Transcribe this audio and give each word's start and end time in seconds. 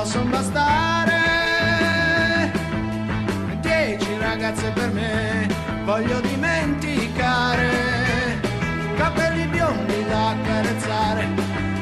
possono 0.00 0.30
bastare. 0.30 1.20
Dieci 3.60 4.16
ragazze 4.18 4.70
per 4.70 4.90
me 4.92 5.46
voglio 5.84 6.20
dimenticare. 6.20 7.68
Capelli 8.96 9.46
biondi 9.48 10.04
da 10.08 10.30
accarezzare 10.30 11.28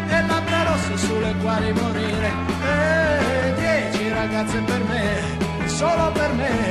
e 0.09 0.27
labbra 0.27 0.63
rosse 0.65 0.97
sulle 0.97 1.33
quali 1.41 1.73
morire. 1.73 2.31
E 2.65 3.55
dieci 3.57 4.09
ragazze 4.09 4.59
per 4.63 4.83
me, 4.83 5.69
solo 5.69 6.11
per 6.11 6.33
me. 6.33 6.68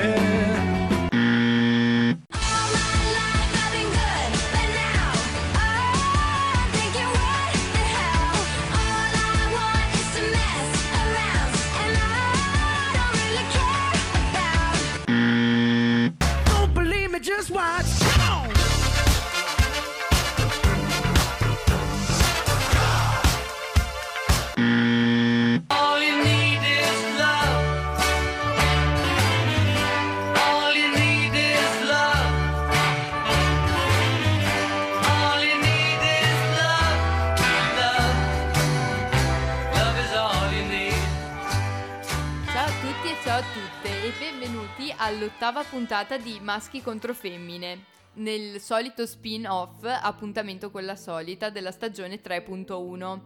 Di 46.28 46.42
Maschi 46.42 46.82
contro 46.82 47.14
Femmine, 47.14 47.86
nel 48.16 48.60
solito 48.60 49.06
spin-off 49.06 49.86
appuntamento 49.86 50.70
con 50.72 50.84
la 50.84 50.98
solita 50.98 51.50
della 51.50 51.72
stagione 51.72 52.22
3.1. 52.22 53.20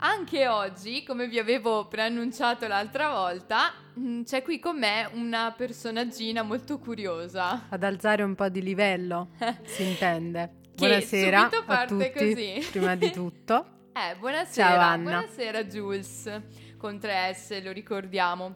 Anche 0.00 0.46
oggi, 0.46 1.02
come 1.04 1.26
vi 1.26 1.38
avevo 1.38 1.88
preannunciato 1.88 2.66
l'altra 2.66 3.08
volta, 3.08 3.72
mm, 3.98 4.24
c'è 4.24 4.42
qui 4.42 4.58
con 4.58 4.78
me 4.78 5.08
una 5.14 5.54
personaggina 5.56 6.42
molto 6.42 6.78
curiosa. 6.78 7.64
Ad 7.70 7.82
alzare 7.82 8.22
un 8.22 8.34
po' 8.34 8.50
di 8.50 8.60
livello, 8.60 9.30
si 9.64 9.84
intende. 9.84 10.56
Buonasera 10.74 11.48
a 11.64 11.86
tutti, 11.86 12.12
così. 12.12 12.66
prima 12.70 12.94
di 12.94 13.10
tutto. 13.10 13.72
Eh, 13.98 14.14
buonasera, 14.16 14.68
Ciao, 14.68 14.78
Anna. 14.78 15.10
buonasera 15.10 15.64
Jules, 15.64 16.40
con 16.76 17.00
tre 17.00 17.34
S, 17.34 17.60
lo 17.64 17.72
ricordiamo. 17.72 18.54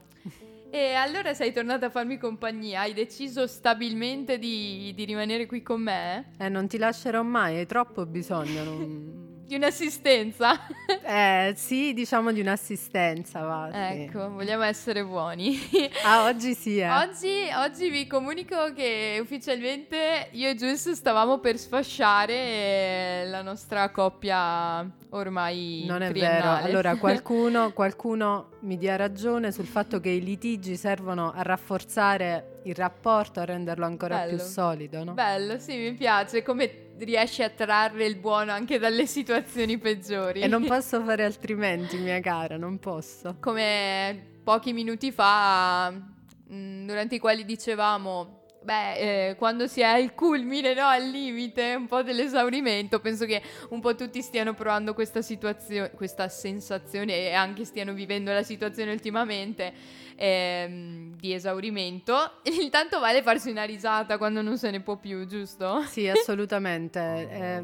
E 0.74 0.94
allora 0.94 1.34
sei 1.34 1.52
tornata 1.52 1.84
a 1.86 1.90
farmi 1.90 2.16
compagnia, 2.16 2.80
hai 2.80 2.94
deciso 2.94 3.46
stabilmente 3.46 4.38
di, 4.38 4.90
di 4.96 5.04
rimanere 5.04 5.44
qui 5.44 5.60
con 5.60 5.82
me? 5.82 6.30
Eh, 6.38 6.48
non 6.48 6.66
ti 6.66 6.78
lascerò 6.78 7.22
mai, 7.22 7.58
hai 7.58 7.66
troppo 7.66 8.06
bisogno. 8.06 8.64
non- 8.64 9.31
Di 9.52 9.58
un'assistenza? 9.58 10.58
Eh, 11.04 11.52
sì, 11.56 11.92
diciamo 11.92 12.32
di 12.32 12.40
un'assistenza, 12.40 13.40
va. 13.40 13.68
sì. 13.70 14.02
ecco, 14.02 14.30
vogliamo 14.30 14.62
essere 14.62 15.04
buoni. 15.04 15.58
Ah, 16.04 16.24
oggi 16.24 16.54
sì, 16.54 16.78
eh. 16.78 16.88
Oggi, 16.88 17.48
oggi 17.54 17.90
vi 17.90 18.06
comunico 18.06 18.72
che 18.72 19.18
ufficialmente 19.20 20.28
io 20.30 20.48
e 20.48 20.54
Jules 20.54 20.92
stavamo 20.92 21.38
per 21.38 21.58
sfasciare 21.58 22.32
eh, 22.34 23.24
la 23.26 23.42
nostra 23.42 23.90
coppia 23.90 24.88
ormai 25.10 25.84
Non 25.86 26.02
è 26.02 26.12
vero. 26.12 26.50
Allora, 26.52 26.96
qualcuno, 26.96 27.72
qualcuno 27.72 28.52
mi 28.60 28.78
dia 28.78 28.96
ragione 28.96 29.50
sul 29.50 29.66
fatto 29.66 30.00
che 30.00 30.10
i 30.10 30.22
litigi 30.22 30.76
servono 30.76 31.32
a 31.32 31.42
rafforzare 31.42 32.51
il 32.64 32.74
rapporto, 32.74 33.40
a 33.40 33.44
renderlo 33.44 33.84
ancora 33.84 34.18
Bello. 34.18 34.36
più 34.36 34.44
solido, 34.44 35.04
no? 35.04 35.12
Bello, 35.14 35.58
sì, 35.58 35.76
mi 35.76 35.92
piace 35.94 36.42
come 36.42 36.90
riesci 36.98 37.42
a 37.42 37.50
trarre 37.50 38.04
il 38.06 38.16
buono 38.16 38.52
anche 38.52 38.78
dalle 38.78 39.06
situazioni 39.06 39.78
peggiori. 39.78 40.40
E 40.40 40.46
non 40.46 40.64
posso 40.66 41.02
fare 41.02 41.24
altrimenti, 41.24 41.96
mia 41.96 42.20
cara, 42.20 42.56
non 42.56 42.78
posso. 42.78 43.36
Come 43.40 44.40
pochi 44.42 44.72
minuti 44.72 45.12
fa, 45.12 45.90
mh, 45.90 46.86
durante 46.86 47.16
i 47.16 47.18
quali 47.18 47.44
dicevamo, 47.44 48.42
beh, 48.62 49.28
eh, 49.30 49.36
quando 49.36 49.66
si 49.66 49.80
è 49.80 49.84
al 49.84 50.14
culmine, 50.14 50.74
no, 50.74 50.86
al 50.86 51.08
limite, 51.08 51.74
un 51.74 51.86
po' 51.86 52.02
dell'esaurimento, 52.02 53.00
penso 53.00 53.24
che 53.24 53.42
un 53.70 53.80
po' 53.80 53.94
tutti 53.94 54.22
stiano 54.22 54.54
provando 54.54 54.94
questa 54.94 55.22
situazione, 55.22 55.90
questa 55.92 56.28
sensazione 56.28 57.28
e 57.28 57.32
anche 57.32 57.64
stiano 57.64 57.92
vivendo 57.92 58.32
la 58.32 58.42
situazione 58.42 58.92
ultimamente 58.92 59.72
ehm, 60.16 61.16
di 61.16 61.32
esaurimento. 61.32 62.40
Intanto 62.62 63.00
vale 63.00 63.22
farsi 63.22 63.50
una 63.50 63.64
risata 63.64 64.18
quando 64.18 64.42
non 64.42 64.58
se 64.58 64.70
ne 64.70 64.80
può 64.80 64.96
più, 64.96 65.26
giusto? 65.26 65.82
Sì, 65.88 66.08
assolutamente. 66.10 67.00
È 67.28 67.62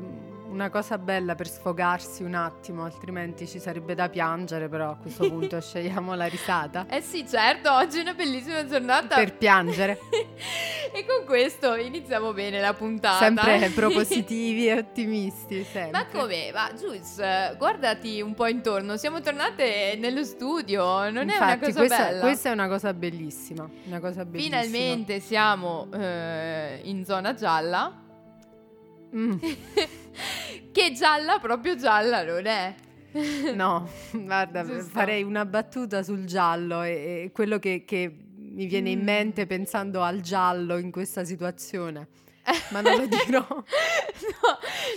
una 0.48 0.70
cosa 0.70 0.96
bella 0.96 1.34
per 1.34 1.46
sfogarsi 1.48 2.22
un 2.22 2.34
attimo, 2.34 2.84
altrimenti 2.84 3.46
ci 3.46 3.58
sarebbe 3.58 3.94
da 3.94 4.08
piangere, 4.08 4.68
però 4.68 4.90
a 4.90 4.96
questo 4.96 5.28
punto 5.28 5.60
scegliamo 5.60 6.14
la 6.14 6.26
risata. 6.26 6.86
Eh 6.88 7.00
sì, 7.02 7.26
certo, 7.28 7.70
oggi 7.72 7.98
è 7.98 8.00
una 8.02 8.14
bellissima 8.14 8.66
giornata. 8.66 9.16
Per 9.16 9.34
piangere, 9.36 9.98
e 10.92 11.04
con 11.04 11.26
questo 11.26 11.74
iniziamo 11.76 12.32
bene 12.32 12.60
la 12.60 12.72
puntata. 12.72 13.18
sempre 13.18 13.68
propositivi 13.74 14.68
e 14.68 14.78
ottimisti, 14.78 15.62
sempre. 15.64 15.90
Ma 15.90 16.06
come? 16.06 16.50
Ma 16.52 16.72
Jules, 16.72 17.56
guardati 17.58 18.20
un 18.22 18.34
po' 18.34 18.46
intorno, 18.46 18.96
siamo 18.96 19.20
tornate 19.20 19.96
nello 19.98 20.24
studio, 20.24 21.10
non 21.10 21.28
è 21.28 21.36
una 21.36 21.52
Infatti, 21.52 21.66
cosa 21.66 21.78
questa, 21.80 22.04
bella. 22.04 22.20
Questa 22.38 22.50
è 22.50 22.52
una 22.52 22.68
cosa 22.68 22.94
bellissima, 22.94 23.68
una 23.86 23.98
cosa 23.98 24.24
bellissima. 24.24 24.60
Finalmente 24.62 25.18
siamo 25.18 25.88
eh, 25.92 26.80
in 26.84 27.04
zona 27.04 27.34
gialla, 27.34 28.02
Mm, 29.16 29.32
che 30.70 30.92
gialla, 30.92 31.38
proprio 31.40 31.74
gialla 31.76 32.22
non 32.22 32.44
è. 32.46 32.74
no, 33.54 33.88
guarda, 34.12 34.62
Giusto. 34.64 34.90
farei 34.90 35.22
una 35.22 35.44
battuta 35.46 36.02
sul 36.02 36.26
giallo 36.26 36.82
e, 36.82 36.90
e 37.24 37.30
quello 37.32 37.58
che, 37.58 37.84
che 37.86 38.14
mi 38.36 38.66
viene 38.66 38.90
in 38.90 39.00
Mm. 39.00 39.04
mente 39.04 39.46
pensando 39.46 40.02
al 40.02 40.20
giallo 40.20 40.76
in 40.76 40.90
questa 40.90 41.24
situazione. 41.24 42.06
Ma 42.70 42.80
non 42.80 42.96
lo 42.96 43.06
dirò. 43.06 43.46
no, 43.48 43.66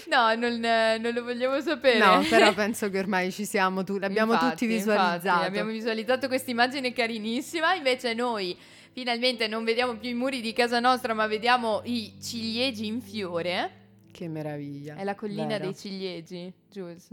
no 0.09 0.35
non, 0.35 0.59
non 0.59 1.13
lo 1.13 1.23
vogliamo 1.23 1.59
sapere. 1.62 1.97
No, 1.97 2.23
però 2.29 2.53
penso 2.53 2.89
che 2.89 3.00
ormai 3.00 3.31
ci 3.31 3.45
siamo, 3.45 3.84
tu- 3.84 3.97
l'abbiamo 3.97 4.34
Infatti, 4.34 4.51
tutti 4.51 4.67
visualizzato. 4.67 5.25
infatti, 5.28 5.45
abbiamo 5.45 5.72
visualizzato 5.72 6.28
questa 6.28 6.51
immagine 6.51 6.94
carinissima, 6.94 7.73
invece 7.73 8.13
noi 8.13 8.57
finalmente 8.94 9.47
non 9.47 9.63
vediamo 9.63 9.95
più 9.97 10.09
i 10.09 10.13
muri 10.13 10.41
di 10.41 10.53
casa 10.53 10.79
nostra, 10.79 11.13
ma 11.13 11.28
vediamo 11.28 11.81
i 11.85 12.13
ciliegi 12.22 12.85
in 12.88 13.01
fiore. 13.01 13.72
Che 14.12 14.28
meraviglia. 14.28 14.95
È 14.95 15.03
la 15.03 15.16
collina 15.16 15.47
vero. 15.47 15.63
dei 15.66 15.75
ciliegi, 15.75 16.53
Jules. 16.69 17.07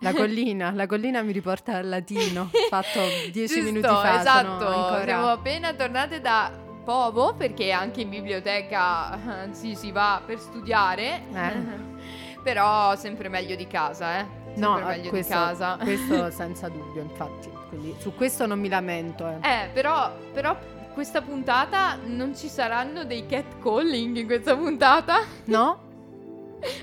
La 0.00 0.12
collina, 0.14 0.72
la 0.72 0.86
collina 0.86 1.22
mi 1.22 1.32
riporta 1.32 1.76
al 1.76 1.88
latino, 1.88 2.50
fatto 2.68 3.00
dieci 3.32 3.54
Giusto, 3.54 3.62
minuti 3.62 3.86
fa. 3.88 4.20
esatto. 4.20 5.02
Siamo 5.04 5.28
appena 5.28 5.72
tornate 5.72 6.20
da 6.20 6.64
Povo 6.86 7.34
perché 7.34 7.72
anche 7.72 8.02
in 8.02 8.10
biblioteca 8.10 9.42
eh, 9.48 9.52
si, 9.54 9.74
si 9.74 9.90
va 9.90 10.22
per 10.24 10.38
studiare. 10.38 11.22
Eh. 11.34 11.94
Però 12.44 12.94
sempre 12.94 13.28
meglio 13.28 13.56
di 13.56 13.66
casa, 13.66 14.20
eh. 14.20 14.26
Sempre 14.54 14.60
No, 14.64 14.74
meglio 14.86 15.08
questo, 15.10 15.32
di 15.34 15.38
casa. 15.40 15.76
questo 15.82 16.30
senza 16.30 16.68
dubbio, 16.68 17.02
infatti. 17.02 17.50
Quindi 17.68 17.96
su 17.98 18.14
questo 18.14 18.46
non 18.46 18.60
mi 18.60 18.68
lamento. 18.68 19.26
eh. 19.28 19.34
Eh, 19.42 19.68
però, 19.72 20.12
però 20.32 20.56
questa 20.94 21.22
puntata 21.22 21.98
non 22.04 22.36
ci 22.36 22.46
saranno 22.46 23.04
dei 23.04 23.26
catcalling 23.26 24.16
in 24.16 24.26
questa 24.26 24.56
puntata? 24.56 25.22
No? 25.46 25.82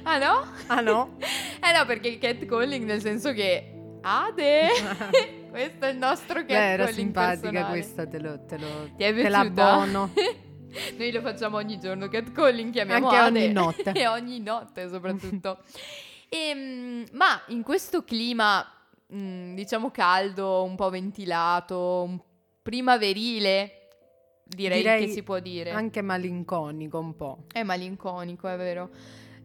Ah 0.03 0.17
no? 0.17 0.45
Ah 0.67 0.81
no? 0.81 1.15
Eh 1.17 1.77
no, 1.77 1.85
perché 1.85 2.09
il 2.09 2.17
catcalling 2.19 2.83
nel 2.85 2.99
senso 2.99 3.31
che 3.31 3.71
Ade, 4.01 4.67
questo 5.53 5.85
è 5.85 5.89
il 5.89 5.97
nostro 5.97 6.43
Beh, 6.43 6.51
era 6.51 6.85
catcalling 6.85 6.93
simpatica 6.95 7.65
questa, 7.67 8.07
te 8.07 8.19
lo, 8.19 8.43
te 8.43 8.57
lo, 8.57 8.89
Ti 8.97 9.03
è 9.03 9.13
te 9.13 9.21
piaciuta? 9.21 9.29
l'abbono. 9.29 10.11
Noi 10.97 11.11
lo 11.11 11.21
facciamo 11.21 11.57
ogni 11.57 11.79
giorno, 11.79 12.07
catcalling 12.07 12.71
chiamiamo 12.71 13.07
Anche 13.07 13.19
Ade. 13.19 13.43
ogni 13.43 13.53
notte. 13.53 13.91
e 13.93 14.07
ogni 14.07 14.39
notte 14.39 14.89
soprattutto. 14.89 15.59
Ehm, 16.29 17.05
ma 17.11 17.39
in 17.49 17.61
questo 17.61 18.03
clima, 18.03 18.67
mm, 19.13 19.53
diciamo 19.53 19.91
caldo, 19.91 20.63
un 20.63 20.75
po' 20.75 20.89
ventilato, 20.89 22.25
primaverile, 22.63 23.89
direi, 24.43 24.79
Direi 24.81 25.05
che 25.05 25.11
si 25.11 25.21
può 25.21 25.37
dire. 25.37 25.69
Anche 25.69 26.01
malinconico 26.01 26.97
un 26.97 27.15
po'. 27.15 27.43
È 27.51 27.61
malinconico, 27.61 28.47
è 28.47 28.57
vero. 28.57 28.89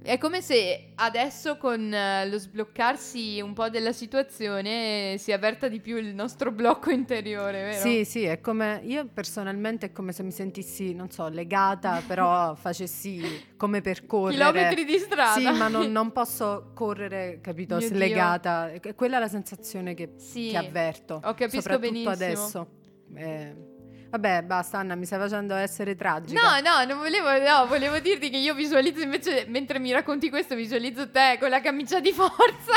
È 0.00 0.16
come 0.16 0.40
se 0.40 0.92
adesso 0.94 1.56
con 1.56 1.92
eh, 1.92 2.26
lo 2.28 2.38
sbloccarsi 2.38 3.40
un 3.40 3.52
po' 3.52 3.68
della 3.68 3.92
situazione 3.92 5.16
si 5.18 5.32
avverta 5.32 5.68
di 5.68 5.80
più 5.80 5.96
il 5.96 6.14
nostro 6.14 6.50
blocco 6.52 6.90
interiore, 6.90 7.62
vero? 7.62 7.80
Sì, 7.80 8.04
sì, 8.04 8.22
è 8.22 8.40
come 8.40 8.80
io 8.84 9.06
personalmente 9.12 9.86
è 9.86 9.92
come 9.92 10.12
se 10.12 10.22
mi 10.22 10.30
sentissi, 10.30 10.94
non 10.94 11.10
so, 11.10 11.28
legata, 11.28 12.02
però 12.06 12.54
facessi 12.56 13.20
come 13.56 13.80
per 13.80 14.06
correre. 14.06 14.36
Chilometri 14.38 14.84
di 14.84 14.98
strada. 14.98 15.32
Sì, 15.32 15.58
ma 15.58 15.68
non, 15.68 15.90
non 15.90 16.12
posso 16.12 16.70
correre, 16.74 17.40
capito, 17.42 17.76
Mio 17.76 17.88
Dio. 17.88 17.96
slegata. 17.96 18.70
E 18.70 18.94
Quella 18.94 19.16
è 19.16 19.20
la 19.20 19.28
sensazione 19.28 19.94
che, 19.94 20.12
Sì, 20.16 20.48
che 20.50 20.56
avverto. 20.56 21.20
ho 21.22 21.34
soprattutto 21.48 21.78
benissimo. 21.78 22.10
adesso. 22.10 22.68
Eh, 23.14 23.76
Vabbè, 24.10 24.42
basta 24.42 24.78
Anna, 24.78 24.94
mi 24.94 25.04
stai 25.04 25.18
facendo 25.18 25.54
essere 25.54 25.94
tragica. 25.94 26.40
No, 26.40 26.60
no, 26.60 26.84
non 26.84 26.98
volevo, 26.98 27.30
no, 27.38 27.66
volevo 27.66 27.98
dirti 27.98 28.30
che 28.30 28.38
io 28.38 28.54
visualizzo 28.54 29.02
invece, 29.02 29.44
mentre 29.48 29.78
mi 29.78 29.92
racconti 29.92 30.30
questo, 30.30 30.54
visualizzo 30.54 31.10
te 31.10 31.36
con 31.38 31.50
la 31.50 31.60
camicia 31.60 32.00
di 32.00 32.12
forza. 32.12 32.72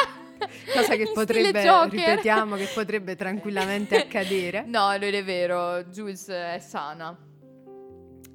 Cosa 0.73 0.95
che 0.95 1.09
potrebbe, 1.13 1.63
ripetiamo, 1.89 2.57
che 2.57 2.67
potrebbe 2.73 3.15
tranquillamente 3.15 3.97
accadere. 3.97 4.65
No, 4.67 4.89
non 4.89 5.01
è 5.13 5.23
vero, 5.23 5.83
Jules 5.85 6.27
è 6.27 6.59
sana. 6.59 7.17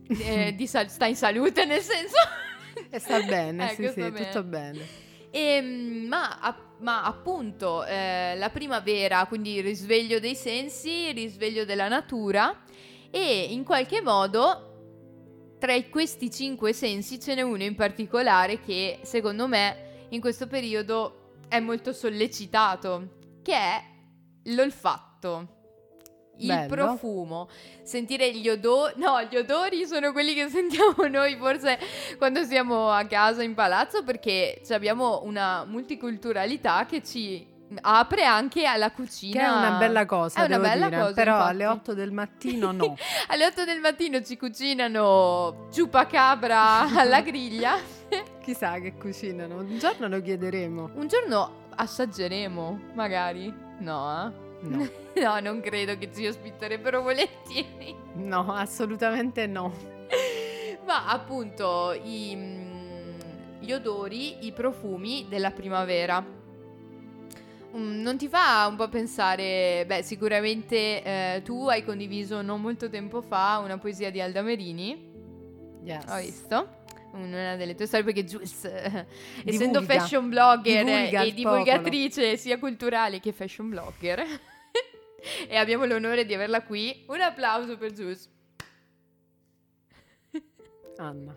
Eh, 0.09 0.55
di 0.55 0.67
sal- 0.67 0.89
sta 0.89 1.07
in 1.07 1.17
salute 1.17 1.65
nel 1.67 1.83
senso... 1.83 2.17
E 2.91 2.99
sta 2.99 3.21
bene, 3.21 3.71
Ecco, 3.73 3.83
sì, 3.83 3.89
sì, 3.89 4.11
bene. 4.11 4.25
tutto 4.27 4.43
bene. 4.43 4.87
Ehm, 5.31 6.07
ma, 6.09 6.57
ma 6.81 7.03
appunto 7.05 7.85
eh, 7.85 8.35
la 8.37 8.51
primavera, 8.51 9.25
quindi 9.27 9.61
risveglio 9.63 10.21
dei 10.21 10.35
sensi, 10.35 11.11
risveglio 11.13 11.65
della 11.65 11.89
natura 11.89 12.55
e 13.17 13.47
in 13.49 13.65
qualche 13.65 14.03
modo 14.03 15.55
tra 15.59 15.75
questi 15.85 16.31
cinque 16.31 16.75
sensi 16.75 17.19
ce 17.19 17.35
n'è 17.35 17.41
uno 17.41 17.63
in 17.63 17.75
particolare 17.75 18.61
che 18.61 18.99
secondo 19.05 19.49
me 19.49 20.05
in 20.11 20.21
questo 20.21 20.47
periodo 20.47 21.33
è 21.49 21.59
molto 21.59 21.95
sollecitato, 21.95 23.39
che 23.43 23.55
è 23.55 23.83
l'olfatto. 24.45 25.55
Il 26.39 26.49
Bello. 26.49 26.69
profumo, 26.69 27.49
sentire 27.83 28.31
gli 28.37 28.51
odori, 28.51 28.93
no, 28.99 29.23
gli 29.23 29.37
odori 29.37 29.87
sono 29.87 30.13
quelli 30.13 30.35
che 30.35 30.51
sentiamo 30.53 31.07
noi 31.07 31.37
forse 31.37 31.79
quando 32.19 32.45
siamo 32.45 32.91
a 32.91 33.07
casa 33.07 33.43
in 33.43 33.55
palazzo 33.55 34.05
perché 34.05 34.61
abbiamo 34.69 35.23
una 35.23 35.65
multiculturalità 35.65 36.85
che 36.85 37.03
ci 37.03 37.56
apre 37.81 38.25
anche 38.25 38.65
alla 38.65 38.91
cucina. 38.93 39.41
Che 39.41 39.47
è 39.47 39.49
una 39.51 39.71
bella 39.79 40.07
cosa, 40.07 40.43
È 40.43 40.47
una 40.47 40.59
bella 40.59 40.89
dire. 40.89 41.01
cosa, 41.01 41.13
Però 41.15 41.33
infatti. 41.33 41.51
alle 41.51 41.67
8 41.67 41.95
del 41.95 42.13
mattino 42.13 42.73
no. 42.73 42.97
Alle 43.29 43.47
8 43.47 43.65
del 43.65 43.81
mattino 43.81 44.23
ci 44.23 44.37
cucinano 44.37 45.69
ciupacabra 45.73 46.81
alla 46.99 47.21
griglia. 47.23 47.77
Chissà 48.43 48.79
che 48.79 48.95
cucinano. 48.95 49.57
Un 49.59 49.79
giorno 49.79 50.07
lo 50.09 50.21
chiederemo. 50.23 50.91
Un 50.95 51.09
giorno 51.09 51.65
assaggeremo, 51.75 52.81
magari. 52.95 53.53
No, 53.81 54.27
eh? 54.27 54.45
No, 54.61 54.89
No, 55.17 55.41
non 55.41 55.61
credo 55.61 55.97
che 55.99 56.11
ci 56.15 56.27
ospiterebbero 56.27 57.03
volentieri. 57.03 57.95
no, 58.15 58.53
assolutamente 58.55 59.47
no. 59.47 59.73
Ma 60.87 61.09
appunto 61.09 61.93
i, 62.01 62.33
mm, 62.37 63.19
gli 63.59 63.73
odori, 63.73 64.47
i 64.47 64.53
profumi 64.53 65.27
della 65.29 65.51
primavera. 65.51 66.25
Mm, 67.77 68.01
Non 68.03 68.17
ti 68.17 68.29
fa 68.29 68.67
un 68.69 68.77
po' 68.77 68.89
pensare, 68.89 69.85
beh, 69.87 70.03
sicuramente 70.03 71.03
eh, 71.03 71.43
tu 71.45 71.67
hai 71.69 71.85
condiviso 71.85 72.41
non 72.43 72.61
molto 72.61 72.89
tempo 72.89 73.21
fa 73.23 73.61
una 73.63 73.77
poesia 73.79 74.11
di 74.11 74.21
Alda 74.21 74.43
Merini, 74.43 75.15
Yes. 75.83 76.05
ho 76.09 76.17
visto, 76.17 76.77
una 77.13 77.55
delle 77.57 77.75
tue 77.75 77.87
storie 77.87 78.05
perché 78.05 78.25
Jules, 78.25 78.65
eh, 78.65 79.07
essendo 79.45 79.83
fashion 79.83 80.29
blogger 80.29 80.85
Divulga 80.85 81.23
e 81.23 81.33
divulgatrice 81.33 82.37
sia 82.37 82.59
culturale 82.59 83.21
che 83.21 83.33
fashion 83.33 83.69
blogger, 83.69 84.21
e 85.49 85.57
abbiamo 85.57 85.85
l'onore 85.85 86.25
di 86.25 86.35
averla 86.35 86.63
qui, 86.63 87.05
un 87.09 87.21
applauso 87.21 87.77
per 87.77 87.93
Jules. 87.93 88.29
Anna. 90.99 91.37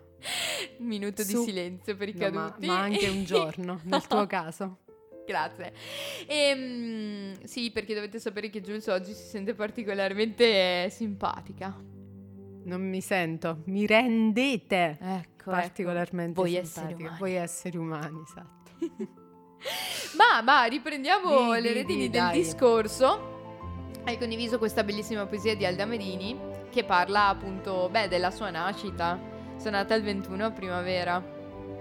Un 0.78 0.86
minuto 0.86 1.22
di 1.22 1.32
Su- 1.32 1.44
silenzio 1.44 1.94
per 1.94 2.08
i 2.08 2.14
No, 2.14 2.30
ma, 2.30 2.56
ma 2.60 2.80
anche 2.80 3.08
un 3.08 3.24
giorno, 3.24 3.80
nel 3.84 4.06
tuo 4.06 4.24
caso. 4.26 4.78
Grazie. 5.26 5.72
Ehm, 6.26 7.40
sì, 7.44 7.70
perché 7.70 7.94
dovete 7.94 8.18
sapere 8.18 8.50
che 8.50 8.60
Jules 8.60 8.86
oggi 8.88 9.12
si 9.12 9.22
sente 9.24 9.54
particolarmente 9.54 10.84
eh, 10.84 10.90
simpatica. 10.90 11.74
Non 12.64 12.82
mi 12.82 13.00
sento. 13.00 13.62
Mi 13.66 13.86
rendete 13.86 14.98
Ecco, 15.00 15.50
particolarmente 15.50 16.34
Voi 16.40 16.56
esseri 16.56 16.86
simpatica. 16.88 17.02
umani. 17.08 17.18
Voi 17.18 17.34
esseri 17.34 17.76
umani, 17.76 18.22
esatto. 18.22 18.70
Ma, 20.16 20.40
ma 20.42 20.64
riprendiamo 20.64 21.54
Di, 21.54 21.60
le 21.60 21.68
di, 21.68 21.72
redini 21.74 22.00
di, 22.02 22.10
del 22.10 22.20
dai. 22.22 22.42
discorso. 22.42 23.28
Hai 24.04 24.16
condiviso 24.18 24.58
questa 24.58 24.82
bellissima 24.82 25.26
poesia 25.26 25.54
di 25.54 25.64
Alda 25.66 25.84
Merini 25.84 26.38
che 26.70 26.84
parla 26.84 27.28
appunto, 27.28 27.88
beh, 27.90 28.08
della 28.08 28.30
sua 28.30 28.50
nascita. 28.50 29.18
Sono 29.56 29.76
nata 29.76 29.94
il 29.94 30.02
21 30.02 30.44
a 30.46 30.50
primavera. 30.50 31.22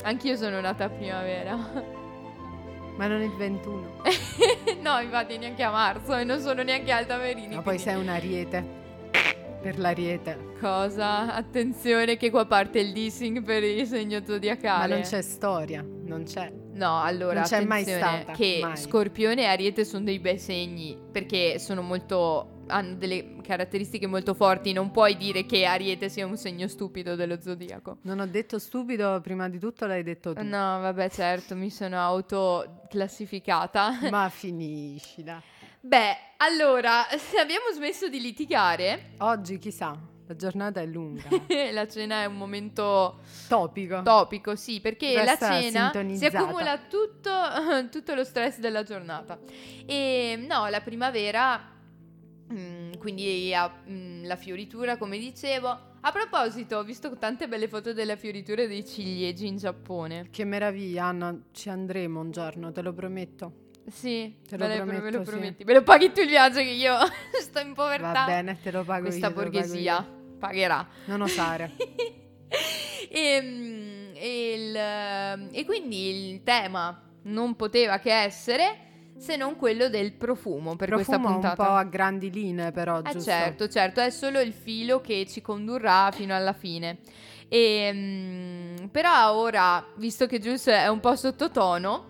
Anch'io 0.03 0.35
sono 0.35 0.59
nata 0.61 0.85
a 0.85 0.89
primavera. 0.89 1.97
Ma 2.99 3.07
non 3.07 3.21
il 3.21 3.31
21. 3.33 4.01
no, 4.83 4.99
infatti 4.99 5.37
neanche 5.37 5.63
a 5.63 5.71
marzo 5.71 6.17
e 6.17 6.25
non 6.25 6.41
sono 6.41 6.63
neanche 6.63 6.91
Alda 6.91 7.15
Merini. 7.15 7.55
Ma 7.55 7.61
poi 7.61 7.75
quindi- 7.75 7.83
sei 7.83 7.95
un 7.95 8.09
ariete. 8.09 8.77
Per 9.61 9.79
l'ariete. 9.79 10.37
Cosa? 10.59 11.33
Attenzione 11.33 12.17
che 12.17 12.29
qua 12.29 12.45
parte 12.45 12.79
il 12.79 12.91
dissing 12.91 13.41
per 13.41 13.63
il 13.63 13.85
segno 13.87 14.19
Ma 14.19 14.25
zodiacale. 14.25 14.93
non 14.95 15.03
c'è 15.03 15.21
storia. 15.21 15.81
Non 15.81 16.23
c'è. 16.23 16.51
No, 16.73 17.01
allora 17.01 17.35
Non 17.35 17.43
c'è 17.43 17.63
mai 17.63 17.83
stata, 17.85 18.33
che 18.33 18.59
mai. 18.61 18.75
Scorpione 18.75 19.43
e 19.43 19.45
Ariete 19.45 19.85
sono 19.85 20.03
dei 20.03 20.19
bei 20.19 20.37
segni 20.37 20.97
perché 21.09 21.57
sono 21.57 21.81
molto 21.81 22.58
hanno 22.69 22.95
delle 22.95 23.37
caratteristiche 23.41 24.07
molto 24.07 24.33
forti, 24.33 24.73
non 24.73 24.91
puoi 24.91 25.17
dire 25.17 25.45
che 25.45 25.65
Ariete 25.65 26.09
sia 26.09 26.25
un 26.25 26.37
segno 26.37 26.67
stupido 26.67 27.15
dello 27.15 27.39
zodiaco. 27.41 27.97
Non 28.03 28.19
ho 28.19 28.27
detto 28.27 28.59
stupido, 28.59 29.19
prima 29.21 29.49
di 29.49 29.59
tutto 29.59 29.85
l'hai 29.85 30.03
detto 30.03 30.33
tu. 30.33 30.43
No, 30.43 30.79
vabbè, 30.79 31.09
certo, 31.09 31.55
mi 31.55 31.69
sono 31.69 31.97
autoclassificata. 31.99 33.99
Ma 34.09 34.29
finiscila. 34.29 35.41
Beh, 35.81 36.17
allora, 36.37 37.05
se 37.17 37.37
abbiamo 37.39 37.65
smesso 37.73 38.09
di 38.09 38.19
litigare, 38.19 39.11
Oggi 39.19 39.57
chissà, 39.59 39.97
la 40.27 40.35
giornata 40.35 40.81
è 40.81 40.85
lunga. 40.85 41.23
la 41.71 41.87
cena 41.87 42.21
è 42.21 42.25
un 42.25 42.35
momento 42.35 43.19
Topico. 43.47 44.01
topico, 44.03 44.55
sì, 44.55 44.81
perché 44.81 45.13
la 45.13 45.23
Resta 45.23 45.59
cena 45.59 45.91
si 46.13 46.25
accumula 46.25 46.77
tutto, 46.89 47.31
tutto 47.89 48.13
lo 48.13 48.23
stress 48.23 48.59
della 48.59 48.83
giornata. 48.83 49.39
E 49.85 50.45
no, 50.47 50.67
la 50.67 50.81
primavera, 50.81 51.77
mm, 52.51 52.93
quindi 52.99 53.53
ha, 53.53 53.71
mm, 53.89 54.25
la 54.25 54.35
fioritura, 54.35 54.97
come 54.97 55.17
dicevo. 55.17 55.67
A 56.01 56.11
proposito, 56.11 56.77
ho 56.77 56.83
visto 56.83 57.17
tante 57.17 57.47
belle 57.47 57.67
foto 57.67 57.91
della 57.93 58.15
fioritura 58.15 58.65
dei 58.65 58.85
ciliegi 58.85 59.47
in 59.47 59.57
Giappone. 59.57 60.27
Che 60.31 60.45
meraviglia, 60.45 61.05
Anna. 61.05 61.37
Ci 61.51 61.69
andremo 61.69 62.21
un 62.21 62.31
giorno, 62.31 62.71
te 62.71 62.81
lo 62.81 62.93
prometto. 62.93 63.67
Sì, 63.89 64.35
Te 64.47 64.55
lo 64.57 64.65
me, 64.67 64.69
me 64.69 64.77
lo 64.77 64.85
prometto, 64.85 65.23
sì. 65.23 65.29
prometti. 65.31 65.63
Me 65.63 65.73
lo 65.73 65.81
paghi 65.83 66.11
tu 66.11 66.21
il 66.21 66.27
viaggio 66.27 66.59
che 66.59 66.69
io 66.69 66.93
sto 67.41 67.59
in 67.59 67.73
povertà. 67.73 68.11
Va 68.13 68.25
bene, 68.25 68.59
te 68.61 68.71
lo 68.71 68.83
pago 68.83 69.05
Questa 69.07 69.27
io. 69.27 69.33
pago 69.33 69.49
borghesia 69.49 70.07
pagherà. 70.39 70.87
Non 71.05 71.21
osare. 71.21 71.71
e, 73.09 73.41
mm, 73.41 74.11
e 74.15 74.53
il- 74.53 75.49
e 75.51 75.65
quindi 75.65 76.31
il 76.31 76.43
tema 76.43 77.01
non 77.23 77.55
poteva 77.55 77.99
che 77.99 78.13
essere 78.13 78.87
se 79.19 79.35
non 79.35 79.55
quello 79.57 79.89
del 79.89 80.13
profumo 80.13 80.75
per 80.75 80.89
questa 80.89 81.17
Profumo 81.17 81.35
un 81.35 81.41
puntata. 81.41 81.63
po' 81.65 81.71
a 81.75 81.83
grandi 81.83 82.31
linee, 82.31 82.71
però, 82.71 82.99
Eh 82.99 83.11
giusto? 83.11 83.19
certo, 83.21 83.67
certo, 83.67 83.99
è 83.99 84.09
solo 84.09 84.39
il 84.39 84.53
filo 84.53 85.01
che 85.01 85.25
ci 85.27 85.41
condurrà 85.41 86.09
fino 86.11 86.33
alla 86.35 86.53
fine. 86.53 86.99
E, 87.47 87.91
mm, 87.93 88.85
però 88.87 89.33
ora, 89.33 89.85
visto 89.95 90.25
che 90.25 90.39
Jules 90.39 90.67
è 90.67 90.87
un 90.87 90.99
po' 90.99 91.15
sottotono, 91.15 92.05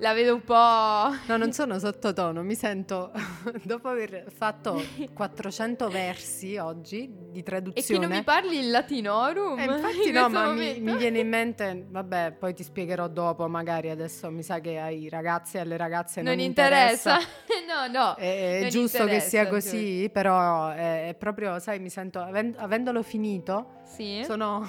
la 0.00 0.14
vedo 0.14 0.34
un 0.34 0.42
po'... 0.42 0.54
No, 0.54 1.36
non 1.36 1.52
sono 1.52 1.78
sottotono, 1.78 2.42
mi 2.42 2.54
sento 2.54 3.12
dopo 3.64 3.88
aver 3.88 4.24
fatto 4.34 4.82
400 5.12 5.88
versi 5.88 6.56
oggi 6.56 7.10
di 7.30 7.40
E 7.40 7.42
traduzione. 7.42 8.00
che 8.00 8.06
non 8.06 8.16
mi 8.16 8.24
parli 8.24 8.58
il 8.58 8.70
latinorum? 8.70 9.58
Eh, 9.58 9.64
infatti 9.64 10.08
in 10.08 10.14
no, 10.14 10.28
ma 10.30 10.52
mi, 10.52 10.80
mi 10.80 10.96
viene 10.96 11.18
in 11.18 11.28
mente, 11.28 11.86
vabbè, 11.88 12.32
poi 12.38 12.54
ti 12.54 12.62
spiegherò 12.62 13.08
dopo, 13.08 13.46
magari 13.48 13.90
adesso 13.90 14.30
mi 14.30 14.42
sa 14.42 14.58
che 14.60 14.78
ai 14.78 15.08
ragazzi 15.10 15.58
e 15.58 15.60
alle 15.60 15.76
ragazze 15.76 16.22
non, 16.22 16.34
Non 16.34 16.42
interessa. 16.42 17.18
no, 17.68 17.86
no. 17.92 18.14
È, 18.16 18.60
è 18.62 18.68
giusto 18.68 19.04
che 19.04 19.20
sia 19.20 19.42
interessa, 19.42 19.48
così, 19.70 20.10
però 20.10 20.68
è, 20.70 21.08
è 21.08 21.14
proprio, 21.14 21.58
sai, 21.58 21.78
mi 21.78 21.90
sento, 21.90 22.20
aven- 22.20 22.54
avendolo 22.56 23.02
finito, 23.02 23.80
Sì. 23.84 24.22
sono 24.24 24.66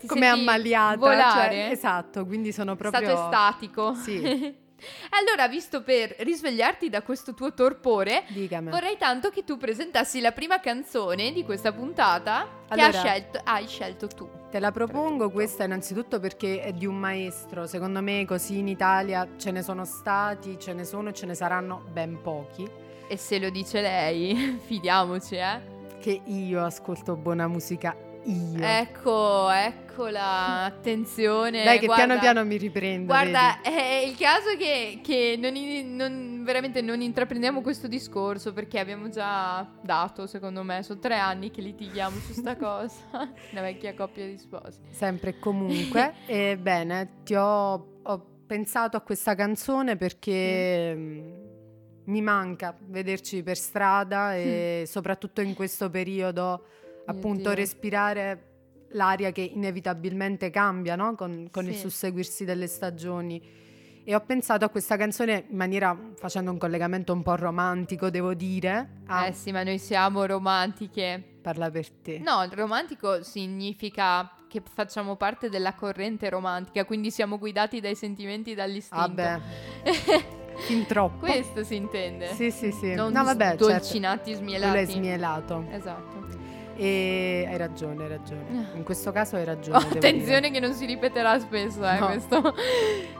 Ti 0.00 0.06
come 0.08 0.26
ammaliata. 0.26 0.96
volare? 0.96 1.54
cioè, 1.54 1.68
esatto, 1.70 2.26
quindi 2.26 2.50
sono 2.50 2.74
proprio... 2.74 3.06
Stato 3.08 3.22
estatico. 3.24 3.94
Sì. 3.94 4.62
Allora, 5.10 5.48
visto 5.48 5.82
per 5.82 6.14
risvegliarti 6.18 6.88
da 6.88 7.02
questo 7.02 7.34
tuo 7.34 7.52
torpore, 7.54 8.24
Dicami. 8.28 8.70
vorrei 8.70 8.96
tanto 8.96 9.30
che 9.30 9.44
tu 9.44 9.56
presentassi 9.56 10.20
la 10.20 10.32
prima 10.32 10.60
canzone 10.60 11.32
di 11.32 11.44
questa 11.44 11.72
puntata 11.72 12.46
che 12.68 12.80
Allora- 12.80 12.86
ha 12.88 13.04
scelto- 13.04 13.40
hai 13.44 13.66
scelto 13.66 14.06
tu. 14.08 14.28
Te 14.50 14.58
la 14.60 14.70
propongo 14.70 15.30
questa 15.30 15.64
innanzitutto 15.64 16.20
perché 16.20 16.60
è 16.60 16.72
di 16.72 16.86
un 16.86 16.96
maestro. 16.96 17.66
Secondo 17.66 18.00
me 18.00 18.24
così 18.24 18.58
in 18.58 18.68
Italia 18.68 19.26
ce 19.36 19.50
ne 19.50 19.62
sono 19.62 19.84
stati, 19.84 20.58
ce 20.58 20.72
ne 20.72 20.84
sono 20.84 21.08
e 21.08 21.12
ce 21.12 21.26
ne 21.26 21.34
saranno 21.34 21.82
ben 21.90 22.20
pochi. 22.22 22.68
E 23.08 23.16
se 23.16 23.38
lo 23.38 23.50
dice 23.50 23.80
lei, 23.80 24.58
fidiamoci, 24.64 25.34
eh. 25.36 25.72
Che 26.00 26.20
io 26.24 26.64
ascolto 26.64 27.16
buona 27.16 27.48
musica, 27.48 27.96
io. 28.24 28.58
Ecco, 28.60 29.48
eccola, 29.50 30.64
attenzione. 30.64 31.62
Dai 31.64 31.78
che 31.78 31.86
guarda- 31.86 32.04
piano 32.06 32.20
piano 32.20 32.44
mi 32.44 32.56
riprendo. 32.56 33.06
Guarda, 33.06 33.60
è 33.60 34.04
il 34.06 34.16
caso 34.16 34.56
che, 34.56 35.00
che 35.02 35.36
non, 35.38 35.52
non- 35.96 36.42
veramente 36.44 36.80
non 36.82 37.00
intraprendiamo 37.00 37.60
questo 37.60 37.86
discorso 37.88 38.52
perché 38.52 38.78
abbiamo 38.78 39.08
già 39.08 39.66
dato, 39.82 40.26
secondo 40.26 40.62
me, 40.62 40.82
sono 40.82 40.98
tre 40.98 41.16
anni 41.16 41.50
che 41.50 41.60
litighiamo 41.60 42.16
su 42.18 42.32
sta 42.32 42.56
cosa. 42.58 43.32
Una 43.52 43.60
vecchia 43.60 43.94
coppia 43.94 44.26
di 44.26 44.38
sposi. 44.38 44.80
vedi? 44.82 44.94
Sempre 44.94 45.30
e 45.30 45.38
comunque. 45.38 46.14
Ebbene, 46.26 47.08
ti 47.24 47.34
ho, 47.34 48.00
ho 48.02 48.26
pensato 48.46 48.96
a 48.96 49.00
questa 49.00 49.34
canzone 49.34 49.96
perché 49.96 50.94
mm, 50.94 51.32
mi 52.06 52.20
manca 52.20 52.76
vederci 52.78 53.42
per 53.42 53.56
strada 53.56 54.34
e 54.36 54.84
soprattutto 54.88 55.40
in 55.40 55.54
questo 55.54 55.88
periodo 55.88 56.66
appunto 57.06 57.42
Dio. 57.50 57.54
respirare 57.54 58.48
l'aria 58.92 59.32
che 59.32 59.40
inevitabilmente 59.42 60.50
cambia 60.50 60.94
no? 60.96 61.14
con, 61.16 61.48
con 61.50 61.66
il 61.66 61.74
Sì. 61.74 61.80
susseguirsi 61.80 62.44
delle 62.44 62.66
stagioni. 62.66 63.62
E 64.06 64.14
ho 64.14 64.20
pensato 64.20 64.66
a 64.66 64.68
questa 64.68 64.96
canzone 64.98 65.46
in 65.48 65.56
maniera 65.56 65.98
facendo 66.16 66.50
un 66.50 66.58
collegamento 66.58 67.12
un 67.14 67.22
po' 67.22 67.36
romantico, 67.36 68.10
devo 68.10 68.34
dire. 68.34 68.90
a- 69.06 69.26
Eh 69.28 69.32
sì, 69.32 69.50
ma 69.50 69.62
noi 69.62 69.78
siamo 69.78 70.26
romantiche. 70.26 71.22
Parla 71.40 71.70
per 71.70 71.90
te. 71.90 72.18
No, 72.18 72.42
il 72.44 72.52
romantico 72.52 73.22
significa 73.22 74.30
che 74.48 74.62
facciamo 74.62 75.16
parte 75.16 75.48
della 75.48 75.72
corrente 75.74 76.28
romantica, 76.28 76.84
quindi 76.84 77.10
siamo 77.10 77.38
guidati 77.38 77.80
dai 77.80 77.94
sentimenti 77.96 78.52
e 78.52 78.54
dall'istinto. 78.54 79.06
Vabbè, 79.06 79.40
fin 80.66 80.86
troppo. 80.86 81.18
Questo 81.24 81.64
si 81.64 81.74
intende. 81.74 82.28
Sì, 82.34 82.50
sì, 82.50 82.70
sì. 82.72 82.94
Non 82.94 83.10
no, 83.12 83.24
vabbè, 83.24 83.44
certo. 83.56 83.66
dolcinati, 83.68 84.32
Tu 84.32 84.36
smielati. 84.38 84.74
l'hai 84.74 84.86
smielato. 84.86 85.66
Esatto. 85.70 86.42
E 86.76 87.46
hai 87.48 87.56
ragione, 87.56 88.02
hai 88.02 88.08
ragione. 88.08 88.68
In 88.74 88.82
questo 88.82 89.12
caso 89.12 89.36
hai 89.36 89.44
ragione. 89.44 89.76
Oh, 89.76 89.80
attenzione 89.80 90.50
che 90.50 90.58
non 90.60 90.72
si 90.72 90.86
ripeterà 90.86 91.38
spesso, 91.38 91.88
eh, 91.88 91.98
No. 91.98 92.06
questo. 92.06 92.54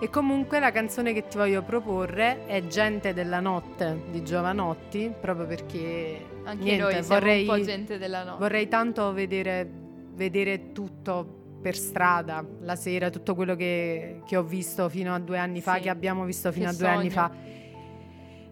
E 0.00 0.10
comunque 0.10 0.58
la 0.58 0.70
canzone 0.72 1.12
che 1.14 1.26
ti 1.28 1.36
voglio 1.38 1.62
proporre 1.62 2.44
è 2.46 2.66
Gente 2.66 3.14
della 3.14 3.40
notte 3.40 4.02
di 4.10 4.22
Giovanotti, 4.24 5.12
proprio 5.18 5.46
perché 5.46 6.18
Anche 6.44 6.62
niente, 6.64 6.82
noi 6.82 6.92
siamo 7.02 7.08
vorrei, 7.20 7.48
un 7.48 7.56
po' 7.56 7.62
gente 7.64 7.96
della 7.98 8.24
notte. 8.24 8.38
vorrei 8.40 8.68
tanto 8.68 9.12
vedere, 9.12 9.66
vedere 10.14 10.72
tutto 10.72 11.42
per 11.62 11.76
strada 11.76 12.44
la 12.60 12.76
sera, 12.76 13.08
tutto 13.08 13.34
quello 13.34 13.54
che, 13.56 14.20
che 14.26 14.36
ho 14.36 14.42
visto 14.42 14.88
fino 14.90 15.14
a 15.14 15.18
due 15.18 15.38
anni 15.38 15.62
fa, 15.62 15.76
Sì. 15.76 15.82
che 15.82 15.88
abbiamo 15.90 16.24
visto 16.24 16.52
fino 16.52 16.66
Che 16.68 16.74
a 16.74 16.76
due 16.76 16.88
anni 16.88 17.10
sogno. 17.10 17.28
fa. 17.28 17.30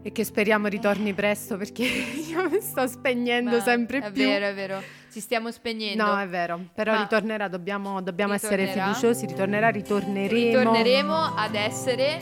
E 0.04 0.10
che 0.10 0.24
speriamo 0.24 0.66
ritorni 0.66 1.12
presto 1.14 1.56
perché 1.56 1.84
io 2.28 2.48
mi 2.50 2.60
sto 2.60 2.86
spegnendo 2.88 3.50
Ma 3.56 3.60
sempre 3.62 3.98
è 3.98 4.10
più. 4.10 4.24
vero, 4.24 4.46
è 4.46 4.54
vero. 4.54 4.82
Ci 5.12 5.20
stiamo 5.20 5.50
spegnendo. 5.52 6.04
No, 6.04 6.18
è 6.18 6.26
vero, 6.26 6.58
però 6.74 6.92
Ma- 6.92 7.02
ritornerà, 7.02 7.46
dobbiamo, 7.48 8.00
dobbiamo 8.02 8.32
essere 8.32 8.64
Ritornerà? 8.64 8.94
fiduciosi, 8.94 9.26
ritornerà, 9.26 9.68
ritorneremo. 9.68 10.58
Ritorneremo 10.58 11.14
ad 11.36 11.54
essere 11.54 12.20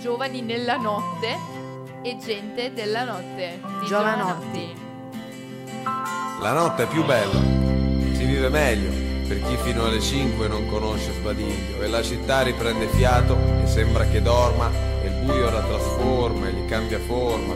giovani 0.00 0.42
nella 0.42 0.76
notte 0.76 1.36
e 2.02 2.16
gente 2.18 2.72
della 2.74 3.04
notte. 3.04 3.60
Di 3.80 3.86
Giovanotti. 3.86 4.74
La 6.40 6.52
notte 6.52 6.82
è 6.82 6.86
più 6.88 7.04
bella, 7.04 7.32
si 8.12 8.24
vive 8.26 8.48
meglio 8.50 8.90
per 9.26 9.42
chi 9.42 9.56
fino 9.56 9.84
alle 9.84 10.00
5 10.00 10.46
non 10.46 10.66
conosce 10.66 11.12
sbadiglio 11.12 11.80
e 11.80 11.88
la 11.88 12.02
città 12.02 12.42
riprende 12.42 12.86
fiato 12.86 13.36
e 13.62 13.66
sembra 13.66 14.06
che 14.06 14.22
dorma 14.22 14.70
e 15.02 15.08
il 15.08 15.24
buio 15.24 15.50
la 15.50 15.62
trasforma 15.62 16.46
e 16.48 16.52
gli 16.52 16.64
cambia 16.66 17.00
forma. 17.00 17.54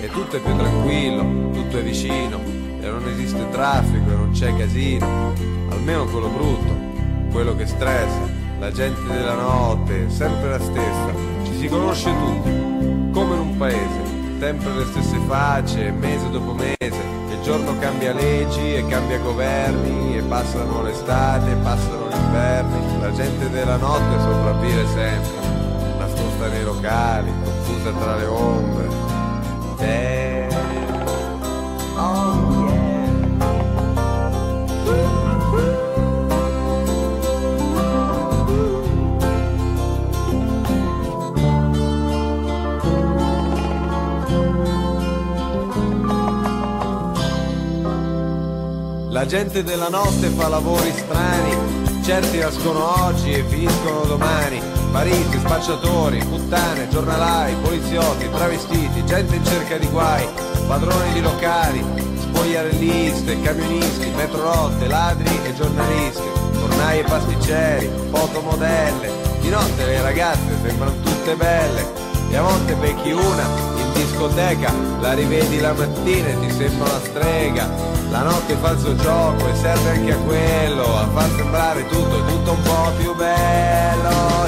E 0.00 0.08
tutto 0.10 0.36
è 0.36 0.40
più 0.40 0.54
tranquillo, 0.56 1.50
tutto 1.50 1.78
è 1.78 1.82
vicino 1.82 2.40
e 2.80 2.88
non 2.88 3.08
esiste 3.08 3.48
traffico 3.50 4.10
e 4.10 4.14
non 4.14 4.30
c'è 4.30 4.54
casino, 4.54 5.32
almeno 5.70 6.04
quello 6.06 6.28
brutto, 6.28 6.76
quello 7.32 7.56
che 7.56 7.66
stressa, 7.66 8.28
la 8.60 8.70
gente 8.70 9.02
della 9.02 9.34
notte 9.34 10.08
sempre 10.10 10.50
la 10.50 10.60
stessa, 10.60 11.12
ci 11.44 11.56
si 11.58 11.66
conosce 11.66 12.14
tutti, 12.16 12.50
come 13.10 13.34
in 13.34 13.40
un 13.40 13.56
paese, 13.56 14.17
sempre 14.38 14.72
le 14.72 14.84
stesse 14.84 15.18
facce, 15.26 15.90
mese 15.90 16.30
dopo 16.30 16.52
mese, 16.52 16.76
il 16.78 17.40
giorno 17.42 17.76
cambia 17.78 18.12
leggi 18.12 18.74
e 18.74 18.86
cambia 18.86 19.18
governi 19.18 20.16
e 20.16 20.22
passano 20.22 20.82
l'estate 20.82 21.50
e 21.50 21.56
passano 21.56 22.08
gli 22.08 22.14
inverni, 22.14 23.00
la 23.00 23.12
gente 23.12 23.50
della 23.50 23.76
notte 23.76 24.20
sopravvive 24.20 24.86
sempre, 24.86 25.98
nascosta 25.98 26.46
nei 26.48 26.62
locali, 26.62 27.32
confusa 27.42 27.90
tra 27.90 28.16
le 28.16 28.26
ombre. 28.26 28.88
Eh, 29.78 30.48
oh 31.96 32.47
La 49.18 49.26
gente 49.26 49.64
della 49.64 49.88
notte 49.88 50.28
fa 50.28 50.46
lavori 50.46 50.92
strani, 50.92 51.52
certi 52.04 52.38
nascono 52.38 53.04
oggi 53.04 53.32
e 53.32 53.42
finiscono 53.42 54.04
domani. 54.04 54.62
Mariti, 54.92 55.40
spacciatori, 55.40 56.24
puttane, 56.24 56.86
giornalai, 56.88 57.52
poliziotti, 57.60 58.30
travestiti, 58.30 59.04
gente 59.06 59.34
in 59.34 59.44
cerca 59.44 59.76
di 59.76 59.88
guai, 59.88 60.24
padroni 60.68 61.14
di 61.14 61.20
locali, 61.20 61.84
spogliarelliste, 62.20 63.40
camionisti, 63.40 64.08
metrorotte, 64.10 64.86
ladri 64.86 65.36
e 65.46 65.52
giornalisti, 65.52 66.28
fornai 66.52 67.00
e 67.00 67.02
pasticceri, 67.02 67.90
fotomodelle. 68.12 69.10
Di 69.40 69.48
notte 69.48 69.84
le 69.84 70.00
ragazze 70.00 70.60
sembrano 70.62 70.94
tutte 71.02 71.34
belle 71.34 71.84
e 72.30 72.36
a 72.36 72.42
volte 72.42 72.72
becchi 72.76 73.10
una 73.10 73.48
in 73.78 73.92
discoteca, 73.94 74.72
la 75.00 75.12
rivedi 75.14 75.58
la 75.58 75.72
mattina 75.72 76.28
e 76.28 76.38
ti 76.38 76.50
sembra 76.52 76.88
una 76.88 77.00
strega. 77.00 77.97
La 78.10 78.22
notte 78.22 78.56
fa 78.56 78.70
il 78.70 78.78
suo 78.78 78.96
gioco 78.96 79.46
e 79.48 79.54
serve 79.54 79.90
anche 79.90 80.12
a 80.12 80.16
quello, 80.16 80.96
a 80.96 81.06
far 81.08 81.30
sembrare 81.36 81.86
tutto, 81.88 82.24
tutto 82.24 82.52
un 82.52 82.62
po' 82.62 82.90
più 82.96 83.14
bello. 83.14 84.46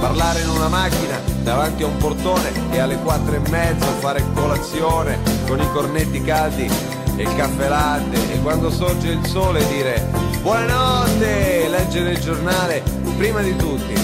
Parlare 0.00 0.40
in 0.40 0.48
una 0.48 0.68
macchina 0.68 1.20
davanti 1.42 1.82
a 1.84 1.86
un 1.86 1.96
portone 1.98 2.50
e 2.70 2.78
alle 2.78 2.96
quattro 2.96 3.36
e 3.36 3.48
mezzo 3.48 3.86
fare 4.00 4.24
colazione 4.34 5.20
con 5.46 5.60
i 5.60 5.72
cornetti 5.72 6.20
caldi 6.22 6.95
e 7.16 7.22
il 7.22 7.34
caffè 7.34 7.68
latte 7.68 8.32
e 8.32 8.40
quando 8.42 8.70
sorge 8.70 9.08
il 9.08 9.26
sole 9.26 9.66
dire 9.68 10.06
buonanotte, 10.42 11.66
leggere 11.68 12.12
il 12.12 12.20
giornale 12.20 12.82
prima 13.16 13.40
di 13.40 13.56
tutti, 13.56 13.94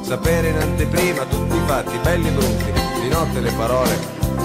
sapere 0.00 0.48
in 0.48 0.56
anteprima 0.56 1.24
tutti 1.24 1.54
i 1.54 1.60
fatti 1.66 1.98
belli 1.98 2.28
e 2.28 2.30
brutti, 2.30 2.72
di 3.02 3.08
notte 3.08 3.40
le 3.40 3.52
parole 3.52 3.98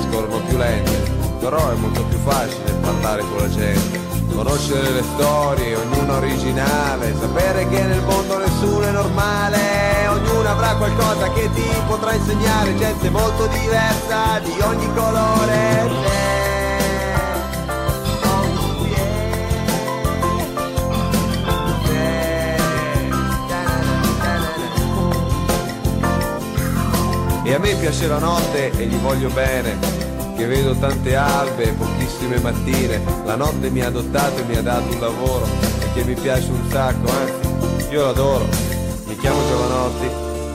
scorrono 0.04 0.40
più 0.42 0.58
lente, 0.58 0.92
però 1.40 1.72
è 1.72 1.76
molto 1.76 2.04
più 2.04 2.18
facile 2.20 2.72
parlare 2.82 3.22
con 3.22 3.38
la 3.38 3.50
gente. 3.50 4.06
Conoscere 4.34 4.92
le 4.92 5.04
storie, 5.16 5.76
ognuna 5.76 6.18
originale, 6.18 7.16
sapere 7.20 7.68
che 7.70 7.82
nel 7.82 8.04
mondo 8.04 8.38
nessuno 8.38 8.82
è 8.82 8.92
normale, 8.92 10.08
ognuno 10.10 10.48
avrà 10.48 10.76
qualcosa 10.76 11.32
che 11.34 11.50
ti 11.56 11.66
potrà 11.88 12.14
insegnare, 12.14 12.76
gente 12.76 13.10
molto 13.10 13.48
diversa 13.48 14.38
di 14.44 14.54
ogni 14.62 14.94
colore. 14.94 16.47
E 27.48 27.54
a 27.54 27.60
me 27.60 27.74
piace 27.76 28.08
la 28.08 28.20
notte 28.20 28.72
e 28.72 28.86
gli 28.88 28.98
voglio 28.98 29.30
bene, 29.30 29.78
che 30.36 30.46
vedo 30.48 30.76
tante 30.76 31.16
albe 31.16 31.64
e 31.64 31.72
pochissime 31.72 32.42
mattine. 32.42 33.02
La 33.24 33.38
notte 33.38 33.70
mi 33.70 33.80
ha 33.80 33.88
adottato 33.88 34.42
e 34.42 34.44
mi 34.44 34.58
ha 34.58 34.62
dato 34.62 34.94
un 34.94 35.00
lavoro, 35.00 35.46
e 35.46 35.94
che 35.94 36.04
mi 36.04 36.14
piace 36.14 36.52
un 36.52 36.70
sacco, 36.70 37.10
anzi, 37.10 37.88
io 37.90 38.04
l'adoro. 38.04 38.46
Mi 39.06 39.16
chiamo 39.16 39.40
Giovanotti 39.48 40.06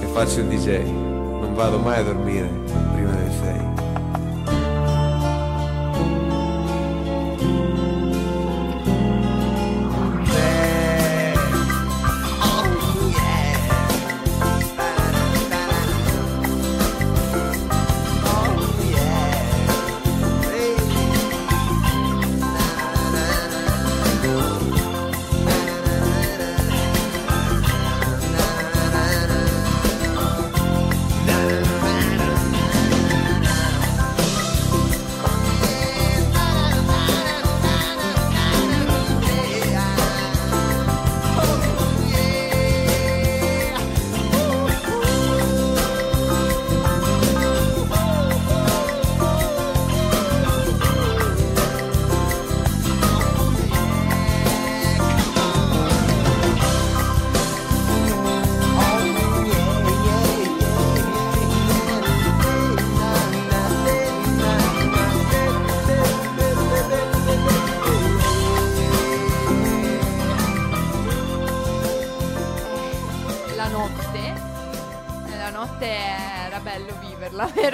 e 0.03 0.07
faccio 0.13 0.41
il 0.41 0.49
DJ. 0.49 0.85
Non 0.85 1.55
vado 1.55 1.79
mai 1.79 2.01
a 2.01 2.03
dormire 2.03 2.51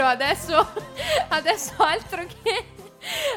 Adesso, 0.08 0.56
adesso 1.28 1.74
altro 1.78 2.24
che, 2.26 2.64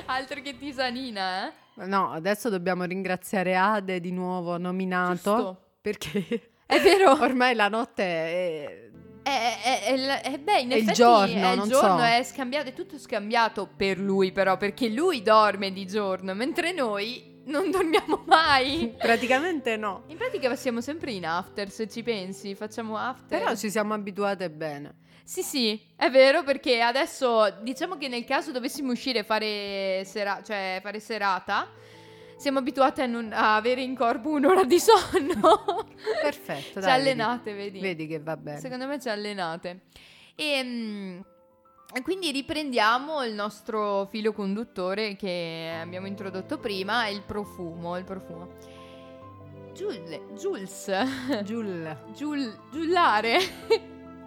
altro 0.06 0.42
che 0.42 0.58
tisanina, 0.58 1.48
eh? 1.48 1.86
No, 1.86 2.12
adesso 2.12 2.50
dobbiamo 2.50 2.84
ringraziare 2.84 3.56
Ade 3.56 4.00
di 4.00 4.12
nuovo 4.12 4.58
nominato. 4.58 5.14
Giusto. 5.14 5.62
Perché 5.82 6.52
È 6.66 6.80
vero. 6.80 7.12
ormai 7.22 7.56
la 7.56 7.68
notte 7.68 8.04
è... 8.04 8.90
È, 9.24 9.62
è- 9.64 9.84
è 9.84 9.92
il- 9.92 10.08
è- 10.34 10.38
beh, 10.40 10.60
in 10.62 10.72
È 10.72 10.76
il 10.76 10.82
effetti 10.82 10.94
giorno, 10.98 11.50
è 11.50 11.54
il 11.54 11.62
giorno, 11.64 11.98
so. 12.00 12.04
è 12.04 12.24
scambiato, 12.24 12.70
è 12.70 12.74
tutto 12.74 12.98
scambiato 12.98 13.68
per 13.76 14.00
lui 14.00 14.32
però, 14.32 14.58
perché 14.58 14.90
lui 14.90 15.22
dorme 15.22 15.72
di 15.72 15.86
giorno, 15.86 16.34
mentre 16.34 16.72
noi 16.72 17.42
non 17.46 17.70
dormiamo 17.70 18.24
mai. 18.26 18.94
Praticamente 18.98 19.78
no. 19.78 20.04
In 20.08 20.18
pratica 20.18 20.56
siamo 20.56 20.82
sempre 20.82 21.12
in 21.12 21.26
after, 21.28 21.70
se 21.70 21.88
ci 21.88 22.02
pensi, 22.02 22.56
facciamo 22.56 22.98
after. 22.98 23.38
Però 23.40 23.56
ci 23.56 23.70
siamo 23.70 23.94
abituate 23.94 24.50
bene. 24.50 24.96
Sì, 25.24 25.44
sì, 25.44 25.80
è 25.96 26.10
vero 26.10 26.44
perché 26.44 26.82
adesso 26.82 27.50
diciamo 27.62 27.96
che 27.98 28.08
nel 28.08 28.26
caso 28.26 28.52
dovessimo 28.52 28.92
uscire 28.92 29.20
e 29.20 29.24
fare, 29.24 30.04
sera- 30.06 30.42
cioè, 30.44 30.80
fare 30.84 31.00
serata, 31.00 31.70
siamo 32.38 32.60
abituati 32.60 33.02
a, 33.02 33.06
non- 33.06 33.32
a 33.32 33.56
avere 33.56 33.82
in 33.82 33.96
corpo 33.96 34.30
un'ora 34.30 34.64
di 34.66 34.80
sonno. 34.80 35.86
Perfetto, 36.22 36.80
ci 36.82 36.86
dai, 36.86 37.00
allenate, 37.00 37.54
vedi? 37.54 37.80
Vedi 37.80 38.08
che 38.08 38.20
va 38.20 38.36
bene. 38.36 38.60
Secondo 38.60 38.88
me 38.88 39.00
ci 39.00 39.08
allenate. 39.10 39.82
E, 40.36 40.62
mm, 40.64 41.20
e 41.94 42.02
quindi 42.02 42.32
riprendiamo 42.32 43.24
il 43.24 43.34
nostro 43.34 44.08
filo 44.12 44.34
conduttore 44.34 45.16
che 45.16 45.78
abbiamo 45.82 46.08
introdotto 46.08 46.58
prima, 46.58 47.08
il 47.08 47.22
profumo, 47.22 47.96
il 47.98 48.04
profumo. 48.04 48.50
Giul- 49.74 50.34
Jules, 50.36 50.92
Giul. 51.44 51.98
Giul- 52.14 52.60
giullare. 52.72 53.40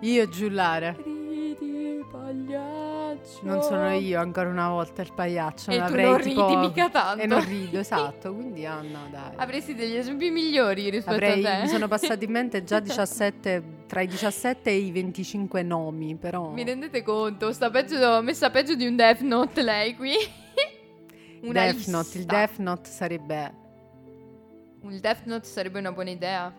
Io 0.04 0.28
giullare. 0.28 0.96
Ridi, 1.02 2.04
pagliaccio. 2.12 3.38
Non 3.40 3.62
sono 3.62 3.90
io 3.94 4.20
ancora 4.20 4.50
una 4.50 4.68
volta 4.68 5.00
il 5.00 5.10
pagliaccio. 5.14 5.70
E 5.70 5.78
non 5.78 5.86
tu 5.90 5.96
non 5.98 6.20
tipo... 6.20 6.46
ridi 6.46 6.56
mica 6.56 6.90
tanto. 6.90 7.22
E 7.22 7.26
non 7.26 7.42
rido, 7.42 7.78
esatto. 7.78 8.34
Quindi 8.34 8.66
Anna, 8.66 9.06
dai. 9.10 9.32
Avresti 9.36 9.74
degli 9.74 9.96
esempi 9.96 10.28
migliori 10.28 10.90
rispetto 10.90 11.14
Avrei- 11.14 11.42
a 11.46 11.56
te. 11.56 11.62
mi 11.62 11.68
sono 11.68 11.88
passati 11.88 12.26
in 12.26 12.32
mente 12.32 12.64
già 12.64 12.80
17, 12.84 13.62
tra 13.86 14.02
i 14.02 14.06
17 14.06 14.68
e 14.68 14.74
i 14.74 14.92
25 14.92 15.62
nomi, 15.62 16.16
però... 16.16 16.50
Mi 16.50 16.64
rendete 16.64 17.02
conto? 17.02 17.50
Sta 17.54 17.70
peggio, 17.70 18.20
messa 18.20 18.50
peggio 18.50 18.74
di 18.74 18.86
un 18.86 18.96
Death 18.96 19.20
Note 19.20 19.62
lei 19.62 19.96
qui. 19.96 20.12
Una 21.48 21.62
Death 21.62 21.86
Note, 21.86 22.18
il. 22.18 22.24
Death 22.24 22.58
Note 22.58 22.90
sarebbe... 22.90 23.54
Il 24.82 25.00
Death 25.00 25.24
Note 25.24 25.46
sarebbe 25.46 25.78
una 25.78 25.92
buona 25.92 26.10
idea? 26.10 26.52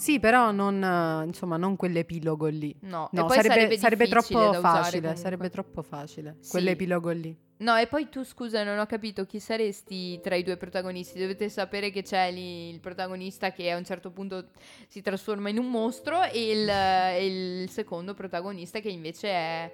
Sì, 0.00 0.18
però 0.18 0.50
non, 0.50 1.24
insomma, 1.26 1.58
non 1.58 1.76
quell'epilogo 1.76 2.46
lì. 2.46 2.74
No, 2.80 3.10
No, 3.12 3.28
sarebbe, 3.28 3.76
sarebbe, 3.76 3.76
sarebbe 3.76 4.08
troppo 4.08 4.52
facile, 4.54 5.14
sarebbe 5.14 5.50
troppo 5.50 5.82
facile, 5.82 6.36
Sì. 6.40 6.52
quell'epilogo 6.52 7.10
lì. 7.10 7.36
No, 7.58 7.76
e 7.76 7.86
poi 7.86 8.08
tu 8.08 8.22
scusa, 8.24 8.64
non 8.64 8.78
ho 8.78 8.86
capito 8.86 9.26
chi 9.26 9.38
saresti 9.38 10.18
tra 10.22 10.36
i 10.36 10.42
due 10.42 10.56
protagonisti. 10.56 11.18
Dovete 11.20 11.50
sapere 11.50 11.90
che 11.90 12.00
c'è 12.00 12.32
lì 12.32 12.70
il 12.70 12.80
protagonista 12.80 13.52
che 13.52 13.70
a 13.70 13.76
un 13.76 13.84
certo 13.84 14.10
punto 14.10 14.46
si 14.88 15.02
trasforma 15.02 15.50
in 15.50 15.58
un 15.58 15.68
mostro 15.68 16.22
e 16.22 16.50
il, 16.50 16.66
e 16.66 17.26
il 17.62 17.68
secondo 17.68 18.14
protagonista 18.14 18.78
che 18.80 18.88
invece 18.88 19.28
è 19.28 19.72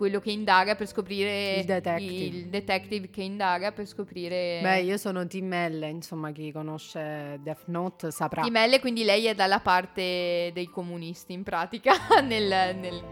quello 0.00 0.18
che 0.18 0.30
indaga 0.30 0.76
per 0.76 0.86
scoprire 0.86 1.58
Il 1.58 1.64
detective. 1.66 2.24
il 2.24 2.46
detective 2.46 3.10
che 3.10 3.20
indaga 3.22 3.70
per 3.70 3.84
scoprire 3.86 4.60
Beh, 4.62 4.80
io 4.80 4.96
sono 4.96 5.26
Team 5.26 5.52
L, 5.52 5.82
insomma, 5.90 6.30
chi 6.32 6.50
conosce 6.52 7.38
Death 7.42 7.64
Note 7.66 8.10
saprà. 8.10 8.40
di 8.40 8.48
Melle, 8.50 8.80
quindi 8.80 9.04
lei 9.04 9.26
è 9.26 9.34
dalla 9.34 9.60
parte 9.60 10.50
dei 10.54 10.70
comunisti 10.72 11.34
in 11.34 11.42
pratica 11.42 11.92
nel, 12.26 12.76
nel, 12.78 13.02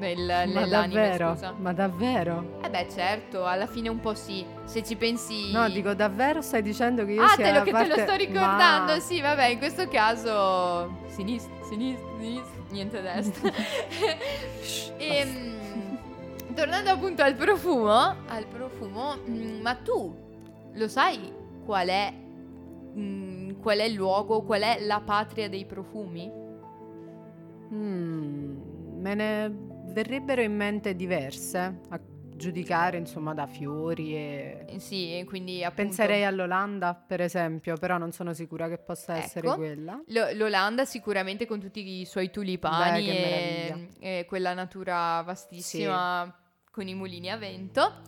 nel- 0.00 0.48
Ma 0.52 0.60
nell'anime, 0.64 0.68
davvero? 1.10 1.32
scusa. 1.34 1.54
Ma 1.56 1.72
davvero? 1.72 2.58
Eh 2.64 2.68
beh, 2.70 2.88
certo, 2.90 3.44
alla 3.46 3.68
fine 3.68 3.88
un 3.88 4.00
po' 4.00 4.14
sì. 4.14 4.44
Se 4.64 4.82
ci 4.82 4.96
pensi... 4.96 5.52
No, 5.52 5.68
dico 5.68 5.94
davvero 5.94 6.42
stai 6.42 6.62
dicendo 6.62 7.04
che 7.04 7.12
io 7.12 7.22
Ah, 7.22 7.28
sia 7.36 7.44
te 7.44 7.52
lo, 7.52 7.62
che 7.62 7.70
te 7.70 7.86
lo 7.86 7.94
parte- 7.94 8.02
sto 8.02 8.16
ricordando, 8.16 8.92
Ma- 8.94 8.98
sì, 9.00 9.20
vabbè, 9.20 9.44
in 9.46 9.58
questo 9.58 9.86
caso 9.86 10.90
sinistra, 11.06 11.54
sinistra, 11.68 12.04
sinistra, 12.18 12.62
niente 12.70 13.00
destra. 13.00 13.52
Ehm, 14.98 15.60
tornando 16.54 16.90
appunto 16.90 17.22
al 17.22 17.34
profumo, 17.34 18.16
al 18.26 18.46
profumo, 18.46 19.16
mm, 19.28 19.60
ma 19.60 19.74
tu 19.76 20.14
lo 20.74 20.88
sai 20.88 21.32
qual 21.64 21.88
è, 21.88 22.12
mm, 22.12 23.60
qual 23.60 23.78
è 23.78 23.84
il 23.84 23.94
luogo, 23.94 24.42
qual 24.42 24.62
è 24.62 24.78
la 24.84 25.00
patria 25.00 25.48
dei 25.48 25.64
profumi? 25.66 26.30
Mm, 27.72 29.00
me 29.00 29.14
ne 29.14 29.54
verrebbero 29.92 30.42
in 30.42 30.54
mente 30.54 30.94
diverse, 30.94 31.80
a 31.88 32.00
giudicare 32.34 32.96
insomma 32.96 33.34
da 33.34 33.46
fiori 33.46 34.16
e... 34.16 34.64
Eh, 34.66 34.78
Sì, 34.80 35.22
quindi 35.28 35.62
appunto... 35.62 35.82
Penserei 35.82 36.24
all'Olanda, 36.24 36.94
per 36.94 37.20
esempio, 37.20 37.76
però 37.76 37.98
non 37.98 38.10
sono 38.10 38.32
sicura 38.32 38.68
che 38.68 38.78
possa 38.78 39.16
essere 39.16 39.46
Ecco. 39.46 39.56
quella. 39.56 40.02
Lo- 40.08 40.32
L'Olanda 40.32 40.84
sicuramente 40.84 41.46
con 41.46 41.60
tutti 41.60 42.00
i 42.00 42.04
suoi 42.04 42.30
tulipani 42.30 43.04
Beh, 43.06 43.88
e, 44.00 44.18
e 44.18 44.24
quella 44.24 44.54
natura 44.54 45.22
vastissima 45.22 46.34
con 46.72 46.88
i 46.88 46.94
mulini 46.94 47.30
a 47.30 47.36
vento. 47.36 48.00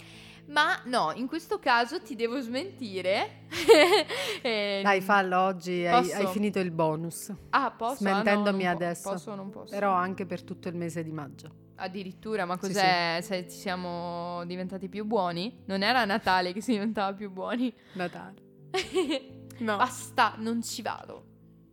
Ma 0.47 0.81
no, 0.87 1.13
in 1.15 1.27
questo 1.27 1.59
caso 1.59 2.01
ti 2.03 2.17
devo 2.17 2.41
smentire. 2.41 3.43
Eh, 4.45 4.81
Dai, 4.83 5.01
fallo 5.01 5.41
oggi, 5.41 5.87
hai, 5.87 6.13
hai 6.13 6.27
finito 6.27 6.59
il 6.59 6.71
bonus. 6.71 7.33
Ah, 7.51 7.71
posso? 7.71 8.05
Ah, 8.07 8.11
no, 8.13 8.21
Smentendomi 8.21 8.65
non 8.65 8.77
po- 8.77 8.83
adesso. 8.85 9.11
Posso 9.11 9.31
o 9.31 9.35
non 9.35 9.49
posso? 9.49 9.73
Però 9.75 9.91
anche 9.91 10.27
per 10.27 10.43
tutto 10.43 10.69
il 10.69 10.75
mese 10.75 11.03
di 11.03 11.11
maggio. 11.13 11.51
Addirittura, 11.77 12.45
ma 12.45 12.55
Sì, 12.55 12.61
cos'è? 12.61 13.21
Se 13.23 13.49
ci 13.49 13.57
siamo 13.57 14.45
diventati 14.45 14.91
più 14.91 15.07
buoni? 15.07 15.63
Non 15.65 15.83
era 15.83 16.05
Natale 16.05 16.53
che 16.53 16.61
si 16.61 16.73
diventava 16.73 17.15
più 17.15 17.31
buoni? 17.31 17.73
Natale. 17.95 18.35
No. 19.59 19.77
Basta, 19.77 20.35
non 20.39 20.63
ci 20.65 20.83
vado. 20.83 21.25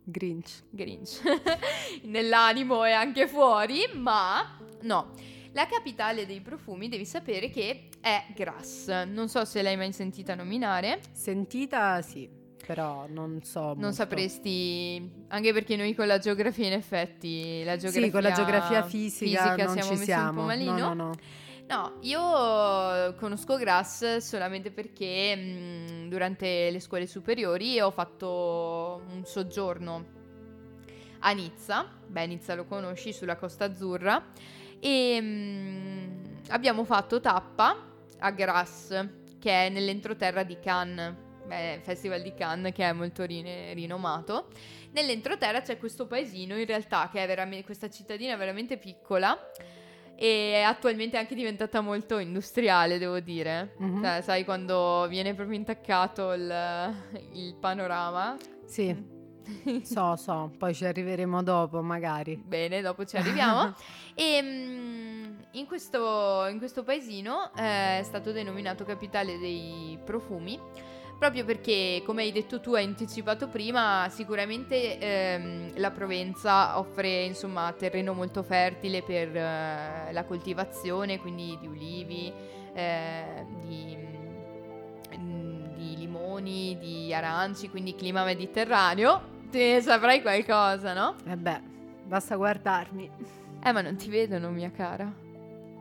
Grinch. 0.04 0.62
Grinch 0.70 1.20
nell'animo 2.04 2.84
e 2.84 2.92
anche 2.92 3.26
fuori, 3.26 3.80
ma 3.94 4.56
no. 4.82 5.10
La 5.54 5.66
capitale 5.66 6.24
dei 6.24 6.40
profumi 6.40 6.88
devi 6.88 7.04
sapere 7.04 7.50
che 7.50 7.88
è 8.00 8.24
Grasse. 8.34 9.04
Non 9.04 9.28
so 9.28 9.44
se 9.44 9.60
l'hai 9.60 9.76
mai 9.76 9.92
sentita 9.92 10.34
nominare. 10.34 11.00
Sentita 11.12 12.00
sì, 12.00 12.26
però 12.66 13.06
non 13.06 13.42
so 13.42 13.60
Non 13.60 13.74
molto. 13.76 13.92
sapresti, 13.92 15.24
anche 15.28 15.52
perché 15.52 15.76
noi 15.76 15.94
con 15.94 16.06
la 16.06 16.18
geografia 16.18 16.66
in 16.66 16.72
effetti, 16.72 17.62
la 17.64 17.76
geografia 17.76 18.06
Sì, 18.06 18.10
con 18.10 18.22
la 18.22 18.32
geografia 18.32 18.82
fisica, 18.82 19.54
non 19.56 19.72
siamo 19.74 19.82
ci 19.82 19.88
messi 19.90 19.92
un 19.98 20.04
siamo. 20.04 20.40
po' 20.40 20.46
malino. 20.46 20.72
No, 20.72 20.78
no, 20.78 20.94
no. 20.94 21.12
No, 21.68 21.96
io 22.00 23.14
conosco 23.16 23.56
Grasse 23.56 24.20
solamente 24.20 24.70
perché 24.72 25.36
mh, 25.36 26.08
durante 26.08 26.70
le 26.70 26.80
scuole 26.80 27.06
superiori 27.06 27.78
ho 27.80 27.90
fatto 27.90 29.02
un 29.10 29.22
soggiorno 29.24 30.20
a 31.20 31.30
Nizza, 31.32 31.88
beh 32.06 32.26
Nizza 32.26 32.54
lo 32.54 32.64
conosci, 32.64 33.12
sulla 33.12 33.36
Costa 33.36 33.66
Azzurra, 33.66 34.22
e 34.84 35.20
mh, 35.20 36.22
abbiamo 36.48 36.82
fatto 36.82 37.20
tappa 37.20 37.76
a 38.18 38.30
Grasse, 38.32 39.20
che 39.38 39.66
è 39.66 39.68
nell'entroterra 39.68 40.42
di 40.42 40.58
Cannes, 40.58 41.14
beh, 41.46 41.80
Festival 41.84 42.20
di 42.20 42.34
Cannes 42.34 42.72
che 42.72 42.88
è 42.88 42.92
molto 42.92 43.22
rin- 43.22 43.74
rinomato. 43.74 44.48
Nell'entroterra 44.90 45.60
c'è 45.60 45.78
questo 45.78 46.08
paesino 46.08 46.58
in 46.58 46.66
realtà 46.66 47.08
che 47.12 47.22
è 47.22 47.26
veramente, 47.28 47.64
questa 47.64 47.88
cittadina 47.88 48.34
veramente 48.34 48.76
piccola 48.76 49.38
e 50.16 50.62
attualmente 50.62 51.16
è 51.16 51.20
anche 51.20 51.36
diventata 51.36 51.80
molto 51.80 52.18
industriale, 52.18 52.98
devo 52.98 53.20
dire. 53.20 53.74
Mhm. 53.78 54.02
Cioè, 54.02 54.20
sai, 54.20 54.44
quando 54.44 55.06
viene 55.08 55.32
proprio 55.32 55.56
intaccato 55.56 56.32
il, 56.32 56.94
il 57.34 57.54
panorama. 57.54 58.36
Sì, 58.66 58.94
so, 59.84 60.16
so, 60.16 60.50
poi 60.58 60.74
ci 60.74 60.84
arriveremo 60.84 61.42
dopo 61.44 61.82
magari. 61.82 62.36
Bene, 62.36 62.80
dopo 62.80 63.04
ci 63.04 63.16
arriviamo. 63.16 63.74
e 64.14 64.42
mm, 64.42 65.24
in, 65.52 65.66
questo, 65.66 66.46
in 66.46 66.58
questo 66.58 66.82
paesino 66.82 67.52
eh, 67.56 67.98
è 67.98 68.02
stato 68.02 68.32
denominato 68.32 68.84
capitale 68.84 69.38
dei 69.38 69.98
profumi. 70.04 70.58
Proprio 71.18 71.44
perché, 71.44 72.02
come 72.04 72.22
hai 72.22 72.32
detto 72.32 72.58
tu, 72.58 72.74
hai 72.74 72.84
anticipato 72.84 73.46
prima, 73.46 74.08
sicuramente 74.10 74.98
ehm, 74.98 75.72
la 75.76 75.92
Provenza 75.92 76.76
offre 76.80 77.22
insomma 77.22 77.72
terreno 77.78 78.12
molto 78.12 78.42
fertile 78.42 79.02
per 79.02 79.28
eh, 79.28 80.08
la 80.10 80.24
coltivazione, 80.24 81.20
quindi 81.20 81.56
di 81.60 81.68
ulivi, 81.68 82.32
eh, 82.74 83.46
di, 83.60 83.96
di 85.76 85.96
limoni, 85.96 86.76
di 86.80 87.14
aranci, 87.14 87.70
quindi 87.70 87.94
clima 87.94 88.24
mediterraneo. 88.24 89.30
Te 89.48 89.74
ne 89.74 89.80
saprai 89.80 90.22
qualcosa, 90.22 90.92
no? 90.92 91.14
E 91.24 91.36
beh, 91.36 91.60
basta 92.04 92.34
guardarmi. 92.34 93.41
Eh, 93.64 93.72
ma 93.72 93.80
non 93.80 93.96
ti 93.96 94.08
vedono, 94.08 94.50
mia 94.50 94.70
cara. 94.70 95.12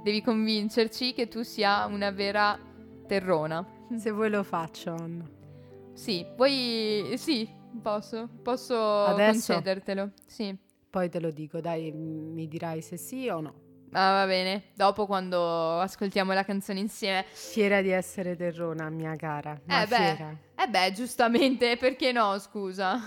Devi 0.04 0.22
convincerci 0.22 1.14
che 1.14 1.28
tu 1.28 1.42
sia 1.42 1.86
una 1.86 2.12
vera 2.12 2.60
terrona. 3.08 3.66
Se 3.96 4.12
vuoi 4.12 4.30
lo 4.30 4.44
faccio, 4.44 4.94
Anna. 4.94 5.28
Sì, 5.94 6.26
vuoi... 6.36 7.14
Sì, 7.18 7.50
posso. 7.82 8.30
Posso 8.44 8.76
Adesso? 9.06 9.54
concedertelo. 9.54 10.12
Sì. 10.28 10.56
Poi 10.90 11.10
te 11.10 11.20
lo 11.20 11.32
dico, 11.32 11.60
dai, 11.60 11.92
mi 11.92 12.48
dirai 12.48 12.82
se 12.82 12.98
sì 12.98 13.28
o 13.30 13.40
no. 13.40 13.54
Ah, 13.94 14.12
va 14.12 14.26
bene. 14.26 14.66
Dopo 14.74 15.06
quando 15.06 15.80
ascoltiamo 15.80 16.34
la 16.34 16.46
canzone 16.46 16.80
insieme. 16.80 17.26
Fiera 17.32 17.82
di 17.82 17.90
essere 17.90 18.36
terrona, 18.36 18.90
mia 18.90 19.16
cara. 19.16 19.60
Ma 19.66 19.84
eh 19.84 19.88
beh. 19.88 19.96
fiera. 19.96 20.38
Eh 20.56 20.68
beh, 20.68 20.92
giustamente, 20.94 21.78
perché 21.78 22.12
no, 22.12 22.38
scusa. 22.40 23.00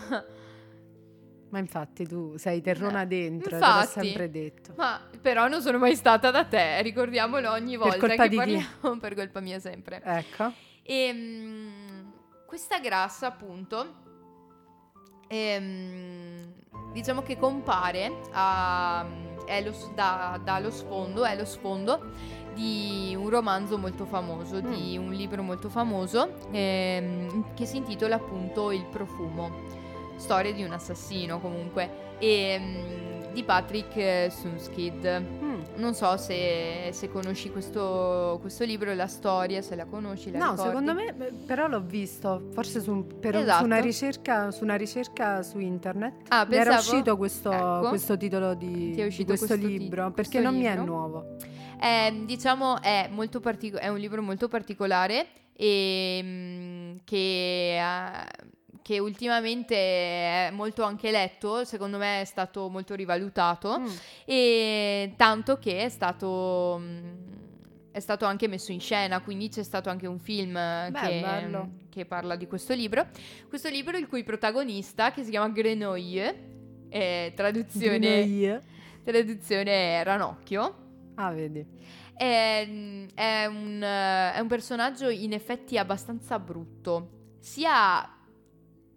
Ma 1.55 1.61
infatti 1.61 2.05
tu 2.05 2.37
sei 2.37 2.61
terrona 2.61 3.03
Eh, 3.03 3.07
dentro, 3.07 3.57
te 3.57 3.65
l'ho 3.65 3.83
sempre 3.87 4.29
detto. 4.29 4.73
Ma 4.77 5.01
però 5.21 5.47
non 5.47 5.63
sono 5.63 5.79
mai 5.79 5.95
stata 5.95 6.33
da 6.33 6.45
te, 6.45 6.83
ricordiamolo 6.83 7.49
ogni 7.49 7.77
volta 7.77 7.97
colpa 7.97 8.27
che 8.29 8.35
parliamo 8.35 8.99
per 8.99 9.15
colpa 9.15 9.39
mia 9.39 9.61
sempre. 9.61 10.03
Ecco. 10.03 10.51
E 10.83 11.13
mm, 11.13 12.09
questa 12.45 12.81
grassa, 12.81 13.29
appunto, 13.29 13.95
ehm, 15.29 16.53
diciamo 16.93 17.23
che 17.23 17.39
compare 17.39 18.11
a, 18.33 19.07
è 19.47 19.63
lo 19.63 19.73
da- 19.95 20.41
dallo 20.43 20.73
sfondo, 20.73 21.25
è 21.25 21.37
lo 21.37 21.45
sfondo 21.45 22.11
di 22.53 23.15
un 23.17 23.29
romanzo 23.29 23.79
molto 23.79 24.07
famoso, 24.07 24.59
di 24.59 24.99
un 24.99 25.13
libro 25.13 25.41
molto 25.45 25.69
famoso 25.69 26.35
ehm, 26.51 27.55
che 27.55 27.65
si 27.65 27.77
intitola 27.77 28.17
appunto 28.17 28.73
Il 28.73 28.87
profumo, 28.87 29.83
storia 30.17 30.53
di 30.53 30.63
un 30.63 30.73
assassino 30.73 31.41
comunque, 31.41 32.17
e, 32.19 32.59
mm, 32.59 33.33
di 33.33 33.43
Patrick 33.43 33.97
eh, 33.97 34.31
Sunskid. 34.31 35.23
Mm. 35.43 35.53
Non 35.77 35.95
so 35.95 36.17
se, 36.17 36.91
se 36.93 37.09
conosci 37.11 37.51
questo, 37.51 38.39
questo 38.41 38.63
libro, 38.65 38.95
la 38.95 39.09
storia, 39.09 39.61
se 39.61 39.75
la 39.75 39.87
conosci, 39.87 40.31
la 40.31 40.39
No, 40.39 40.51
ricordi. 40.53 40.69
secondo 40.71 40.95
me, 40.95 41.13
però 41.45 41.67
l'ho 41.67 41.81
visto, 41.81 42.49
forse 42.53 42.81
su, 42.81 42.93
un- 42.93 43.19
per 43.19 43.35
Esatto. 43.35 43.59
su 43.59 43.65
una 43.65 43.81
ricerca, 43.81 44.51
su 44.53 44.63
una 44.63 44.77
ricerca 44.77 45.43
su 45.43 45.59
internet. 45.59 46.27
Ah, 46.29 46.47
Mi 46.49 46.55
era 46.55 46.71
pensavo- 46.75 46.93
uscito 46.93 47.17
questo, 47.17 47.51
Ecco. 47.51 47.89
questo 47.89 48.17
titolo 48.17 48.55
di, 48.55 48.91
di 48.91 49.03
questo, 49.03 49.25
questo 49.25 49.59
ti- 49.59 49.79
libro, 49.79 50.13
perché 50.13 50.39
non 50.39 50.55
mi 50.57 50.63
è 50.65 50.71
libro? 50.77 50.85
nuovo. 50.85 51.37
Eh, 51.81 52.23
diciamo 52.25 52.81
è, 52.81 53.09
molto 53.11 53.41
partico- 53.41 53.79
è 53.79 53.89
un 53.89 53.99
libro 53.99 54.23
molto 54.23 54.47
particolare 54.47 55.27
e 55.57 56.21
mm, 56.23 56.97
che, 57.05 57.79
eh, 57.79 58.27
che 58.83 58.99
ultimamente 58.99 59.75
è 59.77 60.51
molto 60.53 60.83
anche 60.83 61.11
letto, 61.11 61.65
secondo 61.65 61.97
me 61.99 62.21
è 62.21 62.25
stato 62.25 62.69
molto 62.69 62.95
rivalutato 62.95 63.79
Mm. 63.81 63.87
e 64.27 65.13
tanto 65.17 65.59
che 65.59 65.85
è 65.85 65.89
stato, 65.89 66.77
mm, 66.81 67.15
è 67.93 68.01
stato 68.01 68.25
anche 68.25 68.49
messo 68.49 68.73
in 68.73 68.81
scena, 68.81 69.21
quindi 69.21 69.49
c'è 69.49 69.63
stato 69.63 69.89
anche 69.89 70.07
un 70.07 70.19
film 70.19 70.57
eh, 70.57 70.89
Beh, 70.91 71.01
che, 71.01 71.69
che 71.91 72.05
parla 72.07 72.37
di 72.37 72.47
questo 72.47 72.75
libro. 72.75 73.07
Questo 73.49 73.69
libro 73.69 73.97
il 73.97 74.07
cui 74.09 74.23
protagonista, 74.25 75.13
che 75.13 75.23
si 75.25 75.31
chiama 75.31 75.49
Grenouille, 75.49 76.53
eh, 76.89 77.33
traduzione, 77.37 77.99
Grenouille. 77.99 78.63
traduzione 79.05 80.03
Ranocchio, 80.03 80.75
Ah, 81.17 81.31
vedi. 81.31 81.65
è, 82.15 82.69
è 83.15 83.47
un, 83.47 83.81
è 83.81 84.39
un 84.41 84.47
personaggio 84.49 85.09
in 85.09 85.33
effetti 85.33 85.79
abbastanza 85.79 86.39
brutto, 86.41 87.37
sia 87.41 88.09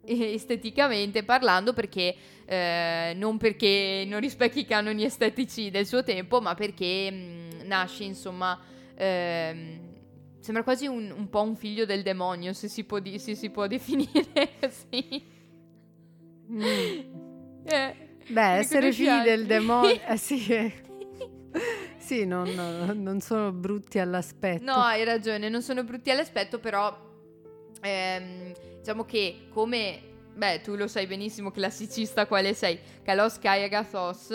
esteticamente 0.33 1.23
parlando, 1.23 1.73
perché 1.73 2.15
eh, 2.45 3.13
non 3.15 3.37
perché 3.37 4.05
non 4.07 4.19
rispecchi 4.21 4.59
i 4.59 4.65
canoni 4.65 5.03
estetici 5.03 5.69
del 5.69 5.85
suo 5.85 6.03
tempo, 6.03 6.39
ma 6.41 6.55
perché 6.55 7.11
mh, 7.11 7.65
nasce 7.67 8.03
insomma. 8.05 8.57
ehm, 8.95 9.85
sembra 10.39 10.63
quasi 10.63 10.87
un, 10.87 11.11
un 11.11 11.27
po' 11.29 11.41
un 11.41 11.57
figlio 11.57 11.85
del 11.85 12.03
demonio, 12.03 12.53
se 12.53 12.69
si 12.69 12.85
può, 12.85 12.99
di- 12.99 13.19
se 13.19 13.35
si 13.35 13.49
può 13.49 13.67
definire 13.67 14.51
così. 14.61 15.23
Mm. 16.49 16.63
Eh, 17.65 17.95
Beh, 18.27 18.51
essere 18.57 18.93
figli 18.93 19.21
del 19.23 19.45
demonio... 19.45 19.99
Eh, 20.07 20.17
sì, 20.17 20.47
eh. 20.47 20.73
sì 21.97 22.25
non, 22.25 22.47
non 23.03 23.19
sono 23.19 23.51
brutti 23.51 23.99
all'aspetto. 23.99 24.63
No, 24.63 24.75
hai 24.75 25.03
ragione, 25.03 25.49
non 25.49 25.61
sono 25.61 25.83
brutti 25.83 26.09
all'aspetto, 26.11 26.59
però 26.59 26.95
ehm, 27.81 28.53
diciamo 28.87 29.03
che 29.03 29.47
come, 29.49 29.99
beh, 30.33 30.61
tu 30.61 30.75
lo 30.75 30.87
sai 30.87 31.07
benissimo, 31.07 31.51
classicista 31.51 32.25
quale 32.25 32.53
sei, 32.53 32.79
Kalos 33.03 33.37
Kayagathos, 33.37 34.31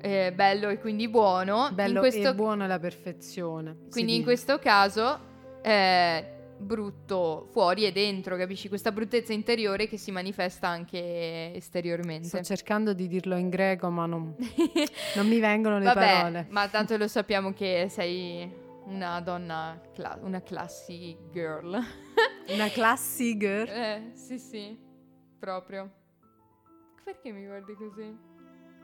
eh, 0.00 0.32
bello 0.32 0.68
e 0.68 0.78
quindi 0.78 1.08
buono, 1.08 1.70
Bello 1.72 1.98
questo, 1.98 2.28
e 2.28 2.34
buono 2.34 2.62
alla 2.62 2.78
perfezione. 2.78 3.78
quindi 3.90 4.12
in 4.12 4.18
dice. 4.18 4.30
questo 4.30 4.58
caso 4.60 5.18
eh, 5.60 6.24
brutto 6.56 7.48
fuori 7.50 7.84
e 7.84 7.90
dentro, 7.90 8.36
capisci? 8.36 8.68
Questa 8.68 8.92
bruttezza 8.92 9.32
interiore 9.32 9.88
che 9.88 9.96
si 9.96 10.12
manifesta 10.12 10.68
anche 10.68 11.52
esteriormente. 11.52 12.28
Sto 12.28 12.42
cercando 12.42 12.92
di 12.92 13.08
dirlo 13.08 13.34
in 13.34 13.48
greco, 13.48 13.90
ma 13.90 14.06
non, 14.06 14.36
non 15.16 15.26
mi 15.26 15.40
vengono 15.40 15.80
le 15.80 15.84
Vabbè, 15.86 16.00
parole. 16.00 16.46
ma 16.50 16.68
tanto 16.68 16.96
lo 16.96 17.08
sappiamo 17.08 17.52
che 17.52 17.88
sei 17.90 18.62
una 18.84 19.20
donna, 19.20 19.80
cla- 19.92 20.18
una 20.22 20.42
classy 20.42 21.16
girl. 21.30 21.82
Una 22.46 22.68
classy 22.68 23.38
girl. 23.38 23.68
Eh, 23.70 24.10
sì, 24.12 24.38
sì, 24.38 24.78
proprio. 25.38 25.90
Perché 27.02 27.32
mi 27.32 27.46
guardi 27.46 27.74
così? 27.74 28.14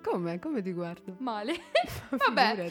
Come? 0.03 0.39
Come 0.39 0.63
ti 0.63 0.73
guardo? 0.73 1.17
Male. 1.19 1.55
Vabbè. 2.11 2.69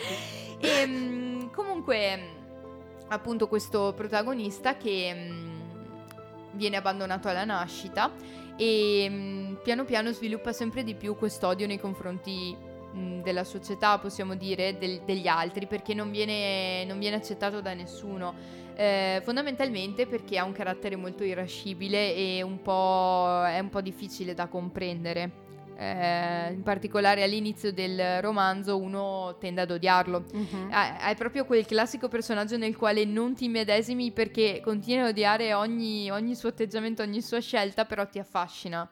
E, 0.59 0.87
mm, 0.87 1.49
comunque, 1.51 2.17
mm, 2.17 3.05
appunto, 3.09 3.47
questo 3.47 3.93
protagonista 3.95 4.77
che 4.77 5.13
mm, 5.13 5.59
viene 6.53 6.77
abbandonato 6.77 7.27
alla 7.27 7.45
nascita 7.45 8.11
e 8.57 9.07
mm, 9.07 9.55
piano 9.63 9.85
piano 9.85 10.11
sviluppa 10.11 10.51
sempre 10.53 10.83
di 10.83 10.95
più 10.95 11.15
quest'odio 11.15 11.67
nei 11.67 11.79
confronti 11.79 12.57
della 12.91 13.43
società, 13.43 13.97
possiamo 13.99 14.35
dire, 14.35 14.77
del- 14.77 15.01
degli 15.05 15.27
altri, 15.27 15.67
perché 15.67 15.93
non 15.93 16.09
viene, 16.11 16.85
non 16.85 16.99
viene 16.99 17.15
accettato 17.17 17.61
da 17.61 17.73
nessuno. 17.73 18.33
Eh, 18.75 19.21
fondamentalmente 19.23 20.07
perché 20.07 20.37
ha 20.37 20.43
un 20.45 20.53
carattere 20.53 20.95
molto 20.95 21.23
irascibile 21.23 22.15
e 22.15 22.41
un 22.41 22.61
po', 22.61 23.43
è 23.45 23.59
un 23.59 23.69
po' 23.69 23.81
difficile 23.81 24.33
da 24.33 24.47
comprendere. 24.47 25.47
Eh, 25.77 26.51
in 26.51 26.61
particolare 26.61 27.23
all'inizio 27.23 27.71
del 27.71 28.21
romanzo 28.21 28.77
uno 28.77 29.37
tende 29.39 29.61
ad 29.61 29.71
odiarlo. 29.71 30.25
Mhm. 30.33 30.67
Ah, 30.71 31.09
È 31.09 31.15
proprio 31.15 31.45
quel 31.45 31.65
classico 31.65 32.09
personaggio 32.09 32.57
nel 32.57 32.75
quale 32.75 33.05
non 33.05 33.33
ti 33.33 33.47
medesimi 33.47 34.11
perché 34.11 34.59
continui 34.61 35.05
a 35.05 35.07
odiare 35.07 35.53
ogni, 35.53 36.09
ogni 36.11 36.35
suo 36.35 36.49
atteggiamento, 36.49 37.01
ogni 37.01 37.21
sua 37.21 37.39
scelta, 37.39 37.85
però 37.85 38.05
ti 38.07 38.19
affascina. 38.19 38.89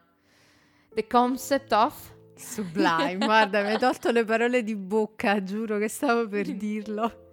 The 0.94 1.06
concept 1.06 1.72
of... 1.72 2.16
Sublime, 2.38 3.16
guarda, 3.16 3.62
mi 3.62 3.70
hai 3.70 3.78
tolto 3.78 4.10
le 4.12 4.24
parole 4.24 4.62
di 4.62 4.76
bocca, 4.76 5.42
giuro 5.42 5.78
che 5.78 5.88
stavo 5.88 6.28
per 6.28 6.46
dirlo. 6.54 7.26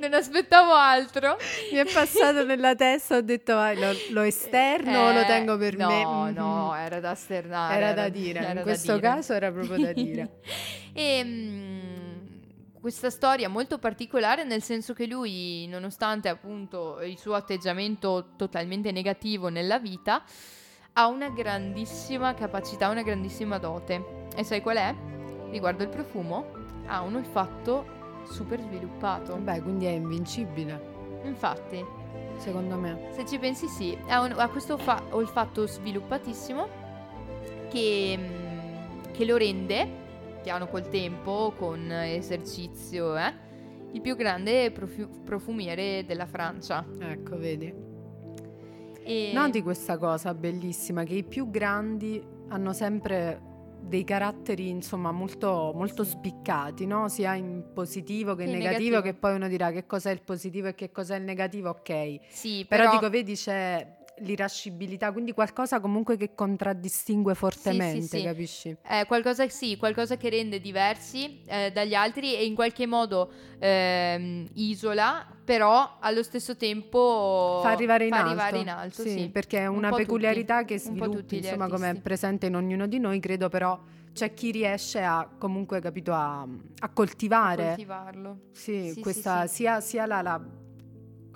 Non 0.00 0.12
aspettavo 0.14 0.72
altro. 0.72 1.36
Mi 1.72 1.78
è 1.78 1.84
passato 1.84 2.44
nella 2.44 2.74
testa, 2.74 3.16
ho 3.16 3.20
detto 3.22 3.54
vai, 3.54 3.76
lo, 3.78 3.92
lo 4.10 4.22
esterno 4.22 5.06
o 5.06 5.12
lo 5.12 5.20
Eh, 5.20 5.24
tengo 5.24 5.56
per 5.56 5.76
no, 5.76 5.88
me? 5.88 6.02
No, 6.02 6.30
no, 6.30 6.74
era 6.76 7.00
da 7.00 7.14
sternare. 7.14 7.74
Era 7.76 7.92
da 7.92 8.08
dire, 8.08 8.40
era 8.40 8.52
in 8.52 8.54
da 8.54 8.62
questo 8.62 8.98
dire. 8.98 9.00
caso 9.00 9.32
era 9.32 9.50
proprio 9.52 9.78
da 9.78 9.92
dire. 9.92 10.40
e 10.92 11.22
mm, 11.24 12.26
questa 12.80 13.10
storia 13.10 13.48
molto 13.48 13.78
particolare 13.78 14.44
nel 14.44 14.62
senso 14.62 14.92
che 14.94 15.06
lui, 15.06 15.66
nonostante 15.68 16.28
appunto 16.28 17.00
il 17.02 17.18
suo 17.18 17.34
atteggiamento 17.34 18.32
totalmente 18.36 18.92
negativo 18.92 19.48
nella 19.48 19.78
vita, 19.78 20.22
ha 20.98 21.06
una 21.08 21.28
grandissima 21.28 22.32
capacità, 22.34 22.88
una 22.88 23.02
grandissima 23.02 23.58
dote. 23.58 24.28
E 24.34 24.42
sai 24.44 24.62
qual 24.62 24.76
è? 24.78 24.94
Riguardo 25.50 25.82
il 25.82 25.88
profumo, 25.90 26.46
ha 26.86 27.02
un 27.02 27.16
olfatto 27.16 27.84
super 28.24 28.60
sviluppato. 28.60 29.36
Beh, 29.36 29.60
quindi 29.62 29.84
è 29.86 29.90
invincibile, 29.90 31.20
Infatti, 31.24 31.84
secondo 32.38 32.76
me. 32.76 33.08
se 33.10 33.26
ci 33.26 33.38
pensi 33.38 33.68
sì, 33.68 33.96
ha, 34.08 34.20
un- 34.22 34.34
ha 34.36 34.48
questo 34.48 34.78
fa- 34.78 35.02
olfatto 35.10 35.66
sviluppatissimo 35.66 36.66
che, 37.70 38.18
mm, 38.18 39.12
che 39.12 39.24
lo 39.26 39.36
rende, 39.36 39.86
piano 40.42 40.66
col 40.66 40.88
tempo, 40.88 41.52
con 41.56 41.90
esercizio, 41.92 43.16
eh, 43.16 43.32
il 43.92 44.00
più 44.00 44.16
grande 44.16 44.70
profu- 44.70 45.22
profumiere 45.24 46.04
della 46.06 46.26
Francia. 46.26 46.84
Ecco, 47.00 47.36
vedi. 47.36 47.72
E... 49.06 49.30
Noti 49.32 49.62
questa 49.62 49.96
cosa 49.98 50.34
bellissima, 50.34 51.04
che 51.04 51.14
i 51.14 51.22
più 51.22 51.48
grandi 51.48 52.20
hanno 52.48 52.72
sempre 52.72 53.40
dei 53.80 54.02
caratteri, 54.02 54.68
insomma, 54.68 55.12
molto, 55.12 55.70
molto 55.74 56.02
spiccati, 56.02 56.86
no? 56.86 57.08
Sia 57.08 57.34
in 57.34 57.70
positivo 57.72 58.34
Che 58.34 58.42
in 58.42 58.50
negativo, 58.50 58.96
negativo. 58.96 59.00
che 59.02 59.14
poi 59.14 59.34
uno 59.36 59.46
dirà 59.46 59.70
che 59.70 59.86
cos'è 59.86 60.10
il 60.10 60.22
positivo 60.22 60.66
e 60.66 60.74
che 60.74 60.90
cos'è 60.90 61.16
il 61.16 61.22
negativo, 61.22 61.68
ok. 61.70 62.18
Sì, 62.28 62.66
Però, 62.68 62.82
però, 62.82 62.94
dico, 62.94 63.10
vedi, 63.10 63.34
c'è 63.34 63.95
l'irascibilità, 64.18 65.12
quindi 65.12 65.32
qualcosa 65.32 65.80
comunque 65.80 66.16
che 66.16 66.34
contraddistingue 66.34 67.34
fortemente, 67.34 68.18
sì. 68.18 68.22
capisci? 68.22 68.76
è 68.82 69.04
qualcosa, 69.06 69.46
sì, 69.48 69.76
qualcosa 69.76 70.16
che 70.16 70.30
rende 70.30 70.60
diversi 70.60 71.42
eh, 71.46 71.70
dagli 71.72 71.94
altri 71.94 72.34
e 72.34 72.44
in 72.46 72.54
qualche 72.54 72.86
modo 72.86 73.30
ehm, 73.58 74.46
isola, 74.54 75.26
però 75.44 75.98
allo 76.00 76.22
stesso 76.22 76.56
tempo 76.56 77.60
Fa 77.62 77.70
arrivare 77.70 78.04
in 78.04 78.10
fa 78.10 78.16
alto. 78.18 78.28
arrivare 78.30 78.58
in 78.58 78.68
alto, 78.68 79.02
sì. 79.02 79.28
perché 79.32 79.58
è 79.58 79.66
Un 79.66 79.76
una 79.76 79.90
po' 79.90 79.96
peculiarità 79.96 80.60
tutti, 80.60 80.74
che 80.76 80.88
un 80.88 80.96
sviluppi, 80.96 81.36
gli 81.36 81.44
insomma, 81.44 81.68
come 81.68 81.90
è 81.90 82.00
presente 82.00 82.46
in 82.46 82.56
ognuno 82.56 82.86
di 82.86 82.98
noi, 82.98 83.20
credo 83.20 83.48
però 83.48 83.78
c'è 84.12 84.32
chi 84.32 84.50
riesce 84.50 85.02
a 85.02 85.28
comunque, 85.36 85.80
capito, 85.80 86.12
a, 86.14 86.40
a 86.40 86.88
coltivare 86.88 87.66
coltivarlo. 87.66 88.38
sì, 88.52 88.92
Sì, 88.94 89.00
questa, 89.00 89.42
sì, 89.42 89.48
sì. 89.48 89.54
sia, 89.56 89.80
sia 89.80 90.06
la- 90.06 90.22
la- 90.22 90.42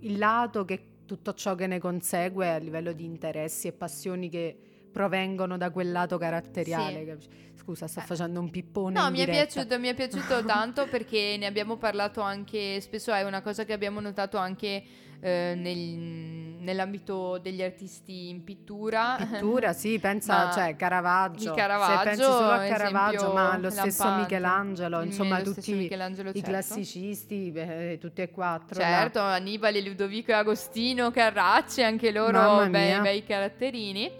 il 0.02 0.16
lato 0.16 0.64
che 0.64 0.89
tutto 1.10 1.34
ciò 1.34 1.56
che 1.56 1.66
ne 1.66 1.80
consegue 1.80 2.50
a 2.52 2.58
livello 2.58 2.92
di 2.92 3.04
interessi 3.04 3.66
e 3.66 3.72
passioni 3.72 4.28
che 4.28 4.56
provengono 4.92 5.56
da 5.56 5.70
quel 5.70 5.90
lato 5.90 6.18
caratteriale. 6.18 7.18
Sì. 7.18 7.28
Scusa, 7.56 7.88
sto 7.88 7.98
Eh. 7.98 8.04
facendo 8.04 8.38
un 8.38 8.48
pippone. 8.48 8.96
No, 9.00 9.10
mi 9.10 9.18
è 9.18 9.28
piaciuto, 9.28 9.76
mi 9.80 9.88
è 9.88 9.94
piaciuto 9.94 10.44
tanto 10.46 10.86
perché 10.86 11.34
ne 11.36 11.46
abbiamo 11.46 11.78
parlato 11.78 12.20
anche, 12.20 12.80
spesso 12.80 13.12
è 13.12 13.24
una 13.24 13.42
cosa 13.42 13.64
che 13.64 13.72
abbiamo 13.72 13.98
notato 13.98 14.36
anche 14.36 14.84
eh, 15.22 15.54
nel- 15.56 16.58
nell'ambito 16.60 17.38
degli 17.38 17.62
artisti 17.62 18.28
in 18.28 18.42
pittura. 18.44 19.16
Pittura, 19.18 19.72
sì, 19.74 19.98
pensa, 19.98 20.50
cioè 20.50 20.76
Caravaggio. 20.76 21.52
Caravaggio, 21.54 21.98
Se 21.98 22.04
pensi 22.04 22.22
solo 22.22 22.50
a 22.52 22.58
Caravaggio, 22.58 23.32
ma 23.32 23.56
lo 23.58 23.70
stesso 23.70 24.02
lampante. 24.04 24.22
Michelangelo, 24.22 24.98
Mm, 25.00 25.02
insomma, 25.04 25.40
tutti 25.42 25.72
Michelangelo, 25.74 26.30
i 26.30 26.34
certo. 26.34 26.48
classicisti, 26.50 27.50
beh, 27.50 27.98
tutti 27.98 28.22
e 28.22 28.30
quattro. 28.30 28.80
là. 28.80 28.86
Certo, 28.86 29.20
Annibale, 29.20 29.80
Ludovico 29.82 30.30
e 30.30 30.34
Agostino, 30.34 31.10
Carracci, 31.10 31.82
anche 31.82 32.10
loro 32.10 32.68
bei, 32.68 33.00
bei 33.00 33.24
caratterini. 33.24 34.10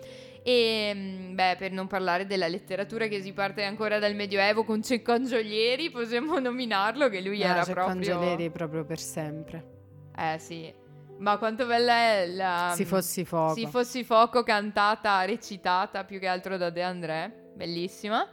E 0.43 0.93
mm, 0.95 1.35
beh, 1.35 1.57
per 1.59 1.71
non 1.73 1.87
parlare 1.87 2.25
della 2.25 2.49
letteratura 2.49 3.07
che 3.09 3.21
si 3.21 3.33
parte 3.35 3.63
ancora 3.63 3.99
dal 3.99 4.15
Medioevo 4.15 4.65
con 4.65 4.83
Cecco 4.83 5.13
Angiolieri, 5.13 5.91
possiamo 5.91 6.39
nominarlo 6.41 7.09
che 7.11 7.21
lui 7.21 7.43
Ah, 7.45 7.49
era 7.51 7.65
proprio 7.65 7.85
Angeleri 7.87 8.51
proprio 8.51 8.85
per 8.87 8.99
sempre. 8.99 9.65
Eh 10.17 10.39
sì. 10.39 10.73
Ma 11.21 11.37
quanto 11.37 11.67
bella 11.67 11.93
è 11.95 12.27
la 12.29 12.73
Si 12.75 12.85
fossi 12.85 13.25
fuoco. 13.25 13.55
Si 13.55 13.67
fossi 13.67 14.05
fuoco 14.05 14.43
cantata, 14.43 15.23
recitata 15.25 16.05
più 16.05 16.19
che 16.19 16.27
altro 16.27 16.57
da 16.57 16.71
De 16.71 16.83
André, 16.83 17.51
bellissima. 17.55 18.27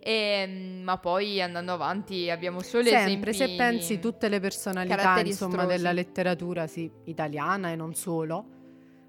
E, 0.00 0.44
mm, 0.46 0.82
ma 0.82 0.98
poi 0.98 1.40
andando 1.40 1.72
avanti 1.72 2.28
abbiamo 2.30 2.62
solo 2.62 2.84
Sempre, 2.84 3.30
esempi 3.30 3.32
se 3.34 3.48
pensi 3.56 3.98
tutte 4.00 4.28
le 4.28 4.40
personalità 4.40 5.18
insomma, 5.20 5.64
della 5.66 5.92
letteratura 5.92 6.66
sì, 6.66 6.90
italiana 7.04 7.70
e 7.70 7.76
non 7.76 7.94
solo, 7.94 8.44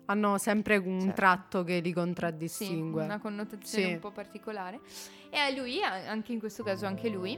hanno 0.06 0.38
sempre 0.38 0.77
un 0.77 0.99
Certo. 1.01 1.15
tratto 1.15 1.63
che 1.63 1.80
li 1.80 1.89
Sì, 1.89 1.93
contraddistingue. 1.93 3.03
una 3.03 3.19
connotazione 3.19 3.86
Sì. 3.86 3.91
un 3.93 3.99
po' 3.99 4.12
particolare. 4.12 4.80
E 5.30 5.38
a 5.38 5.50
lui, 5.50 5.82
anche 5.84 6.32
in 6.32 6.40
questo 6.40 6.63
caso 6.63 6.86
anche 6.86 7.10
lui. 7.10 7.38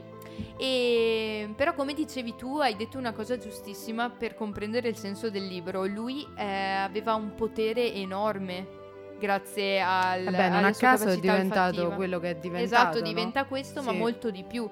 E, 0.56 1.52
però 1.56 1.74
come 1.74 1.92
dicevi 1.92 2.36
tu, 2.36 2.58
hai 2.58 2.76
detto 2.76 2.98
una 2.98 3.12
cosa 3.12 3.36
giustissima 3.36 4.10
per 4.10 4.34
comprendere 4.34 4.88
il 4.88 4.96
senso 4.96 5.30
del 5.30 5.46
libro. 5.46 5.84
Lui 5.86 6.26
eh, 6.36 6.44
aveva 6.44 7.14
un 7.14 7.34
potere 7.34 7.92
enorme 7.94 8.78
grazie 9.18 9.80
al... 9.80 10.24
Vabbè, 10.24 10.48
non 10.48 10.64
a 10.64 10.72
caso 10.72 11.08
è 11.08 11.18
diventato 11.18 11.80
olfattiva. 11.80 11.94
quello 11.94 12.18
che 12.18 12.30
è 12.30 12.34
diventato. 12.36 12.64
Esatto, 12.64 12.98
no? 13.00 13.06
diventa 13.06 13.44
questo, 13.44 13.82
ma 13.82 13.90
Sì. 13.92 13.98
molto 13.98 14.30
di 14.30 14.44
più. 14.44 14.68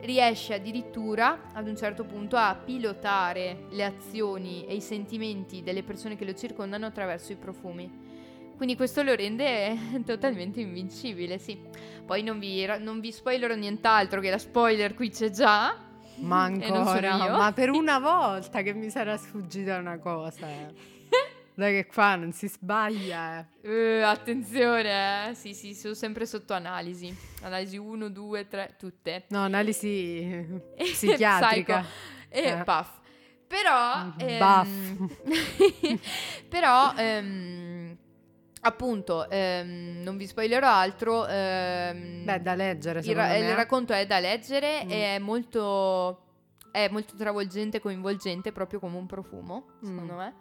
Riesce 0.00 0.54
addirittura 0.54 1.50
ad 1.52 1.66
un 1.66 1.76
certo 1.76 2.04
punto 2.04 2.36
a 2.36 2.54
pilotare 2.62 3.64
le 3.70 3.84
azioni 3.84 4.66
e 4.66 4.74
i 4.74 4.80
sentimenti 4.80 5.62
delle 5.62 5.82
persone 5.82 6.16
che 6.16 6.24
lo 6.24 6.34
circondano 6.34 6.86
attraverso 6.86 7.32
i 7.32 7.36
profumi. 7.36 8.08
Quindi 8.60 8.76
questo 8.76 9.02
lo 9.02 9.14
rende 9.14 9.74
totalmente 10.04 10.60
invincibile, 10.60 11.38
sì. 11.38 11.58
Poi 12.04 12.22
non 12.22 12.38
vi, 12.38 12.66
non 12.80 13.00
vi 13.00 13.10
spoilerò 13.10 13.54
nient'altro, 13.54 14.20
che 14.20 14.28
la 14.28 14.36
spoiler 14.36 14.92
qui 14.92 15.08
c'è 15.08 15.30
già. 15.30 15.74
Ma 16.16 16.42
ancora, 16.44 17.16
ma 17.38 17.52
per 17.54 17.70
una 17.70 17.96
volta 18.04 18.60
che 18.60 18.74
mi 18.74 18.90
sarà 18.90 19.16
sfuggita 19.16 19.78
una 19.78 19.98
cosa. 19.98 20.46
eh. 20.46 20.74
Dai 21.54 21.72
che 21.72 21.86
qua 21.86 22.16
non 22.16 22.32
si 22.32 22.48
sbaglia. 22.48 23.46
eh. 23.62 23.70
Eh, 23.70 24.02
attenzione, 24.02 25.30
eh. 25.30 25.34
Sì, 25.34 25.54
sì, 25.54 25.74
sono 25.74 25.94
sempre 25.94 26.26
sotto 26.26 26.52
analisi. 26.52 27.16
Analisi 27.40 27.78
1, 27.78 28.10
2, 28.10 28.46
3, 28.46 28.76
tutte. 28.78 29.24
No, 29.28 29.40
analisi 29.40 30.46
psichiatrica. 30.76 31.78
Psycho. 31.80 31.88
E 32.28 32.40
Eh. 32.58 32.62
puff. 32.62 32.98
Però... 33.46 34.04
Mm, 34.04 34.10
ehm, 34.18 35.08
però... 36.48 36.92
ehm, 36.96 37.69
appunto, 38.60 39.28
ehm, 39.30 40.02
non 40.02 40.16
vi 40.16 40.26
spoilerò 40.26 40.66
altro. 40.68 41.26
ehm, 41.26 42.24
Beh, 42.24 42.40
da 42.42 42.54
leggere, 42.54 43.00
il, 43.00 43.14
ra- 43.14 43.34
il 43.36 43.54
racconto 43.54 43.92
è 43.92 44.06
da 44.06 44.18
leggere 44.18 44.84
Mm. 44.84 44.90
e 44.90 45.14
è 45.16 45.18
molto... 45.18 46.24
È 46.72 46.88
molto 46.88 47.16
travolgente 47.16 47.78
e 47.78 47.80
coinvolgente, 47.80 48.52
proprio 48.52 48.78
come 48.78 48.96
un 48.96 49.06
profumo, 49.06 49.64
secondo 49.82 50.12
Mm. 50.12 50.16
me. 50.16 50.34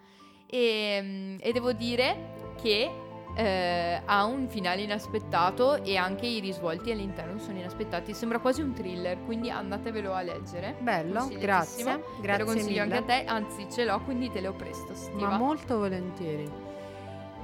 E, 0.48 1.38
e 1.40 1.52
devo 1.52 1.72
dire 1.74 2.54
che 2.62 2.88
eh, 3.36 4.02
ha 4.06 4.26
un 4.26 4.48
finale 4.48 4.82
inaspettato 4.82 5.84
e 5.84 5.96
anche 5.98 6.28
i 6.28 6.40
risvolti 6.40 6.92
all'interno 6.92 7.40
sono 7.40 7.58
inaspettati. 7.58 8.14
Sembra 8.14 8.38
quasi 8.40 8.62
un 8.62 8.74
thriller, 8.74 9.24
quindi 9.26 9.50
andatevelo 9.50 10.14
a 10.14 10.22
leggere. 10.22 10.76
Bello, 10.80 11.20
Consigliatissimo. 11.20 11.90
grazie. 11.90 12.04
Te 12.04 12.16
lo 12.16 12.22
Grazie 12.22 12.44
consiglio 12.46 12.84
mille. 12.84 12.96
anche 12.98 12.98
a 12.98 13.02
te, 13.18 13.26
anzi 13.26 13.68
ce 13.72 13.86
l'ho, 13.86 14.00
quindi 14.04 14.30
te 14.30 14.42
lo 14.42 14.54
presto. 14.54 14.94
Stiva. 14.94 15.30
Ma 15.30 15.38
molto 15.38 15.78
volentieri. 15.80 16.52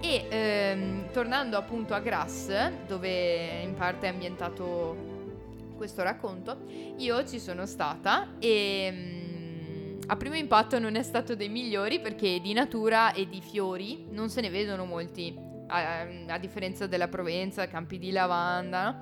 E 0.01 0.27
ehm, 0.29 1.11
tornando 1.11 1.57
appunto 1.57 1.93
a 1.93 1.99
Grass, 1.99 2.71
dove 2.85 3.61
in 3.61 3.73
parte 3.75 4.07
è 4.07 4.09
ambientato 4.09 5.13
questo 5.75 6.03
racconto, 6.03 6.63
io 6.97 7.25
ci 7.27 7.39
sono 7.39 7.65
stata 7.65 8.35
e 8.39 8.89
mm, 8.91 9.99
a 10.07 10.15
primo 10.15 10.35
impatto 10.35 10.79
non 10.79 10.95
è 10.95 11.03
stato 11.03 11.35
dei 11.35 11.49
migliori 11.49 11.99
perché 11.99 12.39
di 12.39 12.53
natura 12.53 13.13
e 13.13 13.27
di 13.27 13.41
fiori 13.41 14.05
non 14.11 14.29
se 14.29 14.41
ne 14.41 14.49
vedono 14.49 14.85
molti, 14.85 15.35
a, 15.67 16.07
a 16.27 16.37
differenza 16.37 16.87
della 16.87 17.07
Provenza, 17.07 17.67
campi 17.67 17.97
di 17.97 18.11
lavanda? 18.11 19.01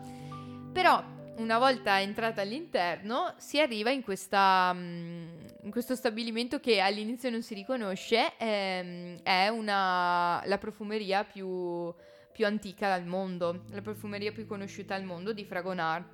Però 0.71 1.03
una 1.37 1.57
volta 1.57 1.99
entrata 1.99 2.41
all'interno 2.41 3.33
si 3.37 3.59
arriva 3.59 3.89
in, 3.89 4.03
questa, 4.03 4.71
mm, 4.73 5.27
in 5.41 5.42
questo 5.69 5.95
stabilimento 5.95 6.59
che 6.59 6.79
all'inizio 6.79 7.29
non 7.29 7.41
si 7.41 7.53
riconosce, 7.53 8.37
ehm, 8.37 9.21
è 9.23 9.47
una, 9.47 10.41
la 10.45 10.57
profumeria 10.57 11.23
più, 11.23 11.93
più 12.31 12.45
antica 12.45 12.93
al 12.93 13.05
mondo, 13.05 13.63
la 13.69 13.81
profumeria 13.81 14.31
più 14.31 14.45
conosciuta 14.45 14.95
al 14.95 15.03
mondo 15.03 15.33
di 15.33 15.45
Fragonard. 15.45 16.05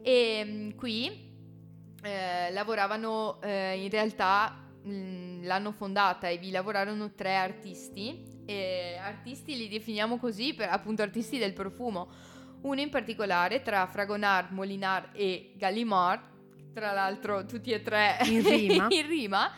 E 0.00 0.42
mm, 0.44 0.70
qui 0.76 1.28
eh, 2.02 2.50
lavoravano 2.52 3.40
eh, 3.42 3.82
in 3.82 3.90
realtà 3.90 4.68
mm, 4.86 5.44
l'hanno 5.44 5.72
fondata 5.72 6.28
e 6.28 6.38
vi 6.38 6.50
lavorarono 6.50 7.12
tre 7.14 7.36
artisti 7.36 8.42
e 8.46 8.96
artisti 8.98 9.56
li 9.56 9.68
definiamo 9.68 10.18
così 10.18 10.54
per 10.54 10.70
appunto 10.70 11.02
artisti 11.02 11.36
del 11.36 11.52
profumo 11.52 12.08
uno 12.62 12.80
in 12.80 12.90
particolare 12.90 13.62
tra 13.62 13.86
Fragonard, 13.86 14.52
Molinard 14.52 15.10
e 15.12 15.52
Gallimard 15.56 16.36
tra 16.78 16.92
l'altro 16.92 17.44
tutti 17.44 17.72
e 17.72 17.82
tre 17.82 18.18
In 18.26 18.42
rima. 18.48 18.86
in 18.94 19.06
rima 19.08 19.50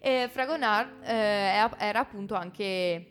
e 0.00 0.28
Fragonard 0.32 1.02
eh, 1.04 1.68
era- 1.78 2.00
appunto 2.00 2.34
anche 2.34 3.06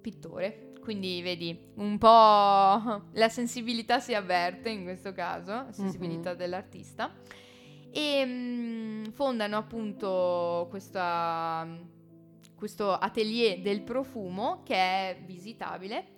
pittore 0.00 0.72
quindi 0.80 1.22
vedi 1.22 1.58
un 1.76 1.96
po' 1.96 2.08
la 3.12 3.28
sensibilità 3.30 4.00
si 4.00 4.12
avverte 4.14 4.68
in 4.68 4.82
questo 4.82 5.12
caso 5.14 5.50
la 5.52 5.72
sensibilità 5.72 6.32
Mhm. 6.32 6.36
dell'artista 6.36 7.10
e 7.90 8.22
mm, 8.26 9.04
fondano 9.12 9.56
appunto 9.56 10.66
questa, 10.68 11.66
questo 12.54 12.92
atelier 12.92 13.60
del 13.60 13.82
profumo 13.82 14.62
che 14.64 14.74
è 14.74 15.18
visitabile. 15.24 16.08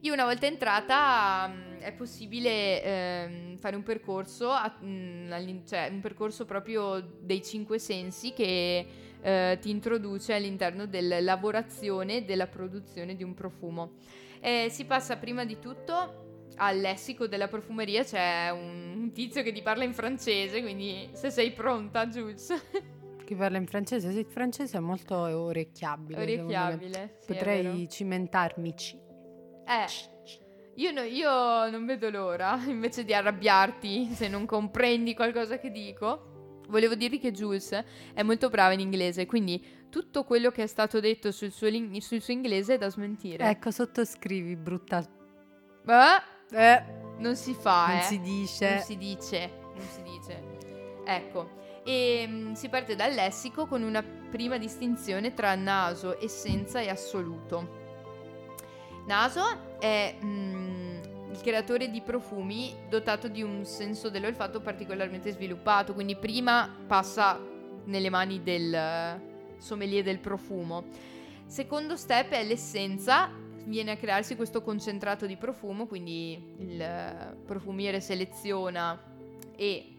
Io 0.00 0.12
una 0.12 0.24
volta 0.24 0.46
entrata 0.46 1.46
mm, 1.48 1.71
è 1.82 1.92
possibile 1.92 2.82
ehm, 2.82 3.56
fare 3.58 3.76
un 3.76 3.82
percorso, 3.82 4.50
a- 4.50 4.78
mm, 4.82 5.32
all'in- 5.32 5.66
cioè 5.66 5.88
un 5.90 6.00
percorso 6.00 6.44
proprio 6.44 7.00
dei 7.20 7.42
cinque 7.42 7.78
sensi 7.78 8.32
che 8.32 8.86
eh, 9.20 9.58
ti 9.60 9.70
introduce 9.70 10.34
all'interno 10.34 10.86
della 10.86 11.20
lavorazione 11.20 12.16
e 12.18 12.22
della 12.24 12.46
produzione 12.46 13.14
di 13.14 13.22
un 13.22 13.34
profumo. 13.34 13.92
Eh, 14.40 14.68
si 14.70 14.84
passa 14.84 15.16
prima 15.16 15.44
di 15.44 15.58
tutto 15.58 16.48
al 16.56 16.78
lessico 16.78 17.26
della 17.26 17.48
profumeria 17.48 18.04
c'è 18.04 18.50
un, 18.50 18.94
un 19.00 19.12
tizio 19.12 19.42
che 19.42 19.52
ti 19.52 19.62
parla 19.62 19.84
in 19.84 19.94
francese, 19.94 20.60
quindi 20.60 21.08
se 21.12 21.30
sei 21.30 21.52
pronta, 21.52 22.06
Jules, 22.06 22.52
Chi 23.24 23.38
parla 23.38 23.56
in 23.56 23.66
francese? 23.66 24.10
Sì, 24.10 24.18
il 24.18 24.26
francese 24.26 24.76
è 24.76 24.80
molto 24.80 25.14
orecchiabile. 25.16 26.20
orecchiabile. 26.20 27.16
sì. 27.18 27.26
Potrei 27.32 27.88
cimentarmici. 27.88 28.98
Eh, 29.64 29.86
io, 30.76 30.90
no- 30.90 31.02
io 31.02 31.70
non 31.70 31.84
vedo 31.86 32.10
l'ora, 32.10 32.60
invece 32.66 33.04
di 33.04 33.14
arrabbiarti 33.14 34.12
se 34.14 34.28
non 34.28 34.46
comprendi 34.46 35.14
qualcosa 35.14 35.58
che 35.58 35.70
dico. 35.70 36.28
Volevo 36.68 36.94
dirvi 36.94 37.18
che 37.18 37.32
Jules 37.32 37.84
è 38.14 38.22
molto 38.22 38.48
brava 38.48 38.72
in 38.72 38.80
inglese, 38.80 39.26
quindi 39.26 39.62
tutto 39.90 40.24
quello 40.24 40.50
che 40.50 40.62
è 40.62 40.66
stato 40.66 41.00
detto 41.00 41.30
sul 41.30 41.50
suo, 41.50 41.68
lin- 41.68 42.00
sul 42.00 42.22
suo 42.22 42.32
inglese 42.32 42.74
è 42.74 42.78
da 42.78 42.88
smentire. 42.88 43.48
Ecco, 43.50 43.70
sottoscrivi, 43.70 44.56
brutta... 44.56 45.00
Eh, 45.86 46.22
Eh, 46.54 46.82
non 47.18 47.36
si 47.36 47.54
fa, 47.54 47.88
non 47.88 47.96
eh. 47.98 48.02
si 48.02 48.20
dice. 48.20 48.70
Non 48.70 48.78
si 48.82 48.96
dice, 48.96 49.50
non 49.74 49.86
si 49.86 50.02
dice. 50.02 50.42
Ecco, 51.04 51.80
e 51.84 52.24
mm, 52.26 52.52
si 52.52 52.68
parte 52.68 52.94
dal 52.94 53.12
lessico 53.12 53.66
con 53.66 53.82
una 53.82 54.02
prima 54.02 54.56
distinzione 54.56 55.34
tra 55.34 55.54
naso, 55.54 56.22
essenza 56.22 56.80
e 56.80 56.88
assoluto. 56.88 57.80
Naso 59.06 59.78
è 59.80 60.16
mm, 60.22 61.02
il 61.32 61.40
creatore 61.42 61.90
di 61.90 62.00
profumi 62.02 62.74
dotato 62.88 63.28
di 63.28 63.42
un 63.42 63.64
senso 63.64 64.10
dell'olfatto 64.10 64.60
particolarmente 64.60 65.32
sviluppato, 65.32 65.94
quindi 65.94 66.16
prima 66.16 66.70
passa 66.86 67.40
nelle 67.84 68.10
mani 68.10 68.42
del 68.42 68.72
eh, 68.72 69.20
sommelier 69.58 70.04
del 70.04 70.18
profumo. 70.18 70.84
Secondo 71.46 71.96
step 71.96 72.30
è 72.30 72.44
l'essenza, 72.44 73.30
viene 73.64 73.92
a 73.92 73.96
crearsi 73.96 74.36
questo 74.36 74.62
concentrato 74.62 75.26
di 75.26 75.36
profumo, 75.36 75.86
quindi 75.86 76.54
il 76.58 76.80
eh, 76.80 77.36
profumiere 77.44 78.00
seleziona 78.00 79.00
e 79.56 79.96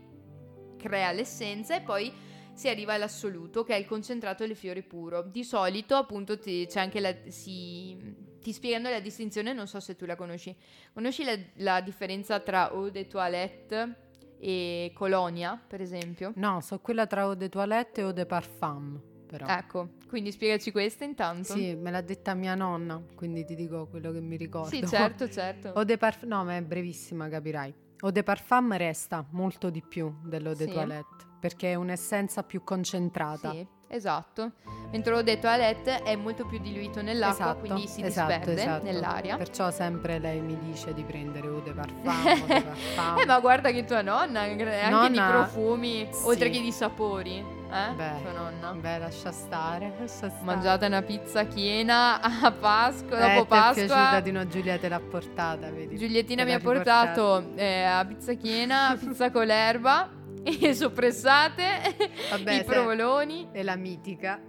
crea 0.77 1.11
l'essenza 1.11 1.75
e 1.75 1.81
poi 1.81 2.11
si 2.53 2.69
arriva 2.69 2.93
all'assoluto 2.93 3.63
che 3.63 3.73
è 3.73 3.77
il 3.77 3.85
concentrato 3.85 4.45
del 4.45 4.55
fiore 4.55 4.83
puro. 4.83 5.23
Di 5.23 5.43
solito 5.43 5.95
appunto 5.95 6.37
c'è 6.37 6.67
anche 6.75 6.99
la... 6.99 7.13
Si, 7.27 8.22
ti 8.43 8.51
spiegano 8.53 8.89
la 8.89 8.99
distinzione, 8.99 9.53
non 9.53 9.67
so 9.67 9.79
se 9.79 9.95
tu 9.95 10.05
la 10.05 10.15
conosci. 10.15 10.55
Conosci 10.93 11.23
la, 11.23 11.35
la 11.55 11.81
differenza 11.81 12.39
tra 12.41 12.69
eau 12.69 12.89
de 12.89 13.07
toilette 13.07 13.95
e 14.37 14.91
colonia, 14.93 15.59
per 15.67 15.81
esempio? 15.81 16.33
No, 16.35 16.59
so 16.61 16.77
quella 16.79 17.07
tra 17.07 17.21
eau 17.21 17.33
de 17.33 17.49
toilette 17.49 18.01
e 18.01 18.03
eau 18.03 18.11
de 18.11 18.25
parfum, 18.25 19.01
però. 19.25 19.47
Ecco, 19.47 19.93
quindi 20.07 20.31
spiegaci 20.31 20.71
questa 20.71 21.05
intanto. 21.05 21.53
Sì, 21.53 21.73
me 21.75 21.89
l'ha 21.89 22.01
detta 22.01 22.33
mia 22.33 22.53
nonna, 22.53 23.01
quindi 23.15 23.45
ti 23.45 23.55
dico 23.55 23.87
quello 23.87 24.11
che 24.11 24.19
mi 24.19 24.35
ricordo. 24.35 24.67
Sì, 24.67 24.85
certo, 24.85 25.29
certo. 25.29 25.69
Eau 25.73 25.83
de 25.85 25.97
parfum, 25.97 26.27
no, 26.29 26.43
ma 26.43 26.55
è 26.57 26.61
brevissima, 26.61 27.29
capirai. 27.29 27.73
Eau 28.01 28.11
de 28.11 28.21
parfum 28.23 28.75
resta 28.75 29.25
molto 29.31 29.69
di 29.69 29.81
più 29.81 30.13
dell'eau 30.25 30.53
de 30.53 30.65
Sì. 30.65 30.71
toilette, 30.71 31.31
perché 31.43 31.71
è 31.73 31.75
un'essenza 31.75 32.41
più 32.43 32.63
concentrata. 32.63 33.51
Sì, 33.51 33.67
esatto. 33.89 34.51
Mentre 34.93 35.11
l'eau 35.11 35.23
de 35.23 35.39
toilette 35.39 36.01
è 36.03 36.15
molto 36.15 36.45
più 36.45 36.57
diluito 36.57 37.01
nell'acqua, 37.01 37.47
Esatto, 37.47 37.59
quindi 37.59 37.85
si 37.89 38.01
esatto, 38.01 38.27
disperde 38.33 38.61
esatto. 38.61 38.83
nell'aria. 38.85 39.35
Perciò 39.35 39.69
sempre 39.69 40.19
lei 40.19 40.39
mi 40.39 40.57
dice 40.57 40.93
di 40.93 41.03
prendere 41.03 41.47
eau 41.47 41.61
de 41.61 41.73
parfum, 41.73 42.07
eau 42.07 42.45
de 42.45 42.61
parfum. 42.95 43.19
Eh, 43.19 43.25
ma 43.25 43.39
guarda 43.41 43.71
che 43.71 43.83
tua 43.83 44.01
nonna, 44.01 44.39
anche 44.39 44.55
di 44.63 44.89
Nonna- 44.89 45.29
profumi, 45.31 46.07
Sì. 46.11 46.27
oltre 46.27 46.49
che 46.49 46.61
di 46.61 46.71
sapori, 46.71 47.39
eh? 47.39 47.93
Beh, 47.93 48.21
tua 48.21 48.31
nonna. 48.31 48.71
Beh, 48.71 48.99
lascia 48.99 49.31
stare, 49.33 49.93
lascia 49.99 50.29
stare. 50.29 50.43
Mangiate 50.45 50.85
una 50.85 51.01
pizza 51.01 51.43
chiena 51.43 52.21
a 52.21 52.51
Pasqua, 52.53 53.17
Eh, 53.33 53.35
dopo 53.35 53.53
ti 53.53 53.59
è 53.59 53.61
piaciuta 53.73 53.93
Pasqua. 53.95 54.19
di 54.21 54.47
Giulia 54.47 54.77
te 54.77 54.87
l'ha 54.87 55.01
portata, 55.01 55.69
vedi? 55.69 55.97
Giuliettina 55.97 56.45
mi 56.45 56.53
ha 56.53 56.59
portato 56.59 57.51
eh, 57.55 57.83
a 57.83 58.05
pizza 58.05 58.31
chiena, 58.35 58.95
pizza 58.97 59.29
con 59.29 59.45
l'erba 59.45 60.09
e 60.43 60.73
soppressate, 60.75 61.95
Vabbè, 62.31 62.53
i 62.59 62.63
provoloni. 62.63 63.49
E 63.51 63.63
la 63.63 63.75
mitica, 63.75 64.39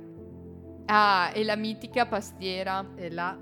Ah, 0.87 1.31
e 1.33 1.45
la 1.45 1.57
mitica 1.57 2.07
pastiera. 2.07 2.85
e 2.97 3.11
la 3.11 3.39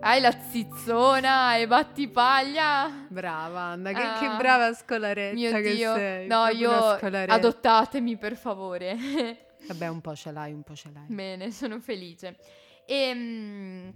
Hai 0.00 0.20
la 0.20 0.32
zizzona 0.50 1.56
e 1.56 1.66
battipaglia. 1.66 3.06
brava 3.08 3.60
Anna, 3.60 3.92
che, 3.92 4.02
Ah, 4.02 4.18
che 4.18 4.36
brava 4.36 4.72
scolaretta 4.74 5.34
Mio 5.34 5.52
che 5.52 5.74
Dio. 5.74 5.94
sei. 5.94 6.26
No, 6.26 6.46
io 6.48 6.70
adottatemi 6.72 8.16
per 8.16 8.36
favore. 8.36 8.96
Vabbè, 9.68 9.86
un 9.88 10.00
po' 10.00 10.14
ce 10.16 10.32
l'hai, 10.32 10.52
un 10.52 10.62
po' 10.64 10.74
ce 10.74 10.90
l'hai. 10.92 11.04
Bene, 11.06 11.52
sono 11.52 11.78
felice. 11.78 12.36
Ehm, 12.84 13.92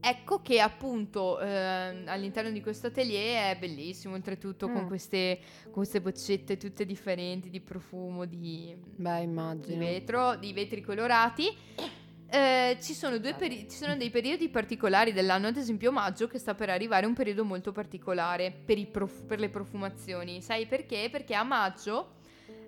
ecco 0.00 0.40
che 0.42 0.60
appunto 0.60 1.38
ehm, 1.40 2.04
all'interno 2.06 2.50
di 2.50 2.60
questo 2.60 2.86
atelier 2.88 3.54
è 3.54 3.58
bellissimo, 3.58 4.14
oltretutto 4.14 4.68
con, 4.68 4.84
Mm. 4.84 4.86
queste, 4.86 5.38
con 5.64 5.72
queste 5.72 6.00
boccette 6.00 6.56
tutte 6.56 6.84
differenti 6.86 7.50
di 7.50 7.60
profumo, 7.60 8.24
di, 8.24 8.74
Beh, 8.96 9.28
di 9.66 9.74
vetro, 9.76 10.36
di 10.36 10.52
vetri 10.52 10.80
colorati. 10.80 11.46
Eh, 12.30 12.76
ci, 12.82 12.92
sono 12.92 13.16
due 13.18 13.32
peri- 13.34 13.66
ci 13.70 13.76
sono 13.78 13.96
dei 13.96 14.10
periodi 14.10 14.50
particolari 14.50 15.14
dell'anno, 15.14 15.46
ad 15.46 15.56
esempio 15.56 15.90
maggio, 15.90 16.26
che 16.26 16.38
sta 16.38 16.54
per 16.54 16.68
arrivare, 16.68 17.06
un 17.06 17.14
periodo 17.14 17.42
molto 17.44 17.72
particolare 17.72 18.52
per, 18.52 18.76
i 18.76 18.86
prof- 18.86 19.24
per 19.24 19.40
le 19.40 19.48
profumazioni. 19.48 20.42
Sai 20.42 20.66
perché? 20.66 21.08
Perché 21.10 21.34
a 21.34 21.42
maggio 21.42 22.16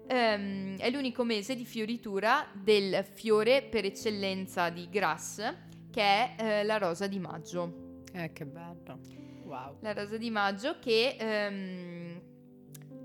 ehm, 0.06 0.78
è 0.78 0.88
l'unico 0.90 1.24
mese 1.24 1.54
di 1.54 1.66
fioritura 1.66 2.48
del 2.54 3.04
fiore 3.04 3.60
per 3.62 3.84
eccellenza 3.84 4.70
di 4.70 4.88
Grass, 4.88 5.54
che 5.90 6.02
è 6.02 6.34
eh, 6.38 6.64
la 6.64 6.78
rosa 6.78 7.06
di 7.06 7.18
maggio. 7.18 8.02
Eh, 8.12 8.32
che 8.32 8.44
bello. 8.46 8.98
Wow. 9.44 9.76
La 9.80 9.92
rosa 9.92 10.16
di 10.16 10.30
maggio 10.30 10.78
che... 10.78 11.16
ehm, 11.18 12.20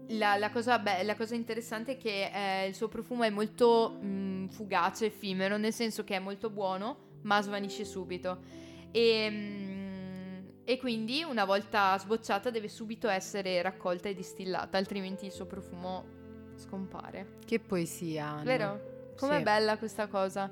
la, 0.10 0.36
la 0.38 0.52
cosa, 0.52 0.78
be- 0.78 1.02
la 1.04 1.16
cosa 1.16 1.34
interessante 1.36 1.94
è 1.94 1.98
che 1.98 2.30
eh, 2.32 2.68
il 2.68 2.76
suo 2.76 2.88
profumo 2.88 3.24
è 3.24 3.30
molto 3.32 3.98
mm, 4.00 4.48
fugace, 4.48 5.08
effimero, 5.08 5.58
nel 5.58 5.74
senso 5.74 6.04
che 6.04 6.16
è 6.16 6.20
molto 6.20 6.50
buono, 6.52 7.20
ma 7.24 7.42
svanisce 7.42 7.86
subito. 7.86 8.40
E, 8.92 9.28
mm, 9.30 10.46
e 10.64 10.78
quindi 10.78 11.24
una 11.24 11.46
volta 11.46 11.98
sbocciata 11.98 12.52
deve 12.52 12.70
subito 12.70 13.08
essere 13.08 13.62
raccolta 13.64 14.08
e 14.10 14.14
distillata, 14.14 14.78
altrimenti 14.78 15.26
il 15.26 15.32
suo 15.32 15.48
profumo 15.48 16.06
scompare. 16.56 17.38
Che 17.44 17.60
poesia, 17.60 18.28
Anna. 18.28 18.44
Vero? 18.44 19.14
Com'è 19.18 19.38
Sì. 19.38 19.44
bella 19.44 19.78
questa 19.78 20.08
cosa? 20.08 20.52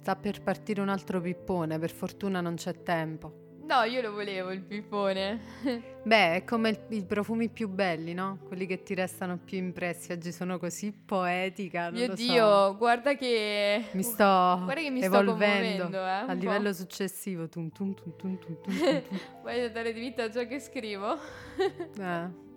Sta 0.00 0.16
per 0.16 0.42
partire 0.42 0.80
un 0.80 0.88
altro 0.88 1.20
pippone, 1.20 1.78
per 1.78 1.90
fortuna 1.90 2.40
non 2.40 2.54
c'è 2.54 2.82
tempo. 2.82 3.48
No, 3.66 3.82
io 3.82 4.00
lo 4.00 4.12
volevo 4.12 4.50
il 4.50 4.62
pipone. 4.62 5.38
Beh, 6.02 6.36
è 6.36 6.44
come 6.44 6.70
il- 6.70 6.80
i 6.88 7.04
profumi 7.04 7.50
più 7.50 7.68
belli, 7.68 8.14
no? 8.14 8.38
Quelli 8.48 8.64
che 8.66 8.82
ti 8.82 8.94
restano 8.94 9.36
più 9.38 9.58
impressi. 9.58 10.10
Oggi 10.10 10.32
sono 10.32 10.58
così 10.58 10.90
poetica, 10.90 11.90
non 11.90 11.98
Mio 11.98 12.06
lo 12.08 12.16
so. 12.16 12.22
Dio, 12.22 12.76
guarda 12.78 13.14
che... 13.14 13.84
Mi 13.92 14.02
sto 14.02 14.24
Guarda 14.24 14.74
che 14.80 14.90
mi 14.90 15.02
sto 15.02 15.06
evolvendo 15.20 15.84
commuovendo, 15.84 15.98
eh, 15.98 16.08
a 16.10 16.24
po'. 16.26 16.32
livello 16.32 16.72
successivo. 16.72 17.48
Tum, 17.48 17.70
tum, 17.70 17.92
tum, 17.94 18.16
tum, 18.16 18.38
tum, 18.38 18.56
tum, 18.62 18.80
tum. 19.02 19.02
Voglio 19.44 19.68
dare 19.68 19.92
di 19.92 20.00
vita 20.00 20.24
a 20.24 20.30
ciò 20.30 20.46
che 20.46 20.58
scrivo. 20.60 21.16
Eh. 22.00 22.48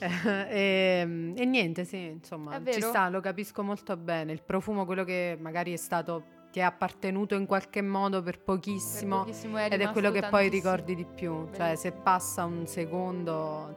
Eh, 0.00 0.46
e, 0.50 1.32
e 1.36 1.44
niente, 1.44 1.84
sì, 1.84 1.98
insomma, 1.98 2.60
ci 2.64 2.80
sta, 2.80 3.08
lo 3.08 3.20
capisco 3.20 3.62
molto 3.62 3.96
bene. 3.96 4.32
Il 4.32 4.42
profumo, 4.42 4.84
quello 4.84 5.04
che 5.04 5.36
magari 5.38 5.72
è 5.72 5.76
stato, 5.76 6.24
ti 6.52 6.58
è 6.60 6.62
appartenuto 6.62 7.34
in 7.34 7.46
qualche 7.46 7.80
modo 7.82 8.22
per 8.22 8.38
pochissimo, 8.38 9.16
Per 9.16 9.24
pochissimo 9.24 9.56
è 9.56 9.68
ed 9.72 9.80
è 9.80 9.90
quello 9.90 10.10
che 10.10 10.20
poi 10.20 10.30
tantissimo. 10.48 10.50
ricordi 10.72 10.94
di 10.94 11.04
più. 11.06 11.46
Cioè, 11.46 11.56
Bellissimo. 11.58 11.76
se 11.76 11.92
passa 11.92 12.44
un 12.44 12.66
secondo, 12.66 13.76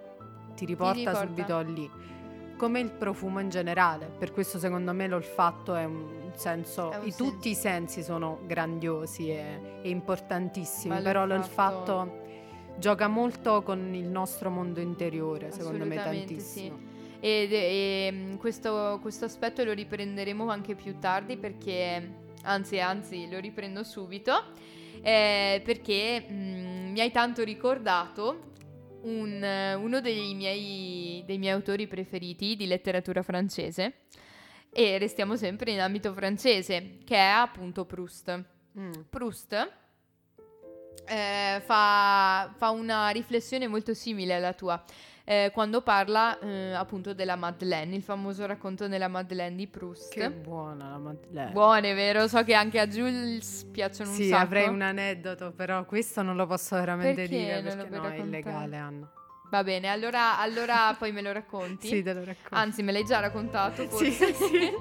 ti 0.55 0.65
riporta, 0.65 0.93
riporta. 0.97 1.26
subito 1.26 1.59
lì. 1.61 1.89
Come 2.57 2.80
il 2.80 2.91
profumo 2.91 3.39
in 3.39 3.49
generale, 3.49 4.05
per 4.17 4.32
questo 4.32 4.59
secondo 4.59 4.93
me 4.93 5.07
l'olfatto 5.07 5.76
è 5.76 5.84
un 5.86 6.32
senso, 6.36 6.91
È 6.91 6.97
un 6.97 7.07
i- 7.07 7.11
senso. 7.11 7.23
tutti 7.32 7.49
i 7.49 7.55
sensi 7.55 8.01
sono 8.03 8.39
grandiosi 8.45 9.30
e, 9.30 9.80
e 9.82 9.89
importantissimi, 9.89 10.93
Ma 10.95 11.01
però 11.01 11.26
l'olfatto- 11.26 11.93
l'olfatto 11.93 12.23
gioca 12.78 13.07
molto 13.07 13.61
con 13.63 13.93
il 13.93 14.07
nostro 14.07 14.49
mondo 14.49 14.80
interiore, 14.82 15.51
secondo 15.51 15.86
me 15.86 15.95
tantissimo. 15.95 16.78
Ed, 17.19 17.51
e, 17.53 18.09
mm, 18.11 18.36
questo, 18.36 18.99
questo 19.01 19.26
aspetto 19.26 19.63
lo 19.63 19.71
riprenderemo 19.73 20.49
anche 20.49 20.76
più 20.76 20.97
tardi 20.99 21.38
perché, 21.38 22.23
anzi, 22.45 22.79
anzi, 22.79 23.29
lo 23.29 23.39
riprendo 23.39 23.83
subito, 23.83 24.51
eh, 25.01 25.61
perché 25.63 26.25
mm, 26.29 26.91
mi 26.91 26.99
hai 26.99 27.11
tanto 27.11 27.43
ricordato 27.43 28.51
un, 29.01 29.77
uno 29.77 30.01
dei 30.01 30.33
miei, 30.33 31.23
dei 31.25 31.37
miei 31.37 31.53
autori 31.53 31.87
preferiti 31.87 32.55
di 32.55 32.67
letteratura 32.67 33.21
francese. 33.21 34.05
E 34.71 34.97
restiamo 34.97 35.35
sempre 35.35 35.71
in 35.71 35.79
ambito 35.79 36.13
francese, 36.13 36.97
che 37.05 37.15
è 37.15 37.29
appunto 37.29 37.85
Proust. 37.85 38.43
Mm. 38.77 38.91
Proust 39.09 39.53
eh, 41.05 41.61
fa, 41.63 42.53
fa 42.57 42.69
una 42.71 43.09
riflessione 43.09 43.67
molto 43.67 43.93
simile 43.93 44.33
alla 44.33 44.53
tua 44.53 44.83
eh, 45.28 45.49
quando 45.51 45.82
parla 45.82 46.38
eh, 46.39 46.73
appunto 46.73 47.15
della 47.15 47.36
Madeleine, 47.36 47.95
il 47.95 48.03
famoso 48.03 48.45
racconto 48.45 48.88
della 48.88 49.07
Madeleine 49.07 49.55
di 49.55 49.67
Proust. 49.67 50.13
Che 50.13 50.30
buona 50.30 50.91
la 50.91 50.97
Madeleine. 50.99 51.51
Buone, 51.51 51.93
vero? 51.95 52.28
So 52.28 52.43
che 52.43 52.53
anche 52.53 52.80
a 52.80 52.88
Jules 52.88 53.67
piacciono 53.71 54.11
un 54.11 54.15
Sì, 54.15 54.28
sacco. 54.30 54.43
avrei 54.43 54.67
un 54.67 54.82
aneddoto, 54.82 55.51
però 55.51 55.84
questo 55.86 56.21
non 56.21 56.36
lo 56.36 56.45
posso 56.45 56.76
veramente 56.76 57.21
Perché 57.23 57.36
dire 57.36 57.61
non 57.61 57.78
perché 57.89 57.97
no, 57.97 58.13
è 58.13 58.17
illegale, 58.19 58.78
Anna. 58.78 59.11
Va 59.49 59.63
bene, 59.63 59.88
allora, 59.89 60.38
allora 60.39 60.95
poi 60.97 61.11
me 61.11 61.21
lo 61.21 61.32
racconti. 61.32 61.88
Sì, 61.89 62.03
te 62.03 62.13
lo 62.13 62.23
racconto. 62.23 62.49
Anzi, 62.55 62.84
me 62.84 62.91
l'hai 62.91 63.03
già 63.03 63.19
raccontato 63.19 63.84
forse. 63.89 64.11
Sì, 64.11 64.34
sì. 64.34 64.71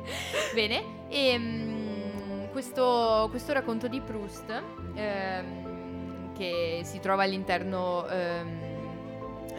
Bene, 0.54 1.08
e 1.08 1.38
mm, 1.38 2.44
questo, 2.52 3.26
questo 3.28 3.52
racconto 3.52 3.86
di 3.86 4.00
Proust, 4.00 4.62
ehm, 4.94 6.32
che 6.32 6.80
si 6.84 7.00
trova 7.00 7.24
all'interno 7.24 8.06
ehm, 8.08 8.69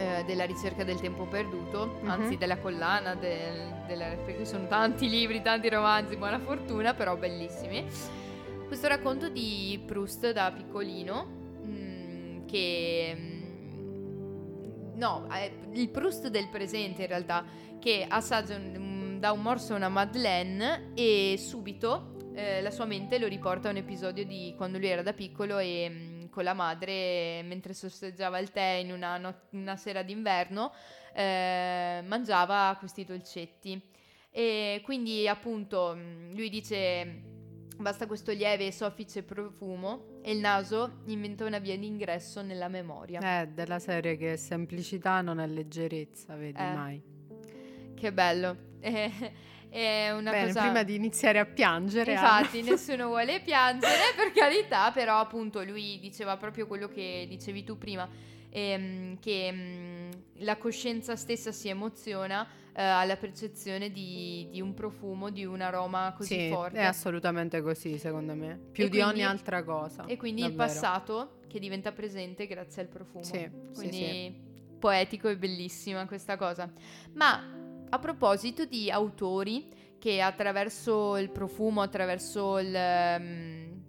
eh, 0.02 0.24
della 0.26 0.46
ricerca 0.46 0.84
del 0.84 1.00
tempo 1.00 1.26
perduto, 1.26 2.00
Mhm. 2.02 2.10
anzi 2.10 2.38
della 2.38 2.58
collana, 2.58 3.16
del, 3.16 3.84
della- 3.88 4.16
perché 4.26 4.46
sono 4.46 4.68
tanti 4.68 5.08
libri, 5.10 5.42
tanti 5.42 5.70
romanzi, 5.70 6.16
buona 6.18 6.40
fortuna, 6.40 6.94
però 6.94 7.16
bellissimi. 7.18 7.86
Questo 8.68 8.88
racconto 8.88 9.30
di 9.30 9.82
Proust 9.86 10.32
da 10.32 10.52
piccolino, 10.56 11.26
mm, 11.66 12.46
che... 12.46 13.16
mm, 13.18 13.40
No, 14.96 15.26
è 15.32 15.52
il 15.74 15.90
Proust 15.90 16.28
del 16.28 16.48
presente 16.50 17.02
in 17.02 17.08
realtà, 17.08 17.44
che 17.80 18.06
assaggia 18.08 18.56
un- 18.56 19.18
dà 19.20 19.32
un 19.32 19.42
morso 19.42 19.74
a 19.74 19.78
una 19.78 19.90
Madeleine 19.90 20.92
e 20.96 21.36
subito 21.40 22.10
eh, 22.34 22.62
la 22.62 22.72
sua 22.72 22.86
mente 22.86 23.18
lo 23.20 23.28
riporta 23.28 23.68
a 23.68 23.72
un 23.72 23.78
episodio 23.78 24.26
di 24.26 24.54
quando 24.56 24.78
lui 24.78 24.88
era 24.88 25.02
da 25.02 25.12
piccolo 25.14 25.58
e 25.58 25.90
mm, 25.90 26.11
con 26.32 26.44
la 26.44 26.54
madre 26.54 27.44
mentre 27.44 27.74
sorseggiava 27.74 28.40
il 28.40 28.50
tè 28.52 28.80
in 28.84 28.92
una, 28.92 29.18
no- 29.18 29.42
una 29.52 29.76
sera 29.76 30.02
d'inverno 30.02 30.72
eh, 31.14 32.02
mangiava 32.08 32.76
questi 32.80 33.04
dolcetti. 33.06 33.80
E 34.32 34.82
quindi 34.84 35.28
appunto 35.28 35.94
mh, 35.94 36.34
lui 36.36 36.50
dice 36.50 37.22
basta 37.78 38.06
questo 38.08 38.32
lieve 38.32 38.68
e 38.68 38.72
soffice 38.72 39.24
profumo 39.24 40.20
e 40.22 40.32
il 40.32 40.40
naso 40.40 41.02
inventa 41.06 41.46
una 41.46 41.60
via 41.60 41.76
d'ingresso 41.78 42.42
nella 42.42 42.68
memoria. 42.68 43.42
Eh, 43.42 43.48
della 43.50 43.80
serie 43.80 44.18
che 44.18 44.38
semplicità 44.38 45.22
non 45.22 45.40
è 45.40 45.48
leggerezza, 45.48 46.36
vedi 46.36 46.60
Eh, 46.62 46.74
mai. 46.74 47.02
che 47.96 48.12
bello. 48.14 48.70
Eh, 48.84 49.12
è 49.72 50.12
una 50.12 50.32
Bene, 50.32 50.48
cosa 50.48 50.62
prima 50.64 50.84
di 50.84 50.96
iniziare 50.96 51.40
a 51.40 51.46
piangere, 51.46 52.14
Anna. 52.16 52.40
Infatti, 52.42 52.62
nessuno 52.70 53.08
vuole 53.08 53.40
piangere, 53.40 54.14
per 54.18 54.32
carità, 54.34 54.92
però 54.92 55.18
appunto 55.20 55.64
lui 55.64 55.98
diceva 56.00 56.36
proprio 56.36 56.68
quello 56.68 56.90
che 56.90 57.26
dicevi 57.30 57.64
tu 57.64 57.78
prima, 57.78 58.08
ehm, 58.50 59.18
che 59.20 59.50
mm, 59.52 60.10
la 60.40 60.58
coscienza 60.58 61.16
stessa 61.16 61.54
si 61.54 61.70
emoziona 61.70 62.46
eh, 62.74 62.82
alla 62.84 63.16
percezione 63.16 63.92
di, 63.92 64.48
di 64.52 64.60
un 64.60 64.74
profumo, 64.74 65.30
di 65.30 65.46
un 65.46 65.62
aroma 65.62 66.14
così 66.18 66.38
Sì, 66.38 66.50
forte. 66.50 66.80
è 66.80 66.84
assolutamente 66.84 67.62
così, 67.62 67.98
secondo 67.98 68.36
me. 68.36 68.60
Più 68.74 68.84
E 68.86 68.90
di 68.90 69.00
ogni 69.00 69.12
quindi- 69.14 69.22
altra 69.24 69.64
cosa. 69.64 70.04
E 70.06 70.18
quindi 70.18 70.42
il 70.42 70.50
davvero. 70.54 70.68
passato 70.70 71.40
che 71.48 71.60
diventa 71.60 71.94
presente 71.94 72.46
grazie 72.46 72.82
al 72.82 72.88
profumo. 72.90 73.24
Sì, 73.24 73.40
sì, 73.40 73.74
quindi 73.74 74.50
poetico 74.80 75.30
e 75.30 75.38
bellissima 75.38 76.06
questa 76.08 76.36
cosa. 76.36 76.70
Ma 77.14 77.60
a 77.94 78.00
proposito 78.00 78.66
di 78.66 78.90
autori 78.90 79.68
che 80.00 80.22
attraverso 80.22 81.18
il 81.18 81.30
profumo, 81.30 81.82
attraverso 81.82 82.58
il, 82.58 82.74
ehm, 82.74 83.82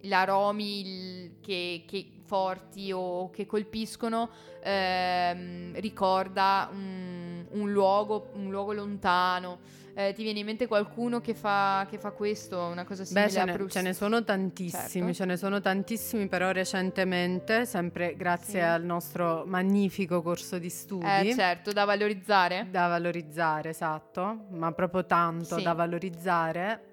gli 0.00 0.12
aromi 0.12 0.80
il- 0.80 1.32
che, 1.40 1.84
che 1.86 2.10
forti 2.24 2.90
o 2.90 3.28
che 3.30 3.44
colpiscono, 3.46 4.30
ehm, 4.62 5.78
ricorda 5.80 6.68
un, 6.72 7.19
un 7.52 7.72
luogo, 7.72 8.30
un 8.34 8.50
luogo 8.50 8.72
lontano. 8.72 9.58
Eh, 9.92 10.12
ti 10.14 10.22
viene 10.22 10.38
in 10.38 10.46
mente 10.46 10.66
qualcuno 10.68 11.20
che 11.20 11.34
fa, 11.34 11.84
che 11.90 11.98
fa 11.98 12.12
questo, 12.12 12.58
una 12.58 12.84
cosa 12.84 13.04
simile 13.04 13.26
Beh, 13.26 13.32
ce 13.32 13.40
a 13.40 13.44
ne, 13.44 13.68
ce 13.68 13.82
ne 13.82 13.92
sono 13.92 14.22
tantissimi, 14.22 15.06
Certo. 15.06 15.12
ce 15.14 15.24
ne 15.24 15.36
sono 15.36 15.60
tantissimi, 15.60 16.28
però 16.28 16.52
recentemente, 16.52 17.66
sempre 17.66 18.14
grazie 18.16 18.60
Sì. 18.60 18.66
al 18.66 18.84
nostro 18.84 19.42
magnifico 19.46 20.22
corso 20.22 20.58
di 20.58 20.70
studi, 20.70 21.04
Eh, 21.28 21.34
certo, 21.34 21.72
da 21.72 21.84
valorizzare. 21.84 22.68
da 22.70 22.86
valorizzare, 22.86 23.70
esatto, 23.70 24.46
ma 24.50 24.70
proprio 24.72 25.04
tanto 25.06 25.56
Sì. 25.56 25.62
da 25.64 25.72
valorizzare, 25.72 26.84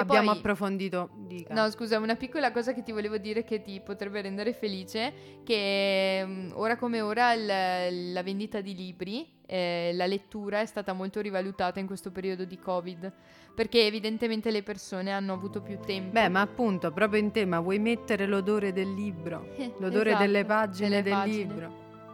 abbiamo 0.00 0.30
poi- 0.30 0.38
approfondito. 0.38 1.10
Dica. 1.26 1.54
No, 1.54 1.68
scusa, 1.70 1.98
una 1.98 2.16
piccola 2.16 2.50
cosa 2.52 2.72
che 2.72 2.82
ti 2.82 2.92
volevo 2.92 3.16
dire 3.18 3.44
che 3.44 3.62
ti 3.62 3.80
potrebbe 3.80 4.20
rendere 4.22 4.52
felice, 4.52 5.40
che 5.44 6.22
mm, 6.24 6.50
ora 6.54 6.76
come 6.76 7.00
ora 7.00 7.32
il- 7.32 8.12
la 8.12 8.22
vendita 8.22 8.60
di 8.60 8.74
libri, 8.74 9.26
eh, 9.46 9.92
la 9.94 10.06
lettura 10.06 10.60
è 10.60 10.66
stata 10.66 10.92
molto 10.92 11.20
rivalutata 11.20 11.78
in 11.80 11.86
questo 11.86 12.10
periodo 12.10 12.44
di 12.44 12.58
Covid, 12.58 13.12
perché 13.54 13.86
evidentemente 13.86 14.50
le 14.50 14.62
persone 14.62 15.12
hanno 15.12 15.32
avuto 15.32 15.62
più 15.62 15.78
tempo. 15.78 16.10
Beh, 16.12 16.28
ma 16.28 16.40
appunto, 16.40 16.90
proprio 16.92 17.20
in 17.20 17.30
tema, 17.30 17.60
vuoi 17.60 17.78
mettere 17.78 18.26
l'odore 18.26 18.72
del 18.72 18.92
libro, 18.92 19.48
Eh, 19.56 19.72
l'odore 19.78 20.10
esatto, 20.10 20.24
delle 20.24 20.44
pagine 20.44 20.88
delle 20.88 21.02
del 21.02 21.12
pagine. 21.12 21.36
libro. 21.36 21.72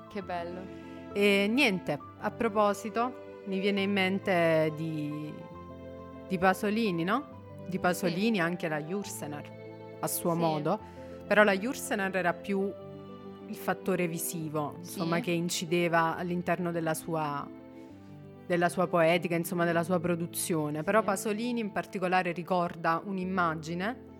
Che 0.08 0.22
bello. 0.22 0.60
E 1.14 1.46
niente, 1.50 1.98
a 2.20 2.30
proposito, 2.30 3.40
mi 3.46 3.58
viene 3.58 3.80
in 3.82 3.90
mente 3.92 4.72
di, 4.76 5.32
di 6.28 6.38
Pasolini, 6.38 7.02
no? 7.02 7.31
Di 7.66 7.78
Pasolini 7.78 8.40
anche 8.40 8.68
la 8.68 8.82
Jursener, 8.82 9.96
a 10.00 10.06
suo 10.06 10.32
Sì. 10.32 10.38
modo. 10.38 10.78
Però 11.26 11.42
la 11.44 11.56
Jursener 11.56 12.14
era 12.16 12.32
più 12.34 12.70
il 13.46 13.56
fattore 13.56 14.06
visivo, 14.08 14.74
insomma, 14.78 15.16
Sì. 15.16 15.22
che 15.22 15.30
incideva 15.30 16.16
all'interno 16.16 16.70
della 16.72 16.94
sua, 16.94 17.48
della 18.46 18.68
sua 18.68 18.86
poetica, 18.86 19.34
insomma, 19.34 19.64
della 19.64 19.82
sua 19.84 19.98
produzione. 20.00 20.82
Però 20.82 21.00
Sì. 21.00 21.04
Pasolini 21.06 21.60
in 21.60 21.72
particolare 21.72 22.32
ricorda 22.32 23.00
un'immagine 23.04 24.10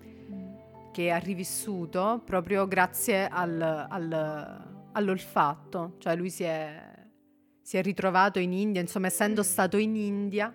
che 0.93 1.11
ha 1.11 1.17
rivissuto 1.19 2.21
proprio 2.25 2.67
grazie 2.69 3.27
al- 3.29 3.87
al- 3.89 4.71
all'olfatto, 4.93 5.95
cioè 5.99 6.15
lui 6.17 6.29
si 6.31 6.43
è, 6.45 6.91
si 7.63 7.77
è 7.79 7.83
ritrovato 7.83 8.39
in 8.39 8.53
India, 8.53 8.81
insomma 8.81 9.07
essendo 9.07 9.41
Mm. 9.41 9.45
stato 9.45 9.77
in 9.79 9.97
India, 9.97 10.53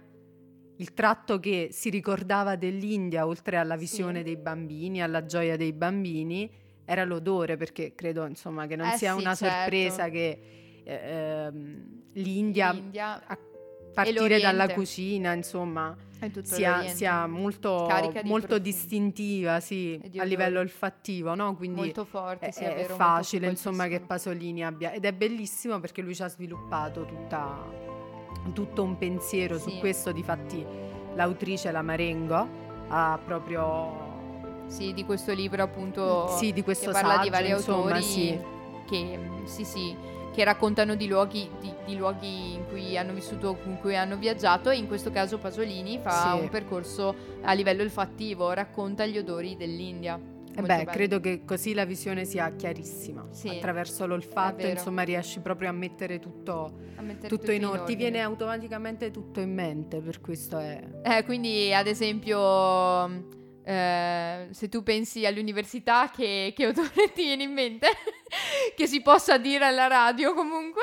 il 0.78 0.94
tratto 0.94 1.40
che 1.40 1.70
si 1.72 1.90
ricordava 1.90 2.56
dell'India, 2.56 3.26
oltre 3.26 3.58
alla 3.58 3.76
visione 3.76 4.20
Sì. 4.20 4.24
dei 4.26 4.38
bambini, 4.38 5.02
alla 5.02 5.26
gioia 5.26 5.58
dei 5.58 5.74
bambini, 5.74 6.50
era 6.86 7.04
l'odore, 7.04 7.58
perché 7.58 7.94
credo 7.96 8.26
insomma 8.26 8.66
che 8.68 8.76
non 8.76 8.88
Eh 8.88 8.98
sia 8.98 9.14
sì, 9.14 9.20
una 9.20 9.36
certo. 9.36 9.56
sorpresa 9.56 10.10
che 10.10 10.40
eh, 10.84 10.94
ehm, 10.94 12.02
l'India, 12.14 12.72
L'India 12.72 13.24
a 13.26 13.38
partire 13.94 14.40
dalla 14.40 14.70
cucina, 14.70 15.34
insomma, 15.34 15.96
è 16.20 16.32
sia, 16.44 16.88
sia 16.88 17.28
molto, 17.28 17.86
di 18.14 18.30
molto 18.30 18.58
distintiva 18.58 19.60
sì, 19.60 20.00
di 20.10 20.20
a 20.20 20.24
livello 20.24 20.60
olfattivo, 20.60 21.36
no? 21.36 21.56
Quindi 21.56 21.82
molto 21.82 22.06
forte, 22.06 22.48
è, 22.48 22.52
sì, 22.52 22.64
è 22.64 22.68
vero, 22.68 22.78
molto 22.80 22.96
facile 22.96 23.50
insomma 23.50 23.88
che. 23.88 24.00
Pasolini 24.00 24.64
abbia 24.64 24.92
ed 24.92 25.04
è 25.04 25.12
bellissimo 25.14 25.80
perché 25.80 26.02
lui 26.02 26.16
ci 26.16 26.22
ha 26.24 26.28
sviluppato 26.30 27.06
tutta, 27.06 27.66
tutto 28.54 28.84
un 28.84 28.98
pensiero 28.98 29.58
su 29.60 29.70
Sì. 29.70 29.80
questo 29.80 30.12
difatti 30.12 30.66
l'autrice 31.16 31.72
la 31.72 31.82
Marengo 31.82 32.48
ha 32.90 33.20
proprio 33.24 34.06
Sì, 34.68 34.94
di 34.94 35.06
questo 35.06 35.34
libro 35.34 35.64
appunto 35.64 36.28
sì 36.38 36.52
di 36.54 36.62
questo 36.64 36.88
che 36.88 36.92
parla 36.92 37.10
saggio 37.16 37.24
di 37.24 37.30
vari 37.30 37.50
insomma 37.50 37.78
autori 37.96 38.02
sì 38.04 38.40
che 38.88 39.20
sì 39.46 39.64
sì 39.66 39.96
che 40.34 40.44
raccontano 40.44 40.94
di 40.94 41.08
luoghi, 41.08 41.50
di, 41.60 41.74
di 41.84 41.96
luoghi 41.98 42.54
in 42.54 42.68
cui 42.70 42.96
hanno 42.96 43.12
vissuto, 43.12 43.58
in 43.66 43.80
cui 43.80 43.96
hanno 43.96 44.18
viaggiato 44.18 44.70
e 44.70 44.78
in 44.78 44.86
questo 44.86 45.10
caso 45.10 45.40
Pasolini 45.40 45.98
fa 45.98 46.38
un 46.40 46.48
percorso 46.50 47.16
a 47.42 47.54
livello 47.54 47.82
olfattivo, 47.82 48.52
racconta 48.54 49.08
gli 49.08 49.18
odori 49.18 49.56
dell'India. 49.58 50.20
E 50.58 50.62
Molto 50.62 50.76
beh, 50.76 50.84
bello. 50.86 50.92
credo 50.92 51.20
che 51.20 51.46
così 51.46 51.76
la 51.76 51.86
visione 51.86 52.26
sia 52.26 52.52
chiarissima. 52.56 53.28
Sì, 53.30 53.48
Attraverso 53.48 54.08
l'olfatto, 54.08 54.66
insomma, 54.66 55.04
riesci 55.04 55.40
proprio 55.40 55.70
a 55.70 55.72
mettere 55.72 56.18
tutto, 56.18 56.80
A 56.96 57.02
mettere 57.04 57.28
tutto 57.28 57.52
in 57.52 57.64
ordine. 57.64 57.86
Ti 57.86 57.96
viene 57.96 58.22
automaticamente 58.22 59.12
tutto 59.12 59.40
in 59.40 59.54
mente, 59.54 60.02
per 60.02 60.20
questo 60.20 60.58
è... 60.58 60.82
Eh, 61.04 61.24
quindi 61.26 61.72
ad 61.72 61.86
esempio 61.86 63.36
eh, 63.64 64.48
se 64.50 64.68
tu 64.68 64.82
pensi 64.82 65.28
all'università 65.28 66.10
che, 66.10 66.54
che 66.56 66.66
odore 66.66 67.12
ti 67.14 67.22
viene 67.24 67.44
in 67.44 67.52
mente? 67.52 67.90
che 68.76 68.88
si 68.88 69.02
possa 69.04 69.38
dire 69.38 69.64
alla 69.66 69.86
radio 69.86 70.34
comunque. 70.34 70.82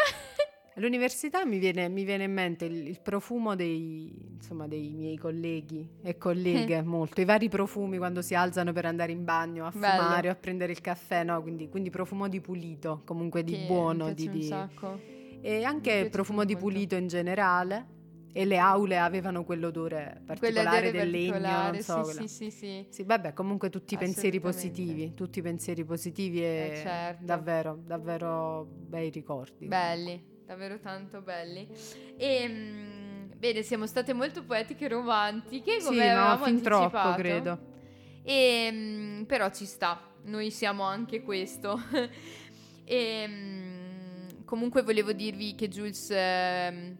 All'università 0.76 1.44
mi 1.46 1.58
viene, 1.58 1.88
mi 1.88 2.02
viene 2.04 2.24
in 2.24 2.32
mente 2.32 2.64
il, 2.64 2.88
il 2.88 3.00
profumo 3.00 3.54
dei, 3.54 4.12
insomma, 4.32 4.66
dei 4.66 4.92
miei 4.92 5.16
colleghi 5.16 5.88
e 6.02 6.18
colleghe, 6.18 6.82
molto. 6.82 7.20
I 7.20 7.24
vari 7.24 7.48
profumi 7.48 7.96
quando 7.96 8.22
si 8.22 8.34
alzano 8.34 8.72
per 8.72 8.84
andare 8.86 9.12
in 9.12 9.24
bagno, 9.24 9.66
a 9.66 9.70
Bello. 9.70 10.02
fumare 10.02 10.28
o 10.28 10.32
a 10.32 10.34
prendere 10.34 10.72
il 10.72 10.80
caffè, 10.80 11.22
no? 11.22 11.40
Quindi, 11.42 11.68
quindi 11.68 11.90
profumo 11.90 12.26
di 12.28 12.40
pulito, 12.40 13.02
comunque 13.04 13.44
di 13.44 13.52
Che 13.52 13.64
buono. 13.66 14.06
mi 14.06 14.14
Di, 14.14 14.26
un 14.26 14.42
sacco. 14.42 15.00
E 15.40 15.62
anche 15.62 15.92
il 15.92 16.10
profumo 16.10 16.44
di 16.44 16.54
molto. 16.54 16.68
pulito 16.68 16.96
in 16.96 17.06
generale. 17.06 17.92
E 18.36 18.44
le 18.44 18.58
aule 18.58 18.98
avevano 18.98 19.44
quell'odore 19.44 20.20
particolare 20.26 20.90
del 20.90 21.08
legno, 21.08 21.38
non 21.38 21.78
so. 21.82 22.02
sì, 22.02 22.26
sì, 22.26 22.50
sì, 22.50 22.84
sì. 22.88 23.02
Vabbè, 23.04 23.32
comunque 23.32 23.70
tutti 23.70 23.94
i 23.94 23.96
pensieri 23.96 24.40
positivi, 24.40 25.14
tutti 25.14 25.38
i 25.38 25.42
pensieri 25.42 25.84
positivi 25.84 26.42
e 26.42 26.70
Eh, 26.72 26.76
certo. 26.82 27.24
davvero, 27.24 27.78
davvero 27.86 28.66
bei 28.68 29.10
ricordi. 29.10 29.66
Belli, 29.68 30.20
davvero 30.46 30.78
tanto 30.78 31.20
belli. 31.20 31.68
E 32.16 32.48
mm, 32.48 33.32
bene, 33.36 33.62
siamo 33.62 33.86
state 33.86 34.12
molto 34.12 34.44
poetiche 34.44 34.86
e 34.86 34.88
romantiche, 34.88 35.80
Sì, 35.80 35.86
come 35.86 36.06
no, 36.06 36.20
avevamo 36.20 36.44
fin 36.44 36.62
troppo, 36.62 36.96
anticipato. 36.96 37.20
credo. 37.20 37.58
E, 38.22 38.68
mm, 38.72 39.22
però 39.24 39.50
ci 39.50 39.66
sta, 39.66 40.00
noi 40.24 40.50
siamo 40.50 40.82
anche 40.84 41.22
questo. 41.22 41.80
e 42.84 43.24
mm, 43.26 44.28
comunque 44.44 44.82
volevo 44.82 45.12
dirvi 45.12 45.54
che 45.54 45.68
Jules 45.68 46.10
ehm, 46.10 46.96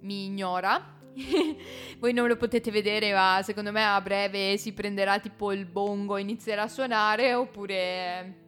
mi 0.00 0.24
ignora. 0.26 0.96
Voi 1.98 2.12
non 2.12 2.28
lo 2.28 2.36
potete 2.36 2.70
vedere, 2.70 3.12
ma 3.12 3.40
secondo 3.42 3.72
me 3.72 3.84
a 3.84 4.00
breve 4.00 4.56
si 4.56 4.72
prenderà 4.72 5.18
tipo 5.18 5.52
il 5.52 5.64
bongo 5.66 6.16
e 6.16 6.20
inizierà 6.20 6.62
a 6.62 6.68
suonare 6.68 7.34
oppure 7.34 8.46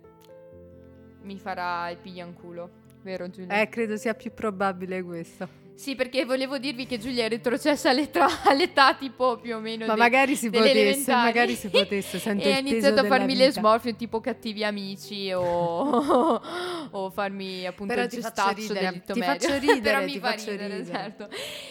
mi 1.23 1.39
farà 1.39 1.91
il 1.91 1.99
piglianculo, 1.99 2.71
vero 3.03 3.29
Giulia? 3.31 3.61
Eh, 3.61 3.69
credo 3.69 3.97
sia 3.97 4.15
più 4.15 4.33
probabile 4.33 5.03
questo. 5.03 5.60
Sì, 5.81 5.95
perché 5.95 6.27
volevo 6.27 6.59
dirvi 6.59 6.85
che 6.85 6.99
Giulia 6.99 7.25
è 7.25 7.29
retrocessa 7.31 7.89
all'età, 7.89 8.27
all'età 8.45 8.93
tipo 8.93 9.39
più 9.39 9.57
o 9.57 9.61
meno. 9.61 9.87
Ma 9.87 9.95
de, 9.95 9.99
magari 9.99 10.37
si 10.37 10.51
potesse, 10.51 11.11
magari 11.11 11.55
si 11.55 11.71
potesse. 11.73 12.21
e 12.37 12.53
ha 12.53 12.59
iniziato 12.59 13.01
a 13.01 13.05
farmi 13.05 13.35
le 13.35 13.51
smorfie 13.51 13.97
tipo 13.97 14.21
cattivi 14.21 14.63
amici 14.63 15.33
o, 15.33 15.43
o 16.91 17.09
farmi 17.09 17.65
appunto 17.67 17.95
Però 17.95 18.05
il 18.05 18.11
gestaccio 18.11 18.75
del 18.75 18.91
dito 18.93 19.15
medio. 19.15 19.25
Faccio 19.25 19.57
ridere, 19.57 19.81
Però 19.81 20.05
mi 20.05 20.19
fa 20.19 20.33
ridere, 20.33 20.69
ridere, 20.69 20.85
certo. 20.85 21.29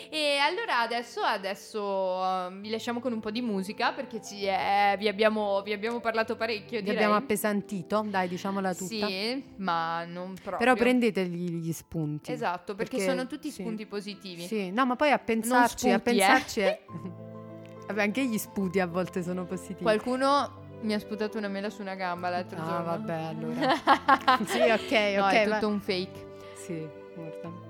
E 0.10 0.38
allora 0.42 0.80
adesso, 0.80 1.22
adesso 1.22 1.80
uh, 1.80 2.60
vi 2.62 2.72
lasciamo 2.72 3.00
con 3.02 3.14
un 3.14 3.20
po' 3.20 3.30
di 3.30 3.42
musica 3.42 3.92
perché 3.92 4.24
ci, 4.24 4.44
eh, 4.44 4.96
vi, 4.98 5.08
abbiamo, 5.08 5.62
vi, 5.62 5.72
abbiamo, 5.72 6.00
parlato 6.00 6.36
parecchio. 6.36 6.82
Vi 6.82 6.90
abbiamo 6.90 7.14
appesantito, 7.14 8.04
dai, 8.10 8.28
diciamola 8.28 8.74
tutta. 8.74 9.06
Sì, 9.06 9.44
ma 9.58 10.04
non 10.06 10.34
proprio. 10.34 10.58
Però 10.58 10.74
prendetegli 10.74 11.62
gli 11.62 11.72
spunti. 11.74 12.32
Esatto, 12.32 12.74
perché, 12.74 12.98
perché 12.98 13.12
sono 13.12 13.28
tutti 13.28 13.52
sì. 13.52 13.62
spunti 13.62 13.86
positivi 13.86 13.98
positivi. 14.00 14.48
Sì, 14.48 14.72
no, 14.72 14.86
ma 14.86 14.96
poi 14.96 15.12
a 15.12 15.20
pensarci, 15.20 15.78
sputi, 15.78 15.94
a 15.94 16.00
pensarci... 16.00 16.60
Eh. 16.62 16.80
Vabbè, 17.88 18.04
anche 18.04 18.24
gli 18.26 18.38
sputi 18.38 18.80
a 18.80 18.86
volte 18.86 19.24
sono 19.24 19.46
positivi. 19.46 19.82
Qualcuno 19.82 20.60
mi 20.82 20.94
ha 20.94 21.00
sputato 21.00 21.38
una 21.40 21.48
mela 21.48 21.70
su 21.72 21.82
una 21.82 21.96
gamba 21.96 22.30
l'altro 22.30 22.60
ah, 22.60 22.64
giorno. 22.64 22.78
Ah, 22.78 22.98
vabbè, 22.98 23.14
allora. 23.14 23.76
sì, 24.46 24.60
ok, 24.60 24.92
no, 25.18 25.26
ok. 25.26 25.34
È 25.34 25.44
tutto 25.46 25.60
va. 25.60 25.68
un 25.68 25.80
fake. 25.80 26.28
Sì, 26.56 26.88
guarda. 27.16 27.68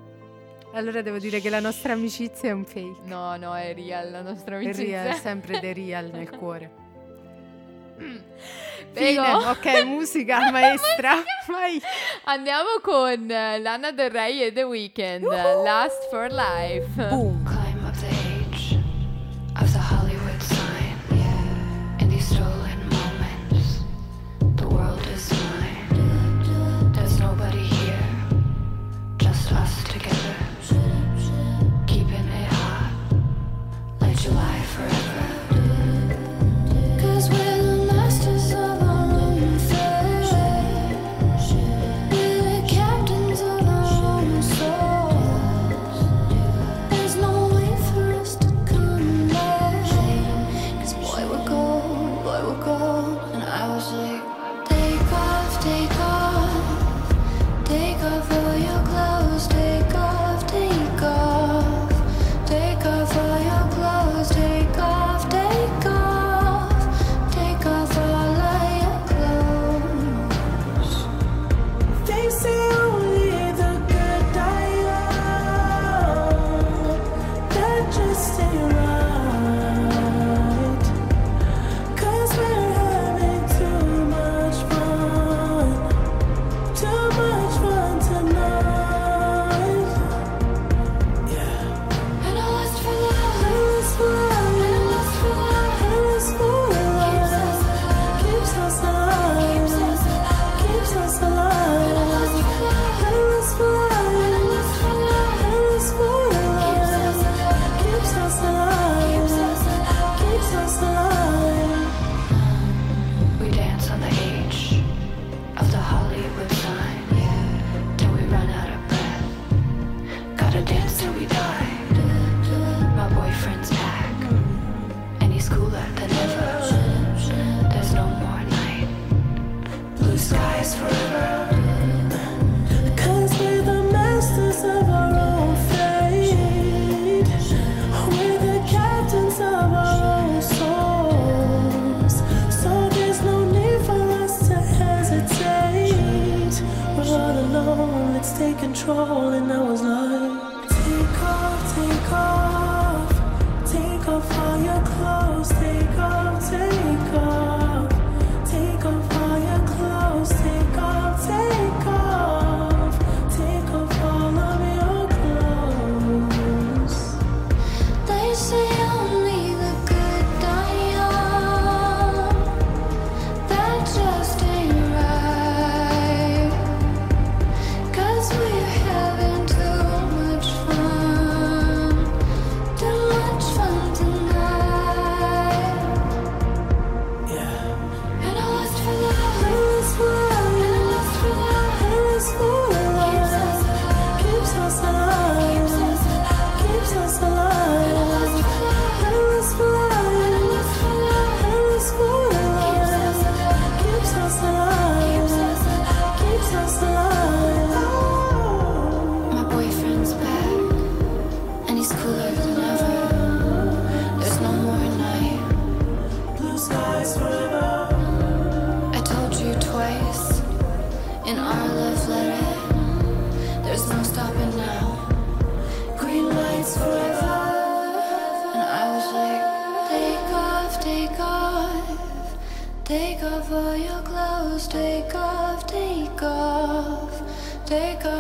Allora 0.74 1.02
devo 1.02 1.18
dire 1.18 1.40
che 1.40 1.50
la 1.50 1.62
nostra 1.62 1.94
amicizia 1.94 2.50
è 2.50 2.52
un 2.52 2.66
fake. 2.66 3.00
No, 3.06 3.36
no, 3.38 3.56
è 3.56 3.74
real 3.74 4.12
la 4.12 4.22
nostra 4.22 4.58
amicizia. 4.58 5.02
È 5.02 5.04
real, 5.06 5.16
sempre 5.16 5.60
the 5.60 5.74
real 5.74 6.10
nel 6.14 6.30
cuore. 6.30 6.72
Bene, 8.94 9.34
ok, 9.36 9.84
musica 9.86 10.50
maestra. 10.52 11.24
Vai. 11.48 11.82
Andiamo 12.24 12.80
con 12.82 13.28
Lana 13.28 13.92
Del 13.92 14.10
Rey 14.10 14.44
e 14.44 14.52
The 14.52 14.64
Weeknd. 14.64 15.24
Uhuh. 15.24 15.64
Last 15.64 16.10
for 16.10 16.30
Life. 16.32 17.08
Boom. 17.10 17.69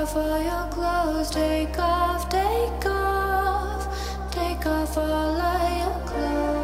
off 0.01 0.15
all 0.15 0.41
your 0.41 0.67
clothes, 0.71 1.29
take 1.29 1.77
off, 1.77 2.29
take 2.29 2.85
off, 2.85 4.31
take 4.31 4.65
off 4.65 4.97
all 4.97 5.41
of 5.41 5.77
your 5.77 6.07
clothes. 6.07 6.58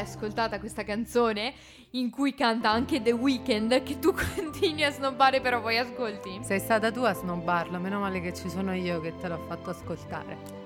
Ascoltata 0.00 0.58
questa 0.58 0.84
canzone 0.84 1.52
in 1.92 2.10
cui 2.10 2.34
canta 2.34 2.70
anche 2.70 3.02
The 3.02 3.12
Weeknd 3.12 3.82
che 3.82 3.98
tu 3.98 4.12
continui 4.34 4.84
a 4.84 4.90
snobbare 4.90 5.40
però 5.40 5.60
poi 5.60 5.78
ascolti. 5.78 6.40
Sei 6.42 6.58
stata 6.60 6.90
tu 6.90 7.00
a 7.02 7.12
snobbarlo, 7.12 7.78
meno 7.78 8.00
male 8.00 8.20
che 8.20 8.32
ci 8.34 8.48
sono 8.48 8.74
io 8.74 9.00
che 9.00 9.14
te 9.16 9.28
l'ho 9.28 9.44
fatto 9.48 9.70
ascoltare. 9.70 10.58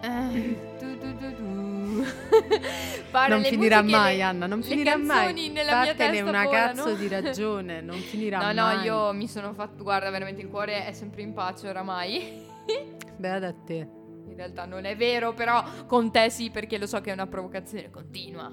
Tu, 0.00 0.96
tu, 0.98 1.16
tu. 1.18 2.04
Pare 3.10 3.28
non 3.34 3.42
finirà 3.42 3.82
mai, 3.82 4.16
le- 4.18 4.22
Anna, 4.22 4.46
non 4.46 4.62
finirà 4.62 4.96
mai. 4.96 5.48
nella 5.50 5.92
testa 5.92 6.22
una 6.22 6.44
volano. 6.44 6.50
cazzo 6.50 6.94
di 6.94 7.08
ragione, 7.08 7.80
non 7.82 7.96
finirà 7.96 8.38
No, 8.52 8.62
mai. 8.62 8.76
no, 8.76 8.82
io 8.84 9.12
mi 9.12 9.26
sono 9.26 9.52
fatto, 9.54 9.82
guarda, 9.82 10.08
veramente 10.10 10.40
il 10.40 10.48
cuore 10.48 10.86
è 10.86 10.92
sempre 10.92 11.22
in 11.22 11.32
pace 11.32 11.68
oramai. 11.68 12.44
Beata 13.16 13.48
a 13.48 13.54
te. 13.66 13.88
In 14.28 14.36
realtà 14.36 14.64
non 14.66 14.84
è 14.84 14.96
vero, 14.96 15.32
però 15.34 15.62
con 15.86 16.10
te 16.12 16.30
sì, 16.30 16.50
perché 16.50 16.78
lo 16.78 16.86
so 16.86 17.00
che 17.00 17.10
è 17.10 17.12
una 17.12 17.26
provocazione 17.26 17.90
continua. 17.90 18.52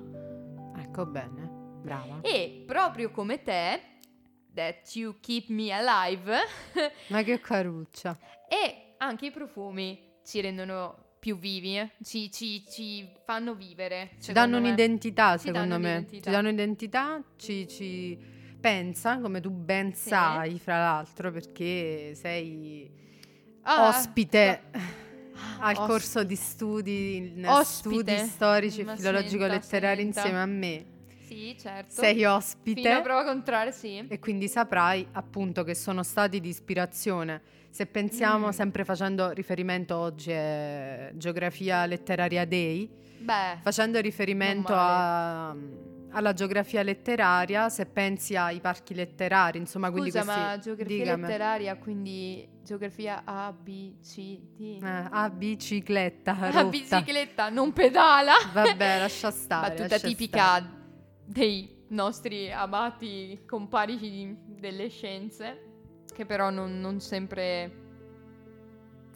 Ecco 0.77 1.05
bene, 1.05 1.49
brava. 1.81 2.19
E 2.21 2.63
proprio 2.65 3.11
come 3.11 3.41
te, 3.43 3.79
that 4.53 4.93
you 4.95 5.15
keep 5.19 5.47
me 5.49 5.71
alive, 5.71 6.37
Ma 7.07 7.21
che 7.23 7.39
caruccia. 7.39 8.17
e 8.49 8.95
anche 8.97 9.27
i 9.27 9.31
profumi 9.31 10.13
ci 10.25 10.41
rendono 10.41 11.03
più 11.19 11.37
vivi, 11.37 11.77
eh. 11.77 11.91
ci, 12.03 12.31
ci- 12.31 12.63
ci 12.67 13.07
fanno 13.25 13.53
vivere. 13.55 14.11
Ci 14.21 14.31
danno 14.31 14.59
me. 14.59 14.67
un'identità, 14.67 15.33
Ci 15.37 15.47
secondo 15.47 15.59
danno 15.67 15.79
me. 15.81 15.89
un'identità. 15.89 16.23
Ci 16.29 16.35
danno 16.35 16.47
un'identità, 16.49 17.23
ci, 17.35 17.67
ci 17.67 18.17
pensa, 18.59 19.19
come 19.19 19.41
tu 19.41 19.49
ben 19.51 19.93
Sì. 19.93 20.09
sai, 20.09 20.57
fra 20.59 20.77
l'altro, 20.77 21.31
perché 21.31 22.13
sei 22.15 23.03
Ah, 23.67 23.87
ospite 23.87 24.61
al 25.59 25.71
ospite. 25.75 25.87
corso 25.91 26.23
di 26.23 26.35
studi, 26.35 27.15
in 27.17 27.45
Ospite. 27.47 28.17
studi 28.17 28.17
storici 28.29 28.81
e 28.81 28.83
Ma 28.85 28.95
filologico-letterari 28.95 30.01
insieme 30.01 30.39
a 30.41 30.45
me. 30.45 30.85
Sì, 31.25 31.55
certo. 31.59 31.91
Sei 32.01 32.15
Fino 32.15 32.29
a 32.29 32.35
ospite 32.35 33.01
prova 33.01 33.23
contraria, 33.23 33.71
sì. 33.71 34.05
e 34.07 34.19
quindi 34.19 34.47
saprai 34.47 35.07
appunto 35.13 35.63
che 35.63 35.73
sono 35.73 36.03
stati 36.03 36.39
di 36.39 36.49
ispirazione. 36.49 37.41
Se 37.71 37.87
pensiamo, 37.87 38.47
Mm. 38.47 38.51
sempre 38.51 38.85
facendo 38.85 39.31
riferimento 39.31 39.97
oggi 39.97 40.31
è 40.31 41.11
Geografia 41.15 41.85
Letteraria 41.87 42.45
Day, 42.45 42.87
Beh, 43.17 43.57
facendo 43.61 43.99
riferimento 43.99 44.71
a- 44.73 45.53
alla 46.15 46.31
geografia 46.33 46.81
letteraria, 46.81 47.67
se 47.69 47.85
pensi 47.85 48.35
ai 48.37 48.61
parchi 48.61 48.93
letterari, 48.95 49.57
insomma, 49.59 49.91
quindi 49.91 50.11
scusa, 50.11 50.23
questi... 50.23 50.41
ma 50.41 50.57
geografia 50.57 50.97
Dígame. 50.97 51.21
letteraria, 51.27 51.77
quindi 51.77 52.49
geografia 52.63 53.21
A, 53.25 53.51
B, 53.51 53.99
C, 54.01 54.39
D. 54.55 54.79
Eh, 54.81 55.07
a 55.11 55.29
bicicletta, 55.29 56.37
La 56.39 56.49
rotta. 56.51 56.69
bicicletta 56.69 57.49
non 57.49 57.73
pedala. 57.73 58.33
Vabbè, 58.53 58.99
lascia 58.99 59.29
stare. 59.31 59.67
Battuta 59.75 59.87
lascia 59.95 60.07
tipica 60.07 60.43
stare. 60.43 60.69
dei 61.25 61.83
nostri 61.89 62.51
amati 62.51 63.43
compari 63.45 63.97
di- 63.97 64.37
delle 64.57 64.87
scienze, 64.87 65.63
che 66.13 66.25
però 66.25 66.49
non, 66.49 66.79
non 66.79 67.01
sempre 67.01 67.83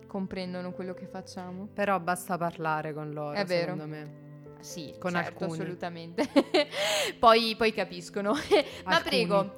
comprendono 0.06 0.72
quello 0.74 0.94
che 0.94 1.06
facciamo. 1.08 1.70
Però 1.74 1.98
basta 2.00 2.38
parlare 2.38 2.94
con 2.94 3.12
loro, 3.12 3.34
È 3.38 3.46
vero. 3.46 3.72
secondo 3.72 3.88
me. 3.88 4.28
Sì, 4.60 4.94
Con 5.00 5.12
certo, 5.12 5.44
alcuni. 5.44 5.60
assolutamente. 5.60 6.28
poi, 7.20 7.56
poi 7.58 7.74
capiscono. 7.74 8.34
Ma 8.86 8.96
Alcuni. 8.96 9.04
prego, 9.10 9.56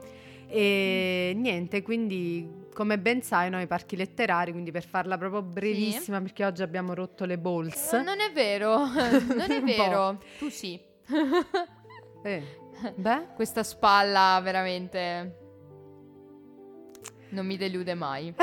E 0.47 1.33
niente, 1.35 1.81
quindi 1.81 2.59
come 2.73 2.97
ben 2.99 3.21
sai, 3.21 3.49
noi 3.49 3.67
parchi 3.67 3.95
letterari, 3.95 4.51
quindi 4.51 4.71
per 4.71 4.85
farla 4.85 5.17
proprio 5.17 5.41
brevissima, 5.41 6.21
perché 6.21 6.45
oggi 6.45 6.61
abbiamo 6.61 6.93
rotto 6.93 7.25
le 7.25 7.37
balls. 7.37 7.91
non 7.93 8.19
è 8.19 8.31
vero, 8.33 8.85
non 8.85 9.49
è 9.51 9.61
vero. 9.61 10.21
Tu 10.37 10.49
sì. 10.49 10.79
Eh, 12.23 12.43
beh, 12.95 13.27
Questa 13.35 13.63
spalla 13.63 14.39
veramente 14.43 15.37
non 17.29 17.45
mi 17.45 17.57
delude 17.57 17.93
mai. 17.93 18.33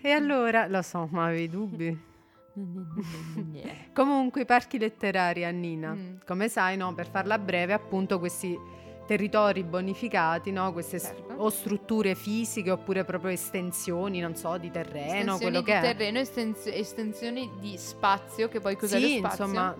e 0.00 0.10
allora, 0.10 0.66
lo 0.66 0.82
so, 0.82 1.06
ma 1.10 1.26
avevi 1.26 1.48
dubbi. 1.48 2.10
Comunque 3.94 4.42
i 4.42 4.44
parchi 4.44 4.78
letterari, 4.78 5.44
Annina, 5.44 5.92
Mm. 5.94 6.16
come 6.26 6.48
sai, 6.48 6.76
no, 6.76 6.92
per 6.94 7.08
farla 7.08 7.38
breve, 7.38 7.72
appunto 7.72 8.18
questi 8.18 8.58
territori 9.06 9.62
bonificati, 9.64 10.52
no, 10.52 10.72
queste 10.72 10.98
Certo. 11.00 11.34
o 11.36 11.48
strutture 11.50 12.14
fisiche 12.14 12.70
oppure 12.70 13.04
proprio 13.04 13.30
estensioni, 13.32 14.20
non 14.20 14.36
so, 14.36 14.56
di 14.58 14.70
terreno, 14.70 15.04
Estensioni 15.06 15.38
quello 15.40 15.58
di 15.60 15.64
che 15.64 15.78
è. 15.78 15.80
terreno, 15.80 16.18
estenz- 16.18 16.66
estensioni 16.72 17.50
di 17.58 17.76
spazio, 17.76 18.48
che 18.48 18.60
poi 18.60 18.76
cos'è 18.76 18.98
sì, 18.98 19.16
insomma, 19.16 19.74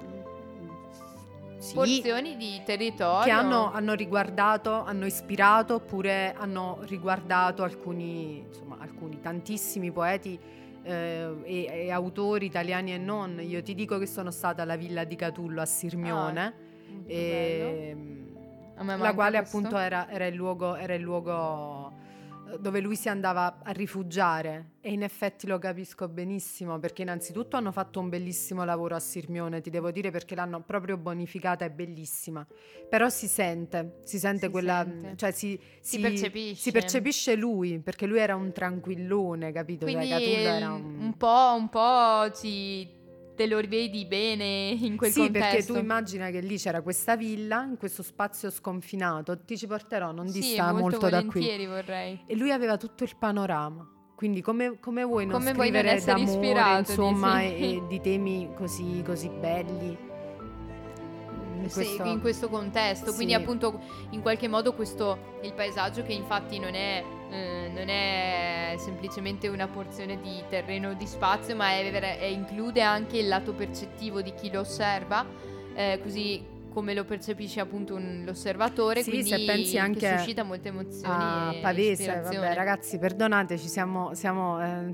sì, 1.58 1.74
Porzioni 1.74 2.36
di 2.36 2.60
territorio. 2.64 3.22
che 3.24 3.30
hanno, 3.30 3.70
hanno 3.70 3.92
riguardato, 3.94 4.82
hanno 4.82 5.06
ispirato 5.06 5.74
oppure 5.74 6.34
hanno 6.36 6.78
riguardato 6.82 7.62
alcuni, 7.62 8.38
insomma, 8.48 8.78
alcuni 8.80 9.20
tantissimi 9.20 9.92
poeti 9.92 10.36
eh, 10.82 11.34
e, 11.44 11.64
e 11.86 11.90
autori 11.90 12.46
italiani 12.46 12.92
e 12.94 12.98
non. 12.98 13.40
Io 13.40 13.62
ti 13.62 13.74
dico 13.74 13.98
che 13.98 14.06
sono 14.06 14.30
stata 14.30 14.62
alla 14.62 14.76
villa 14.76 15.04
di 15.04 15.16
Catullo 15.16 15.60
a 15.60 15.66
Sirmione. 15.66 16.42
Molto 16.42 17.06
bello. 17.06 17.68
e, 17.76 17.96
la 18.76 19.14
quale 19.14 19.38
questo. 19.38 19.56
appunto 19.56 19.78
era, 19.78 20.08
era 20.08 20.26
il 20.26 20.34
luogo, 20.34 20.74
era 20.74 20.94
il 20.94 21.02
luogo 21.02 21.91
dove 22.58 22.80
lui 22.80 22.96
si 22.96 23.08
andava 23.08 23.58
a 23.62 23.70
rifugiare 23.72 24.70
e 24.80 24.92
in 24.92 25.02
effetti 25.02 25.46
lo 25.46 25.58
capisco 25.58 26.08
benissimo 26.08 26.78
perché 26.78 27.02
innanzitutto 27.02 27.56
hanno 27.56 27.72
fatto 27.72 28.00
un 28.00 28.08
bellissimo 28.08 28.64
lavoro 28.64 28.94
a 28.96 29.00
Sirmione, 29.00 29.60
ti 29.60 29.70
devo 29.70 29.90
dire 29.90 30.10
perché 30.10 30.34
l'hanno 30.34 30.60
proprio 30.62 30.96
bonificata, 30.96 31.64
è 31.64 31.70
bellissima, 31.70 32.46
però 32.88 33.08
si 33.08 33.26
sente, 33.28 33.98
si 34.04 34.18
sente 34.18 34.46
Si 34.46 34.50
quella, 34.52 34.84
sente. 34.84 35.16
cioè 35.16 35.30
si, 35.32 35.58
Si 35.80 35.98
percepisce. 36.00 36.54
si 36.62 36.72
percepisce 36.72 37.36
lui 37.36 37.78
perché 37.80 38.06
lui 38.06 38.18
era 38.18 38.34
un 38.34 38.52
tranquillone, 38.52 39.52
capito? 39.52 39.86
Cioè, 39.88 39.96
Quindi 39.96 40.32
era 40.34 40.72
un... 40.72 40.96
un 41.00 41.16
po', 41.16 41.54
un 41.56 41.68
po' 41.68 42.30
ci 42.34 43.00
te 43.34 43.46
lo 43.46 43.58
rivedi 43.58 44.04
bene 44.06 44.76
in 44.78 44.96
quel 44.96 45.10
sì, 45.10 45.20
contesto. 45.20 45.48
perché 45.48 45.64
tu 45.64 45.76
immagina 45.76 46.30
che 46.30 46.40
lì 46.40 46.56
c'era 46.58 46.82
questa 46.82 47.16
villa, 47.16 47.62
in 47.64 47.76
questo 47.78 48.02
spazio 48.02 48.50
sconfinato, 48.50 49.38
ti 49.44 49.56
ci 49.56 49.66
porterò, 49.66 50.12
non 50.12 50.28
sì, 50.28 50.40
dista 50.40 50.64
molto, 50.72 50.80
molto 50.80 51.08
da 51.08 51.20
qui. 51.24 51.40
volentieri 51.40 51.66
vorrei. 51.66 52.20
E 52.26 52.36
lui 52.36 52.50
aveva 52.52 52.76
tutto 52.76 53.04
il 53.04 53.16
panorama. 53.18 53.88
Quindi 54.14 54.40
come, 54.40 54.78
come 54.78 55.02
vuoi 55.02 55.26
non 55.26 55.38
Come 55.38 55.52
vuoi 55.52 55.70
non 55.70 55.80
scrivere 55.80 55.96
essere 55.96 56.24
d'amore, 56.24 56.78
insomma, 56.78 57.40
dici? 57.40 57.54
e, 57.62 57.76
e 57.76 57.82
di 57.88 58.00
temi 58.00 58.50
così, 58.54 59.02
così 59.04 59.28
belli? 59.28 60.10
In 61.60 61.68
Sì, 61.68 61.74
questo- 61.74 62.04
in 62.04 62.20
questo 62.20 62.48
contesto, 62.48 63.12
quindi 63.14 63.34
Sì. 63.34 63.40
appunto 63.40 63.80
in 64.10 64.20
qualche 64.20 64.48
modo 64.48 64.74
questo 64.74 65.38
il 65.42 65.52
paesaggio 65.54 66.02
che 66.02 66.12
infatti 66.12 66.58
non 66.58 66.74
è, 66.74 67.04
eh, 67.32 67.70
non 67.74 67.88
è 67.88 68.74
semplicemente 68.78 69.48
una 69.48 69.66
porzione 69.66 70.20
di 70.20 70.42
terreno 70.48 70.90
o 70.90 70.92
di 70.94 71.06
spazio, 71.06 71.56
ma 71.56 71.70
è 71.70 71.90
è- 71.90 72.24
include 72.26 72.82
anche 72.82 73.18
il 73.18 73.28
lato 73.28 73.54
percettivo 73.54 74.20
di 74.20 74.32
chi 74.34 74.50
lo 74.50 74.60
osserva, 74.60 75.24
eh, 75.74 75.98
così 76.02 76.50
come 76.72 76.94
lo 76.94 77.04
percepisce 77.04 77.60
appunto 77.60 77.94
un- 77.94 78.22
l'osservatore, 78.24 79.02
Sì, 79.02 79.10
quindi 79.10 79.28
se 79.28 79.44
pensi 79.44 79.72
che 79.72 79.78
anche 79.78 80.16
suscita 80.16 80.42
molte 80.42 80.68
emozioni 80.68 81.12
a 81.12 81.54
Pavese, 81.60 82.20
vabbè 82.22 82.54
ragazzi 82.54 82.98
perdonateci, 82.98 83.68
siamo, 83.68 84.14
siamo, 84.14 84.58
eh, 84.62 84.92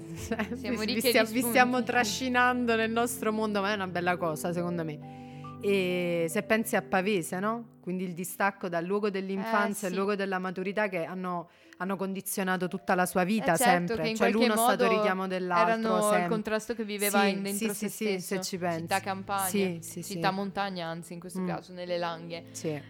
Siamo 0.56 0.78
vi, 0.82 0.94
vi 0.94 1.00
vi 1.30 1.40
stiamo 1.42 1.82
trascinando 1.84 2.74
nel 2.74 2.90
nostro 2.90 3.32
mondo, 3.32 3.60
ma 3.60 3.70
è 3.70 3.74
una 3.74 3.86
bella 3.86 4.16
cosa 4.16 4.52
secondo 4.52 4.84
me. 4.84 5.16
E 5.60 6.26
se 6.28 6.42
pensi 6.42 6.74
a 6.76 6.82
Pavese, 6.82 7.38
no? 7.40 7.76
Quindi 7.80 8.04
il 8.04 8.12
distacco 8.12 8.68
dal 8.68 8.84
luogo 8.84 9.08
dell'infanzia 9.10 9.86
Eh, 9.86 9.90
al 9.90 9.92
sì. 9.92 9.94
luogo 9.94 10.14
della 10.16 10.38
maturità 10.38 10.88
che 10.88 11.04
hanno, 11.04 11.48
hanno 11.80 11.96
condizionato 11.96 12.66
tutta 12.68 12.94
la 12.94 13.06
sua 13.06 13.22
vita 13.24 13.54
Eh, 13.54 13.56
certo, 13.56 13.94
sempre. 13.94 14.14
Cioè 14.16 14.30
l'uno 14.30 14.54
è 14.54 14.56
stato 14.56 14.88
richiamo 14.88 15.26
dell'altro. 15.28 15.72
erano 15.72 16.00
sempre. 16.02 16.22
il 16.22 16.28
contrasto 16.28 16.74
che 16.74 16.84
viveva 16.84 17.22
Sì, 17.22 17.28
in 17.30 17.42
dentro 17.42 17.68
sì, 17.68 17.74
se 17.74 17.88
sì, 17.88 18.04
stesso. 18.18 18.34
se 18.34 18.40
ci 18.42 18.58
pensi. 18.58 18.80
città 18.80 19.00
campagna, 19.00 19.76
Sì, 19.80 20.02
città 20.02 20.30
montagna, 20.32 20.86
anzi 20.88 21.12
in 21.12 21.20
questo 21.20 21.40
Mm. 21.40 21.46
caso 21.46 21.72
nelle 21.72 21.96
Langhe. 21.98 22.44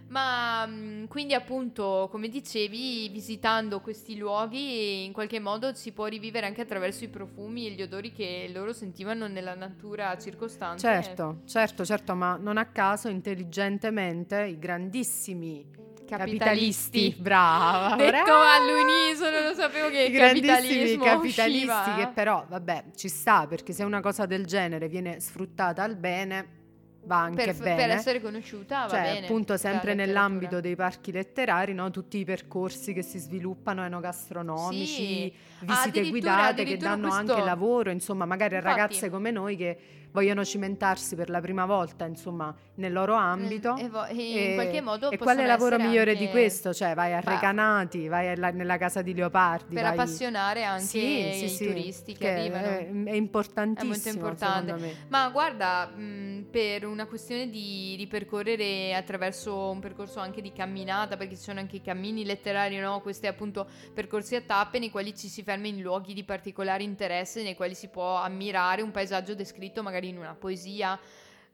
Ma 0.09 0.65
mh, 0.67 1.07
quindi 1.09 1.35
appunto, 1.35 2.09
come 2.11 2.29
dicevi, 2.29 3.09
visitando 3.11 3.81
questi 3.81 4.17
luoghi 4.17 5.05
in 5.05 5.13
qualche 5.13 5.39
modo 5.39 5.75
si 5.75 5.93
può 5.93 6.07
rivivere 6.07 6.47
anche 6.47 6.63
attraverso 6.63 7.05
i 7.05 7.09
profumi 7.09 7.67
e 7.67 7.71
gli 7.73 7.83
odori 7.83 8.11
che 8.13 8.51
loro 8.55 8.73
sentivano 8.73 9.27
nella 9.29 9.55
natura 9.55 10.17
circostante. 10.19 10.81
Certo, 10.81 11.41
certo, 11.45 11.85
certo, 11.85 12.15
ma 12.15 12.37
non 12.41 12.57
a 12.57 12.65
caso 12.67 13.09
intelligentemente 13.09 14.45
i 14.45 14.59
grandissimi 14.59 15.77
capitalisti, 16.17 17.15
brava, 17.19 17.97
Detto 17.97 18.11
brava. 18.25 18.55
all'unisono, 18.55 19.41
non 19.43 19.55
sapevo 19.55 19.89
che 19.91 20.05
I 20.05 20.13
capitalismo 20.13 21.05
capitalisti 21.05 21.67
usciva. 21.67 21.95
che 21.97 22.09
però, 22.15 22.45
vabbè, 22.49 22.85
ci 22.97 23.09
sta 23.09 23.47
perché 23.47 23.73
se 23.73 23.85
una 23.85 24.01
cosa 24.01 24.27
del 24.27 24.47
genere 24.47 24.89
viene 24.89 25.21
sfruttata 25.21 25.83
al 25.83 25.97
bene, 25.97 26.57
va 27.05 27.21
anche 27.23 27.45
per, 27.45 27.57
bene. 27.57 27.77
per 27.77 27.91
essere 27.91 28.21
conosciuta 28.21 28.83
va 28.83 28.89
Cioè, 28.89 29.01
bene. 29.03 29.27
appunto, 29.27 29.57
sempre 29.57 29.95
nell'ambito 29.95 30.61
dei 30.61 30.77
parchi 30.77 31.11
letterari, 31.13 31.73
no? 31.73 31.91
tutti 31.91 32.19
i 32.19 32.25
percorsi 32.25 32.93
che 32.93 33.03
si 33.03 33.19
sviluppano 33.19 33.83
enogastronomici, 33.85 34.85
Sì. 34.87 35.33
visite 35.61 35.89
Addirittura- 35.89 36.11
guidate 36.11 36.65
che 36.65 36.77
danno 36.77 37.09
questo- 37.09 37.33
anche 37.33 37.45
lavoro, 37.45 37.91
insomma, 37.91 38.25
magari 38.27 38.57
a 38.57 38.61
ragazze 38.61 39.09
come 39.11 39.31
noi 39.31 39.57
che 39.57 39.79
vogliono 40.19 40.45
cimentarsi 40.45 41.15
per 41.15 41.31
la 41.31 41.41
prima 41.41 41.65
volta, 41.65 42.05
insomma, 42.05 42.53
nel 42.75 42.93
loro 42.93 43.15
ambito. 43.15 43.77
E, 43.77 43.89
vo- 43.89 44.05
e 44.07 44.49
in 44.51 44.55
qualche 44.55 44.81
modo 44.81 45.11
E 45.11 45.19
quale 45.19 45.47
lavoro 45.47 45.79
migliore 45.79 46.17
di 46.17 46.29
questo? 46.29 46.75
Cioè, 46.75 46.95
vai 46.95 47.13
a. 47.15 47.21
Recanati, 47.21 48.09
vai 48.09 48.29
alla- 48.29 48.51
nella 48.51 48.77
casa 48.77 49.01
di 49.03 49.15
Leopardi. 49.15 49.75
per 49.75 49.85
vai- 49.85 49.93
appassionare 49.93 50.65
anche 50.65 50.85
Sì, 50.85 51.31
sì, 51.35 51.45
i 51.45 51.49
sì, 51.49 51.67
turisti 51.67 52.13
che, 52.13 52.19
che 52.19 52.31
arrivano. 52.31 52.67
È, 52.67 53.11
è 53.11 53.15
importantissimo, 53.15 53.93
È 53.93 53.97
molto 53.97 54.09
importante. 54.45 54.97
Ma 55.09 55.29
guarda, 55.29 55.87
mh, 55.87 56.47
per 56.51 56.85
una 56.87 57.07
questione 57.07 57.49
di, 57.49 57.95
di 57.97 58.07
percorrere 58.07 58.95
attraverso 58.95 59.71
un 59.71 59.79
percorso 59.81 60.19
anche 60.21 60.41
di 60.41 60.53
camminata, 60.53 61.17
perché 61.17 61.37
ci 61.37 61.43
sono 61.43 61.61
anche 61.61 61.77
i 61.77 61.83
cammini 61.83 62.25
letterari, 62.25 62.79
no? 62.79 63.01
Questi 63.01 63.27
appunto 63.27 63.67
percorsi 63.95 64.35
a 64.35 64.41
tappe 64.41 64.79
nei 64.81 64.91
quali 64.91 65.15
ci 65.17 65.29
si 65.29 65.43
ferma 65.43 65.67
in 65.69 65.81
luoghi 65.81 66.13
di 66.15 66.25
particolare 66.25 66.83
interesse, 66.83 67.43
nei 67.43 67.55
quali 67.55 67.75
si 67.75 67.89
può 67.89 68.17
ammirare 68.17 68.83
un 68.83 68.91
paesaggio 68.91 69.35
descritto 69.35 69.83
magari 69.83 70.08
in 70.09 70.19
una 70.19 70.35
poesia, 70.35 70.99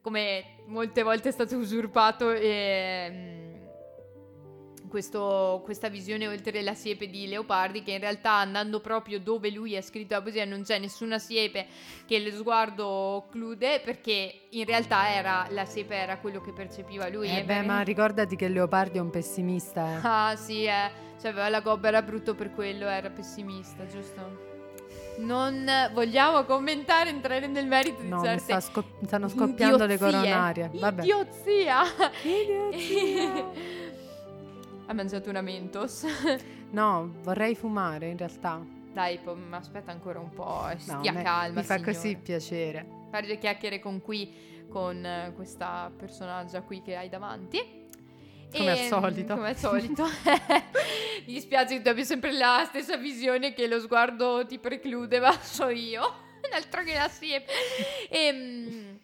come 0.00 0.44
molte 0.66 1.02
volte 1.02 1.28
è 1.28 1.32
stato 1.32 1.56
usurpato 1.56 2.30
e... 2.32 3.10
mh, 3.10 3.52
questo- 4.94 5.60
questa 5.64 5.88
visione 5.88 6.28
oltre 6.28 6.62
la 6.62 6.74
siepe 6.74 7.08
di 7.08 7.26
Leopardi 7.26 7.82
che 7.82 7.90
in 7.92 7.98
realtà 7.98 8.34
andando 8.34 8.78
proprio 8.78 9.18
dove 9.18 9.50
lui 9.50 9.76
ha 9.76 9.82
scritto 9.82 10.14
la 10.14 10.22
poesia 10.22 10.44
non 10.44 10.62
c'è 10.62 10.78
nessuna 10.78 11.18
siepe 11.18 11.66
che 12.06 12.20
lo 12.20 12.30
sguardo 12.30 12.86
occlude 12.86 13.80
perché 13.80 14.42
in 14.50 14.64
realtà 14.64 15.10
era, 15.12 15.48
la 15.50 15.64
siepe 15.64 15.96
era 15.96 16.18
quello 16.18 16.40
che 16.40 16.52
percepiva 16.52 17.08
lui. 17.08 17.28
Eh 17.28 17.42
beh, 17.42 17.62
ma 17.62 17.80
ricordati 17.80 18.36
che 18.36 18.46
Leopardi 18.46 18.98
è 18.98 19.00
un 19.00 19.10
pessimista. 19.10 19.96
eh. 19.96 20.00
Ah 20.02 20.36
sì, 20.36 20.64
eh. 20.64 20.90
cioè 21.20 21.30
aveva 21.32 21.48
la 21.48 21.60
gobba, 21.60 21.88
era 21.88 22.02
brutto 22.02 22.36
per 22.36 22.52
quello, 22.52 22.86
era 22.86 23.10
pessimista, 23.10 23.86
giusto? 23.86 24.43
Non 25.18 25.64
vogliamo 25.92 26.44
commentare, 26.44 27.10
entrare 27.10 27.46
nel 27.46 27.66
merito 27.66 28.02
di 28.02 28.08
No, 28.08 28.18
mi 28.20 28.24
certe 28.26 28.42
sta 28.42 28.60
scop- 28.60 29.04
stanno 29.04 29.28
scoppiando 29.28 29.86
le 29.86 29.94
idiozie. 29.94 30.18
coronarie. 30.18 30.70
Vabbè. 30.74 31.02
Idiozia! 31.02 31.82
Idiozia. 32.22 33.44
ha 34.86 34.92
mangiato 34.92 35.30
una 35.30 35.40
Mentos. 35.40 36.04
No, 36.74 37.12
vorrei 37.22 37.54
fumare 37.54 38.08
in 38.08 38.16
realtà. 38.16 38.60
Dai, 38.92 39.18
po- 39.18 39.36
ma 39.36 39.58
aspetta 39.58 39.92
ancora 39.92 40.18
un 40.18 40.30
po', 40.30 40.68
eh, 40.68 40.74
No, 40.86 40.98
stia 40.98 41.12
me- 41.12 41.22
calma, 41.22 41.60
Mi 41.60 41.64
fa 41.66 41.74
signore. 41.76 41.92
così 41.94 42.16
piacere. 42.16 42.86
Fare 43.12 43.26
le 43.28 43.38
chiacchiere 43.38 43.78
con 43.78 44.02
qui, 44.02 44.66
con 44.68 45.04
eh, 45.06 45.32
questa 45.36 45.92
personaggia 45.96 46.62
qui 46.62 46.82
che 46.82 46.96
hai 46.96 47.08
davanti. 47.08 47.83
Come 48.56 48.70
al 48.70 48.78
E, 48.78 48.88
solito. 48.88 49.34
Come 49.34 49.48
al 49.48 49.56
solito. 49.56 50.04
Mi 51.26 51.32
dispiace 51.32 51.76
che 51.76 51.82
tu 51.82 51.88
abbia 51.88 52.04
sempre 52.04 52.32
la 52.32 52.64
stessa 52.68 52.96
visione 52.96 53.54
che 53.54 53.66
lo 53.66 53.80
sguardo 53.80 54.44
ti 54.46 54.58
preclude, 54.58 55.20
ma 55.20 55.32
so 55.40 55.68
io. 55.68 56.22
Altro 56.52 56.82
che 56.82 56.96
la. 56.96 57.44
Ehm, 58.10 58.98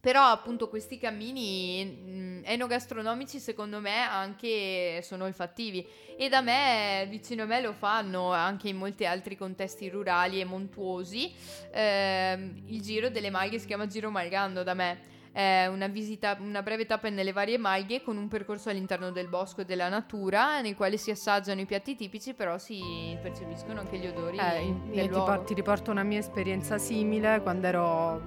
però 0.00 0.24
appunto 0.24 0.68
questi 0.68 0.98
cammini 0.98 1.84
mh, 1.84 2.42
enogastronomici 2.44 3.38
secondo 3.38 3.80
me 3.80 3.98
anche 3.98 5.02
sono 5.02 5.24
olfattivi 5.24 5.86
e 6.16 6.30
da 6.30 6.40
me, 6.40 7.06
vicino 7.10 7.42
a 7.42 7.46
me 7.46 7.60
lo 7.60 7.74
fanno 7.74 8.32
anche 8.32 8.68
in 8.70 8.76
molti 8.78 9.04
altri 9.04 9.36
contesti 9.36 9.90
rurali 9.90 10.40
e 10.40 10.44
montuosi. 10.44 11.32
Ehm, 11.72 12.62
il 12.66 12.80
giro 12.80 13.10
delle 13.10 13.30
malghe 13.30 13.58
si 13.58 13.66
chiama 13.66 13.86
Giro 13.86 14.10
Malgando 14.10 14.62
da 14.62 14.74
me. 14.74 15.09
È 15.32 15.66
una 15.66 15.86
visita, 15.86 16.36
una 16.40 16.60
breve 16.60 16.86
tappa 16.86 17.08
nelle 17.08 17.32
varie 17.32 17.56
malghe 17.56 18.02
con 18.02 18.16
un 18.16 18.26
percorso 18.26 18.68
all'interno 18.68 19.10
del 19.12 19.28
bosco 19.28 19.60
e 19.60 19.64
della 19.64 19.88
natura 19.88 20.60
nel 20.60 20.74
quale 20.74 20.96
si 20.96 21.12
assaggiano 21.12 21.60
i 21.60 21.66
piatti 21.66 21.94
tipici 21.94 22.34
però 22.34 22.58
si 22.58 23.16
percepiscono 23.22 23.78
anche 23.78 23.96
gli 23.98 24.06
odori 24.08 24.38
Eh, 24.38 24.74
io 24.92 25.02
ti, 25.08 25.08
por- 25.08 25.44
ti 25.44 25.54
riporto 25.54 25.92
una 25.92 26.02
mia 26.02 26.18
esperienza 26.18 26.78
simile 26.78 27.40
quando 27.42 27.66
ero 27.68 28.20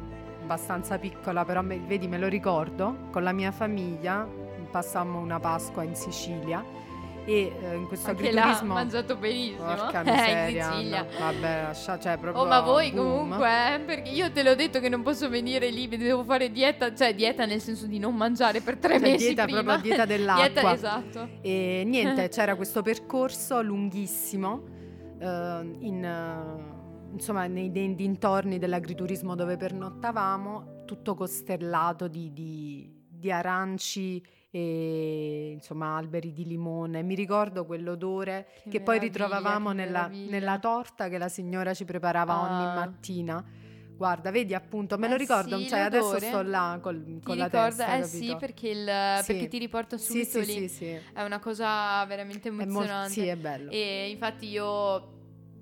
abbastanza 0.44 0.98
piccola, 0.98 1.44
però 1.44 1.62
me- 1.62 1.80
vedi, 1.80 2.08
me 2.08 2.18
lo 2.18 2.28
ricordo. 2.28 3.08
Con 3.12 3.24
la 3.24 3.32
mia 3.34 3.52
famiglia 3.52 4.28
passammo 4.72 5.20
una 5.20 5.40
Pasqua 5.40 5.84
in 5.84 5.96
Sicilia 5.96 6.64
e 7.26 7.54
eh, 7.62 7.76
in 7.76 7.88
questo 7.88 8.10
Anche 8.10 8.28
agriturismo... 8.28 8.74
mangiato 8.74 9.16
benissimo. 9.16 9.64
Porca 9.66 10.02
Eh, 10.02 10.12
miseria, 10.12 10.66
in 10.66 10.72
Sicilia. 10.74 11.02
no, 11.04 11.08
vabbè, 11.20 11.62
lascia, 11.64 12.00
cioè 12.00 12.18
proprio 12.18 12.44
Oh, 12.44 12.46
ma 12.48 12.60
voi 12.62 12.92
boom. 12.92 13.20
comunque, 13.20 13.76
eh, 13.76 13.80
perché 13.80 14.10
io 14.10 14.32
te 14.32 14.44
l'ho 14.44 14.56
detto 14.56 14.80
che 14.80 14.90
non 14.90 15.02
posso 15.04 15.30
venire 15.30 15.70
lì, 15.70 15.88
devo 15.88 16.24
fare 16.24 16.52
dieta, 16.52 16.94
cioè 16.94 17.16
dieta 17.16 17.46
nel 17.46 17.62
senso 17.62 17.88
di 17.88 18.00
non 18.00 18.16
mangiare 18.16 18.62
per 18.62 18.78
tre 18.78 19.00
Cioè, 19.00 19.10
mesi 19.12 19.26
dieta, 19.28 19.44
prima. 19.46 19.62
proprio 19.62 19.82
dieta 19.82 20.06
dell'acqua. 20.14 20.48
Dieta, 20.50 20.74
esatto. 20.74 21.30
E 21.42 21.84
niente, 21.86 22.28
c'era 22.34 22.56
questo 22.56 22.82
percorso 22.82 23.62
lunghissimo 23.62 24.64
eh, 25.20 25.78
in, 25.80 26.04
eh, 26.04 27.12
insomma, 27.14 27.48
nei, 27.48 27.70
nei 27.70 27.96
dintorni 27.96 28.58
dell'agriturismo 28.60 29.36
dove 29.36 29.56
pernottavamo, 29.58 30.84
tutto 30.86 31.16
costellato 31.16 32.08
di, 32.10 32.34
di- 32.34 33.02
di 33.08 33.32
aranci 33.32 34.22
e 34.56 35.50
insomma 35.54 35.96
alberi 35.98 36.32
di 36.32 36.46
limone. 36.46 37.02
Mi 37.02 37.16
ricordo 37.16 37.66
quell'odore 37.66 38.46
che, 38.64 38.70
Che 38.70 38.82
poi 38.82 39.00
ritrovavamo 39.00 39.70
che 39.70 39.76
nella, 39.76 40.08
nella 40.08 40.60
torta 40.60 41.10
che 41.10 41.18
la 41.18 41.28
signora 41.28 41.74
ci 41.74 41.86
preparava 41.86 42.40
ogni 42.40 42.64
Ah. 42.64 42.74
mattina. 42.76 43.44
Guarda, 43.98 44.30
vedi 44.30 44.54
appunto, 44.54 44.96
me 45.00 45.08
lo 45.08 45.16
Eh 45.16 45.18
ricordo, 45.18 45.58
sì, 45.58 45.68
cioè 45.68 45.80
adesso 45.80 46.20
sto 46.20 46.42
là 46.44 46.78
col- 46.82 47.20
con 47.24 47.36
la 47.38 47.46
ricorda? 47.46 47.68
testa, 47.68 47.96
eh 47.96 48.02
capito? 48.02 48.26
sì, 48.26 48.36
perché, 48.38 48.70
il, 48.70 49.18
Sì. 49.24 49.26
perché 49.32 49.48
ti 49.48 49.58
riporta 49.58 49.98
subito 49.98 50.44
sì, 50.44 50.46
lì. 50.46 50.68
sì, 50.68 50.70
sì. 50.70 51.00
È 51.14 51.24
una 51.24 51.40
cosa 51.40 52.06
veramente 52.06 52.50
È 52.50 52.52
molto, 52.52 52.70
emozionante. 52.70 53.12
sì, 53.12 53.26
è 53.26 53.36
bello. 53.36 53.72
E 53.72 54.10
infatti 54.10 54.48
io, 54.50 55.12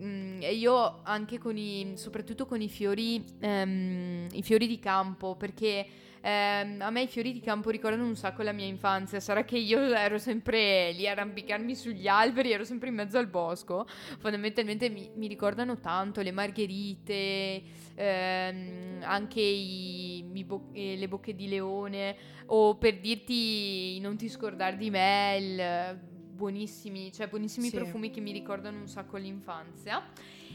mm, 0.01 0.41
e 0.41 0.53
io 0.53 0.99
anche 1.03 1.37
con 1.37 1.55
i, 1.57 1.93
soprattutto 1.95 2.45
con 2.45 2.59
i 2.61 2.67
fiori, 2.69 3.23
ehm, 3.39 4.27
i 4.31 4.41
fiori 4.41 4.67
di 4.67 4.79
campo, 4.79 5.35
perché 5.35 5.85
ehm, 6.21 6.81
a 6.81 6.89
me 6.89 7.01
i 7.01 7.07
fiori 7.07 7.31
di 7.33 7.39
campo 7.41 7.69
ricordano 7.69 8.05
un 8.05 8.15
sacco 8.15 8.41
la 8.43 8.51
mia 8.51 8.65
infanzia. 8.65 9.19
Sarà 9.19 9.43
che 9.43 9.57
io 9.57 9.79
ero 9.93 10.17
sempre 10.17 10.91
lì 10.93 11.07
a 11.07 11.11
arrampicarmi 11.11 11.75
sugli 11.75 12.07
alberi, 12.07 12.51
ero 12.51 12.63
sempre 12.63 12.89
in 12.89 12.95
mezzo 12.95 13.17
al 13.17 13.27
bosco. 13.27 13.85
Fondamentalmente 14.19 14.89
mi, 14.89 15.09
mi 15.15 15.27
ricordano 15.27 15.79
tanto 15.79 16.21
le 16.21 16.31
margherite, 16.31 17.63
ehm, 17.95 19.01
anche 19.03 19.41
i- 19.41 20.25
i 20.33 20.43
bo- 20.43 20.69
eh, 20.73 20.95
le 20.97 21.07
bocche 21.07 21.35
di 21.35 21.47
leone, 21.49 22.15
o 22.47 22.75
per 22.75 22.99
dirti 22.99 23.99
non 23.99 24.15
ti 24.17 24.29
scordare 24.29 24.77
di 24.77 24.89
me, 24.89 25.37
il- 25.39 26.09
buonissimi, 26.41 27.11
cioè 27.13 27.27
buonissimi 27.27 27.67
Sì. 27.67 27.75
profumi 27.75 28.09
che 28.09 28.19
mi 28.19 28.31
ricordano 28.31 28.79
un 28.79 28.87
sacco 28.87 29.17
l'infanzia. 29.17 30.03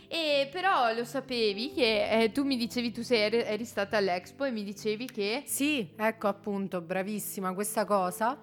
E 0.09 0.49
però 0.51 0.93
lo 0.95 1.05
sapevi 1.05 1.73
che 1.73 2.23
eh, 2.23 2.33
tu 2.33 2.45
mi 2.45 2.57
dicevi, 2.57 2.93
tu 2.93 3.03
sei, 3.03 3.21
eri, 3.21 3.39
eri 3.43 3.65
stata 3.65 3.97
all'Expo 3.97 4.45
e 4.45 4.51
mi 4.51 4.63
dicevi 4.65 5.07
che... 5.07 5.43
Sì, 5.47 5.93
ecco 5.97 6.29
appunto, 6.29 6.81
bravissima 6.81 7.53
questa 7.55 7.85
cosa 7.85 8.39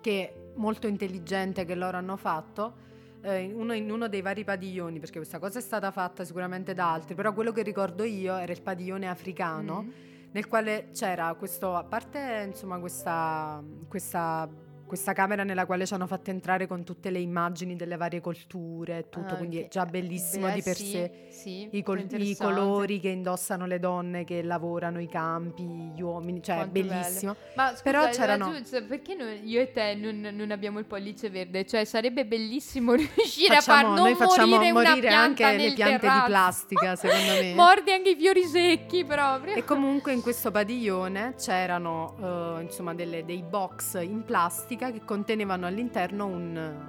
che 0.00 0.22
è 0.28 0.34
molto 0.56 0.86
intelligente 0.86 1.64
che 1.64 1.74
loro 1.74 1.96
hanno 1.96 2.16
fatto. 2.16 2.86
eh, 3.22 3.40
in 3.40 3.54
uno, 3.54 3.72
in 3.74 3.90
uno 3.90 4.06
dei 4.08 4.22
vari 4.22 4.44
padiglioni, 4.44 5.00
perché 5.00 5.16
questa 5.18 5.40
cosa 5.40 5.58
è 5.58 5.62
stata 5.62 5.90
fatta 5.90 6.24
sicuramente 6.24 6.72
da 6.72 6.92
altri, 6.92 7.14
però 7.16 7.32
quello 7.32 7.50
che 7.50 7.62
ricordo 7.62 8.04
io 8.04 8.36
era 8.36 8.52
il 8.52 8.62
padiglione 8.62 9.08
africano, 9.08 9.82
Mm. 9.82 9.90
nel 10.30 10.46
quale 10.46 10.90
c'era 10.94 11.34
questo, 11.34 11.74
a 11.74 11.82
parte 11.82 12.44
insomma 12.46 12.78
questa, 12.78 13.60
questa, 13.88 14.48
questa 14.88 15.12
camera 15.12 15.44
nella 15.44 15.64
quale 15.66 15.86
ci 15.86 15.94
hanno 15.94 16.08
fatto 16.08 16.30
entrare 16.30 16.66
con 16.66 16.82
tutte 16.82 17.10
le 17.10 17.20
immagini 17.20 17.76
delle 17.76 17.96
varie 17.96 18.20
colture 18.20 18.98
e 18.98 19.08
tutto, 19.08 19.34
Ah, 19.34 19.36
quindi 19.36 19.58
è 19.60 19.68
già 19.68 19.84
bellissimo 19.86 20.46
Beh, 20.48 20.54
di 20.54 20.62
per 20.62 20.74
sì, 20.74 20.86
sé. 20.90 21.10
sì, 21.28 21.68
I, 21.70 21.82
col- 21.84 22.04
i 22.10 22.36
colori 22.36 22.98
che 22.98 23.10
indossano 23.10 23.66
le 23.66 23.78
donne 23.78 24.24
che 24.24 24.42
lavorano, 24.42 25.00
i 25.00 25.06
campi, 25.08 25.62
gli 25.94 26.00
uomini, 26.00 26.42
cioè 26.42 26.56
Quanto 26.56 26.72
bellissimo. 26.72 27.36
Ma 27.54 27.68
scusa, 27.68 27.82
Però 27.84 28.06
eh, 28.06 28.10
c'erano- 28.10 28.60
Giulia, 28.62 28.82
perché 28.82 29.14
noi- 29.14 29.40
io 29.48 29.60
e 29.60 29.70
te 29.72 29.94
non, 29.94 30.20
non 30.32 30.50
abbiamo 30.50 30.78
il 30.80 30.86
pollice 30.86 31.30
verde? 31.30 31.66
Cioè 31.66 31.84
sarebbe 31.84 32.24
bellissimo 32.26 32.94
riuscire 32.96 33.56
a 33.56 33.60
Facciamo- 33.60 33.94
far 33.94 34.04
non 34.06 34.16
facciamo 34.16 34.56
morire, 34.56 34.72
morire 34.72 35.08
anche 35.08 35.44
le 35.56 35.72
piante 35.74 35.98
terrazzo. 35.98 36.20
di 36.20 36.26
plastica, 36.26 36.96
secondo 36.96 37.32
me. 37.40 37.54
Mordi 37.54 37.92
anche 37.92 38.10
i 38.10 38.16
fiori 38.16 38.44
secchi 38.44 39.04
proprio. 39.04 39.54
E 39.54 39.64
comunque 39.64 40.12
in 40.14 40.22
questo 40.22 40.50
padiglione 40.50 41.34
c'erano 41.36 42.56
eh, 42.58 42.62
insomma 42.62 42.94
delle- 42.94 43.24
dei 43.24 43.42
box 43.42 44.00
in 44.02 44.24
plastica 44.24 44.76
che 44.78 45.02
contenevano 45.04 45.66
all'interno 45.66 46.26
un, 46.26 46.86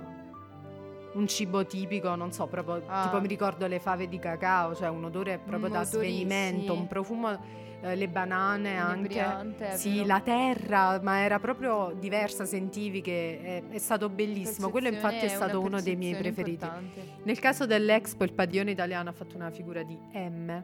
un 1.13 1.27
cibo 1.27 1.65
tipico, 1.65 2.13
non 2.15 2.31
so, 2.31 2.47
proprio 2.47 2.81
Ah. 2.87 3.03
tipo 3.03 3.19
mi 3.19 3.27
ricordo 3.27 3.67
le 3.67 3.79
fave 3.79 4.07
di 4.07 4.19
cacao, 4.19 4.75
cioè 4.75 4.89
un 4.89 5.03
odore 5.05 5.39
proprio 5.39 5.67
Un 5.67 5.73
da 5.73 5.83
svenimento, 5.83 6.73
sì. 6.73 6.79
un 6.79 6.87
profumo, 6.87 7.37
eh, 7.81 7.95
le 7.95 8.07
banane 8.07 8.77
anche. 8.77 9.19
È 9.57 9.75
Sì, 9.75 10.05
la 10.05 10.21
terra, 10.21 10.99
ma 11.01 11.19
era 11.19 11.39
proprio 11.39 11.93
diversa, 11.97 12.45
sentivi 12.45 13.01
che 13.01 13.39
è, 13.41 13.73
è 13.73 13.77
stato 13.79 14.09
bellissimo. 14.09 14.69
Quello 14.69 14.87
infatti 14.87 15.15
è 15.15 15.19
Percezione 15.21 15.49
stato 15.49 15.61
uno 15.65 15.81
dei 15.81 15.95
miei 15.95 16.15
preferiti. 16.15 16.63
importante. 16.65 17.01
Nel 17.23 17.39
caso 17.39 17.65
dell'Expo 17.65 18.23
il 18.23 18.33
padiglione 18.33 18.71
italiano 18.71 19.09
ha 19.09 19.13
fatto 19.13 19.35
una 19.35 19.49
figura 19.49 19.81
di 19.83 19.97
M. 20.13 20.63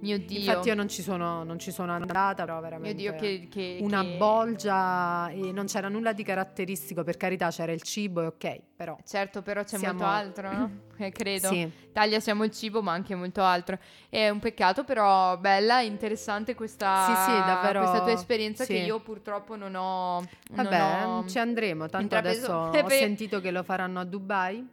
Mio 0.00 0.18
Dio. 0.18 0.38
Infatti 0.38 0.68
io 0.68 0.74
non 0.74 0.88
ci 0.88 1.02
sono, 1.02 1.44
non 1.44 1.58
ci 1.58 1.70
sono 1.70 1.92
andata, 1.92 2.44
però 2.44 2.54
Mio 2.54 2.62
veramente 2.62 2.94
Dio, 2.94 3.14
che, 3.16 3.48
che- 3.50 3.78
una 3.80 4.02
che- 4.02 4.16
bolgia 4.16 5.28
e 5.30 5.52
non 5.52 5.66
c'era 5.66 5.88
nulla 5.88 6.12
di 6.12 6.22
caratteristico, 6.22 7.04
per 7.04 7.16
carità 7.16 7.50
c'era 7.50 7.72
il 7.72 7.82
cibo 7.82 8.22
e 8.22 8.26
ok, 8.26 8.60
però 8.76 8.96
Certo, 9.06 9.42
però 9.42 9.62
c'è 9.62 9.76
Siamo- 9.78 9.98
molto 9.98 10.06
altro, 10.08 10.52
no? 10.52 10.70
Eh, 11.00 11.12
credo. 11.12 11.48
sì, 11.48 11.60
Italia 11.88 12.20
siamo 12.20 12.44
il 12.44 12.50
cibo, 12.50 12.82
ma 12.82 12.92
anche 12.92 13.14
molto 13.14 13.42
altro. 13.42 13.78
È 14.10 14.28
un 14.28 14.38
peccato, 14.38 14.84
però 14.84 15.38
bella, 15.38 15.80
interessante 15.80 16.54
questa, 16.54 17.06
Sì, 17.06 17.30
sì, 17.32 17.38
davvero, 17.38 17.80
questa 17.80 18.02
tua 18.02 18.12
esperienza 18.12 18.66
che 18.66 18.76
sì. 18.80 18.84
io 18.84 19.00
purtroppo 19.00 19.56
non 19.56 19.74
ho. 19.74 20.22
vabbè, 20.50 20.78
non 21.04 21.24
ho... 21.24 21.26
ci 21.26 21.38
andremo, 21.38 21.86
tanto 21.88 22.00
intrapreso- 22.16 22.64
adesso 22.64 22.84
ho 22.84 22.88
sentito 22.90 23.40
che 23.40 23.50
lo 23.50 23.62
faranno 23.62 23.98
a 24.00 24.04
Dubai. 24.04 24.66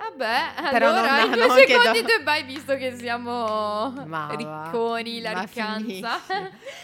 Vabbè, 0.00 0.70
Però 0.70 0.88
allora 0.88 1.16
non- 1.18 1.26
in 1.26 1.32
due 1.32 1.50
secondi 1.66 2.00
do- 2.00 2.06
tu 2.08 2.12
e 2.20 2.22
vai 2.22 2.42
visto 2.44 2.74
che 2.76 2.96
siamo 2.96 3.90
Ma 4.06 4.28
ricconi, 4.34 5.20
la 5.20 5.32
ma 5.32 5.40
riccanza. 5.42 6.20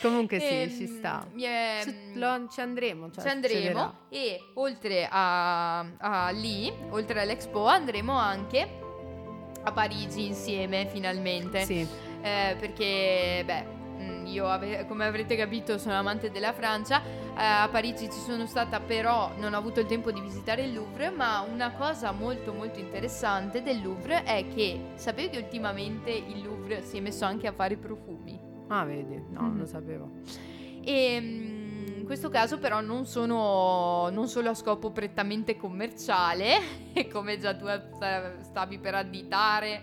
Comunque 0.03 0.39
sì, 0.39 0.45
Ehm, 0.55 0.69
ci 0.71 0.87
sta. 0.87 1.27
mi 1.33 1.43
è- 1.45 1.81
Ci, 1.83 2.19
lo- 2.19 2.47
ci 2.51 2.61
andremo, 2.61 3.11
cioè, 3.11 3.23
ci 3.25 3.29
andremo 3.31 4.01
e 4.11 4.39
oltre 4.55 5.09
a, 5.11 5.79
a 5.99 6.29
lì, 6.31 6.71
oltre 6.91 7.23
all'Expo, 7.23 7.67
andremo 7.67 8.13
anche 8.19 8.69
a 9.65 9.73
Parigi 9.73 10.27
insieme 10.27 10.87
finalmente. 10.87 11.65
Sì, 11.65 12.05
Eh, 12.23 12.57
perché, 12.59 13.43
beh, 13.47 13.63
mm, 13.65 13.76
io 14.25 14.47
ave- 14.49 14.87
come 14.87 15.05
avrete 15.07 15.37
capito 15.37 15.79
sono 15.79 15.95
amante 15.95 16.31
della 16.31 16.53
Francia. 16.53 17.03
Eh, 17.03 17.43
a 17.43 17.69
Parigi 17.71 18.05
ci 18.11 18.19
sono 18.19 18.47
stata, 18.47 18.81
però 18.81 19.33
non 19.37 19.55
ho 19.55 19.57
avuto 19.59 19.81
il 19.81 19.87
tempo 19.87 20.11
di 20.11 20.21
visitare 20.21 20.63
il 20.63 20.73
Louvre. 20.75 21.11
Ma 21.11 21.41
una 21.41 21.73
cosa 21.73 22.13
molto, 22.13 22.53
molto 22.53 22.79
interessante 22.79 23.63
del 23.63 23.83
Louvre 23.83 24.23
è 24.25 24.47
che 24.49 24.93
sapevi 24.95 25.31
che 25.31 25.39
ultimamente 25.39 26.11
il 26.11 26.43
Louvre 26.43 26.83
si 26.83 26.97
è 26.97 27.01
messo 27.01 27.25
anche 27.25 27.47
a 27.47 27.53
fare 27.53 27.77
profumi. 27.77 28.39
ah 28.69 28.85
vedi, 28.85 29.17
no, 29.31 29.41
non 29.43 29.51
Mhm. 29.53 29.59
lo 29.59 29.67
sapevo. 29.67 30.11
E 30.83 31.19
mm, 31.21 31.99
in 31.99 32.05
questo 32.05 32.29
caso 32.29 32.59
però 32.59 32.81
non 32.81 33.07
sono 33.07 34.09
non 34.11 34.29
solo 34.29 34.51
a 34.51 34.55
scopo 34.55 34.91
prettamente 34.93 35.57
commerciale, 35.57 36.59
come 37.13 37.39
già 37.39 37.55
tu 37.55 37.67
sta- 37.95 38.41
stavi 38.43 38.79
per 38.79 38.95
additare, 38.95 39.83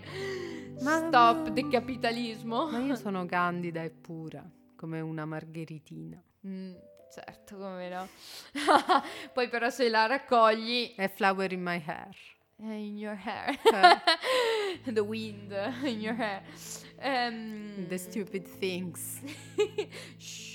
Ma- 0.82 1.06
stop 1.06 1.48
del 1.50 1.68
capitalismo. 1.68 2.68
Ma 2.70 2.78
io 2.78 2.94
sono 2.96 3.24
candida 3.26 3.82
e 3.82 3.90
pura, 3.90 4.44
come 4.76 5.00
una 5.00 5.24
margheritina. 5.24 6.22
Mm, 6.46 6.72
certo, 7.12 7.56
come 7.56 7.88
no. 7.88 8.08
Poi 9.32 9.48
però 9.48 9.70
se 9.70 9.88
la 9.88 10.06
raccogli 10.06 10.94
È 10.96 11.08
flower 11.08 11.52
in 11.52 11.62
my 11.62 11.82
hair. 11.86 12.14
in 12.58 12.96
your 12.98 13.16
hair. 13.16 13.50
Eh. 14.84 14.92
The 14.92 15.00
wind 15.00 15.52
in 15.84 16.00
your 16.00 16.16
hair. 16.18 16.42
Ehm, 16.98 17.86
The 17.88 17.98
stupid 17.98 18.46
things. 18.58 19.20
Shh. 20.18 20.52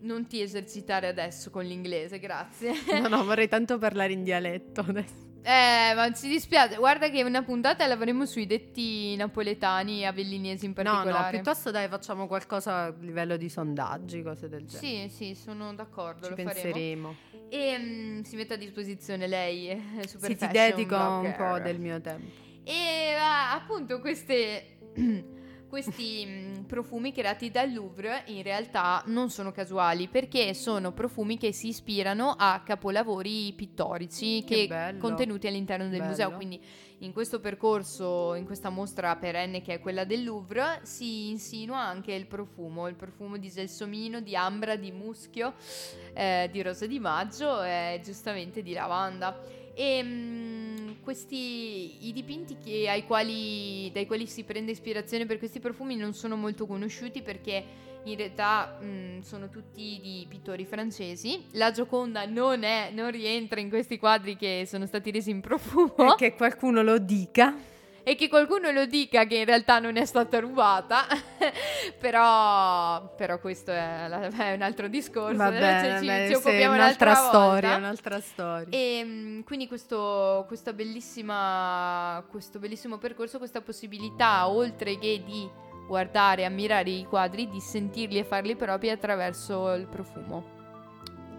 Non 0.00 0.26
ti 0.26 0.40
esercitare 0.42 1.06
adesso 1.06 1.50
con 1.50 1.64
l'inglese, 1.64 2.18
grazie. 2.18 2.72
No, 3.00 3.08
no, 3.08 3.24
vorrei 3.24 3.48
tanto 3.48 3.78
parlare 3.78 4.12
in 4.12 4.22
dialetto 4.22 4.80
adesso. 4.82 5.32
Eh, 5.46 5.92
ma 5.94 6.10
ci 6.14 6.26
dispiace. 6.28 6.76
Guarda 6.76 7.10
che 7.10 7.22
una 7.22 7.42
puntata 7.42 7.86
l'avremo 7.86 8.24
sui 8.24 8.46
detti 8.46 9.14
napoletani 9.16 10.00
e 10.00 10.06
avellinesi 10.06 10.64
in 10.64 10.72
No, 10.74 10.82
particolare. 10.82 11.24
no, 11.24 11.30
piuttosto 11.42 11.70
dai, 11.70 11.86
facciamo 11.88 12.26
qualcosa 12.26 12.84
a 12.84 12.94
livello 13.00 13.36
di 13.36 13.50
sondaggi, 13.50 14.22
cose 14.22 14.48
del 14.48 14.64
genere. 14.64 15.10
Sì, 15.10 15.14
sì, 15.14 15.34
sono 15.34 15.74
d'accordo, 15.74 16.22
Ci 16.24 16.30
lo 16.30 16.34
penseremo. 16.36 16.72
faremo. 16.72 17.16
E 17.50 17.76
mm, 17.78 18.20
si 18.22 18.36
mette 18.36 18.54
a 18.54 18.56
disposizione 18.56 19.26
lei, 19.26 19.68
eh, 19.68 20.08
super 20.08 20.30
Sì, 20.30 20.36
ti 20.36 20.46
dedico 20.48 20.94
un 20.96 21.20
blogger. 21.20 21.36
po' 21.36 21.58
del 21.60 21.78
mio 21.78 22.00
tempo. 22.00 22.42
E 22.64 23.14
ah, 23.20 23.52
appunto 23.52 24.00
queste, 24.00 24.78
questi 25.74 26.24
mm, 26.24 26.54
profumi 26.66 27.10
creati 27.10 27.50
dal 27.50 27.72
Louvre 27.72 28.22
in 28.26 28.44
realtà 28.44 29.02
non 29.06 29.28
sono 29.28 29.50
casuali 29.50 30.06
perché 30.06 30.54
sono 30.54 30.92
profumi 30.92 31.36
che 31.36 31.52
si 31.52 31.66
ispirano 31.66 32.36
a 32.38 32.62
capolavori 32.64 33.52
pittorici 33.54 34.44
Che 34.44 34.54
che 34.54 34.66
bello. 34.68 35.00
contenuti 35.00 35.48
all'interno 35.48 35.88
del 35.88 35.98
Bello. 35.98 36.10
museo. 36.10 36.30
Quindi 36.30 36.60
in 36.98 37.12
questo 37.12 37.40
percorso, 37.40 38.34
in 38.34 38.44
questa 38.44 38.70
mostra 38.70 39.16
perenne 39.16 39.62
che 39.62 39.74
è 39.74 39.80
quella 39.80 40.04
del 40.04 40.22
Louvre, 40.22 40.78
si 40.84 41.30
insinua 41.30 41.80
anche 41.80 42.12
il 42.12 42.26
profumo, 42.26 42.86
il 42.86 42.94
profumo 42.94 43.36
di 43.36 43.50
gelsomino, 43.50 44.20
di 44.20 44.36
ambra, 44.36 44.76
di 44.76 44.92
muschio, 44.92 45.54
eh, 46.12 46.48
di 46.52 46.62
rosa 46.62 46.86
di 46.86 47.00
maggio 47.00 47.64
e 47.64 48.00
giustamente 48.00 48.62
di 48.62 48.72
lavanda. 48.74 49.62
E 49.74 50.02
mm, 50.02 50.88
questi 51.02 52.06
i 52.06 52.12
dipinti 52.12 52.56
che- 52.56 53.04
quali, 53.06 53.90
dai 53.92 54.06
quali 54.06 54.26
si 54.26 54.44
prende 54.44 54.70
ispirazione 54.70 55.26
per 55.26 55.38
questi 55.38 55.60
profumi 55.60 55.96
non 55.96 56.14
sono 56.14 56.36
molto 56.36 56.66
conosciuti 56.66 57.22
perché 57.22 57.64
in 58.04 58.16
realtà 58.16 58.78
mm, 58.82 59.20
sono 59.20 59.48
tutti 59.48 59.98
di 60.02 60.26
pittori 60.28 60.64
francesi. 60.64 61.44
La 61.52 61.70
Gioconda 61.70 62.26
non, 62.26 62.62
è, 62.62 62.90
non 62.92 63.10
rientra 63.10 63.60
in 63.60 63.68
questi 63.68 63.98
quadri 63.98 64.36
che 64.36 64.64
sono 64.66 64.86
stati 64.86 65.10
resi 65.10 65.30
in 65.30 65.40
profumo. 65.40 66.12
E 66.12 66.14
che 66.16 66.34
qualcuno 66.34 66.82
lo 66.82 66.98
dica. 66.98 67.72
E 68.06 68.16
che 68.16 68.28
qualcuno 68.28 68.70
lo 68.70 68.84
dica 68.84 69.24
che 69.24 69.36
in 69.36 69.46
realtà 69.46 69.78
non 69.78 69.96
è 69.96 70.04
stata 70.04 70.38
rubata, 70.38 71.06
però, 71.98 73.14
però 73.16 73.40
questo 73.40 73.70
è, 73.70 74.08
è 74.08 74.52
un 74.52 74.60
altro 74.60 74.88
discorso. 74.88 75.38
Va 75.38 75.46
adesso 75.46 75.86
bene, 75.86 75.98
ci, 76.00 76.06
beh, 76.06 76.26
ci 76.28 76.34
occupiamo 76.34 76.74
un'altra 76.74 77.10
un'altra 77.10 77.14
storia, 77.14 77.68
volta. 77.70 77.76
un'altra 77.76 78.20
storia. 78.20 78.66
E 78.68 79.02
mm, 79.02 79.40
quindi 79.40 79.66
questo, 79.66 80.44
questa 80.46 80.74
bellissima, 80.74 82.22
questo 82.30 82.58
bellissimo 82.58 82.98
percorso, 82.98 83.38
questa 83.38 83.62
possibilità, 83.62 84.48
oltre 84.48 84.98
che 84.98 85.22
di 85.24 85.48
guardare 85.86 86.44
ammirare 86.44 86.90
i 86.90 87.06
quadri, 87.06 87.48
di 87.48 87.60
sentirli 87.60 88.18
e 88.18 88.24
farli 88.24 88.54
propri 88.54 88.90
attraverso 88.90 89.72
il 89.72 89.86
profumo. 89.86 90.44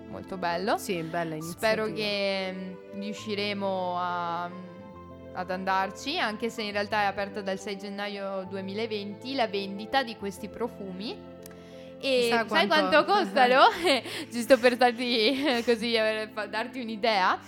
Molto 0.10 0.38
bello. 0.38 0.78
Sì, 0.80 1.00
bella 1.04 1.36
iniziativa. 1.36 1.84
Spero 1.84 1.94
che 1.94 2.52
mm, 2.54 3.02
riusciremo 3.02 3.96
a- 4.00 4.74
ad 5.36 5.52
andarci, 5.52 6.18
anche 6.18 6.50
se 6.50 6.62
in 6.64 6.72
realtà 6.72 7.02
è 7.02 7.06
aperta 7.06 7.42
dal 7.42 7.60
6 7.60 7.78
gennaio 7.78 8.46
2020 8.50 9.36
la 9.36 9.48
vendita 9.48 10.02
di 10.04 10.16
questi 10.16 10.48
profumi. 10.50 11.34
E 12.00 12.20
Chissà 12.22 12.48
sai 12.48 12.68
quanto- 12.68 13.04
quanto 13.04 13.06
costano? 13.06 13.62
Giusto 14.32 14.58
per 14.58 14.78
darti 14.78 15.62
così, 15.66 15.94
eh, 15.94 16.30
darti 16.50 16.80
un'idea. 16.80 17.40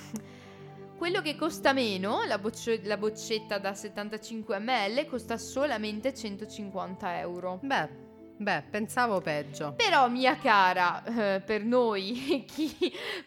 Quello 0.98 1.22
che 1.22 1.36
costa 1.36 1.74
meno, 1.74 2.24
la, 2.26 2.40
boccio- 2.40 2.80
la 2.84 2.98
boccetta 2.98 3.60
da 3.60 3.74
75 3.76 4.58
ml, 4.60 5.06
costa 5.06 5.38
solamente 5.38 6.14
150 6.14 7.20
euro. 7.20 7.60
Beh, 7.62 7.90
beh, 8.38 8.64
pensavo 8.70 9.20
peggio. 9.22 9.74
Però, 9.76 10.08
mia 10.10 10.38
cara, 10.38 11.04
eh, 11.36 11.42
per 11.42 11.64
noi, 11.64 12.46
chi, 12.48 12.76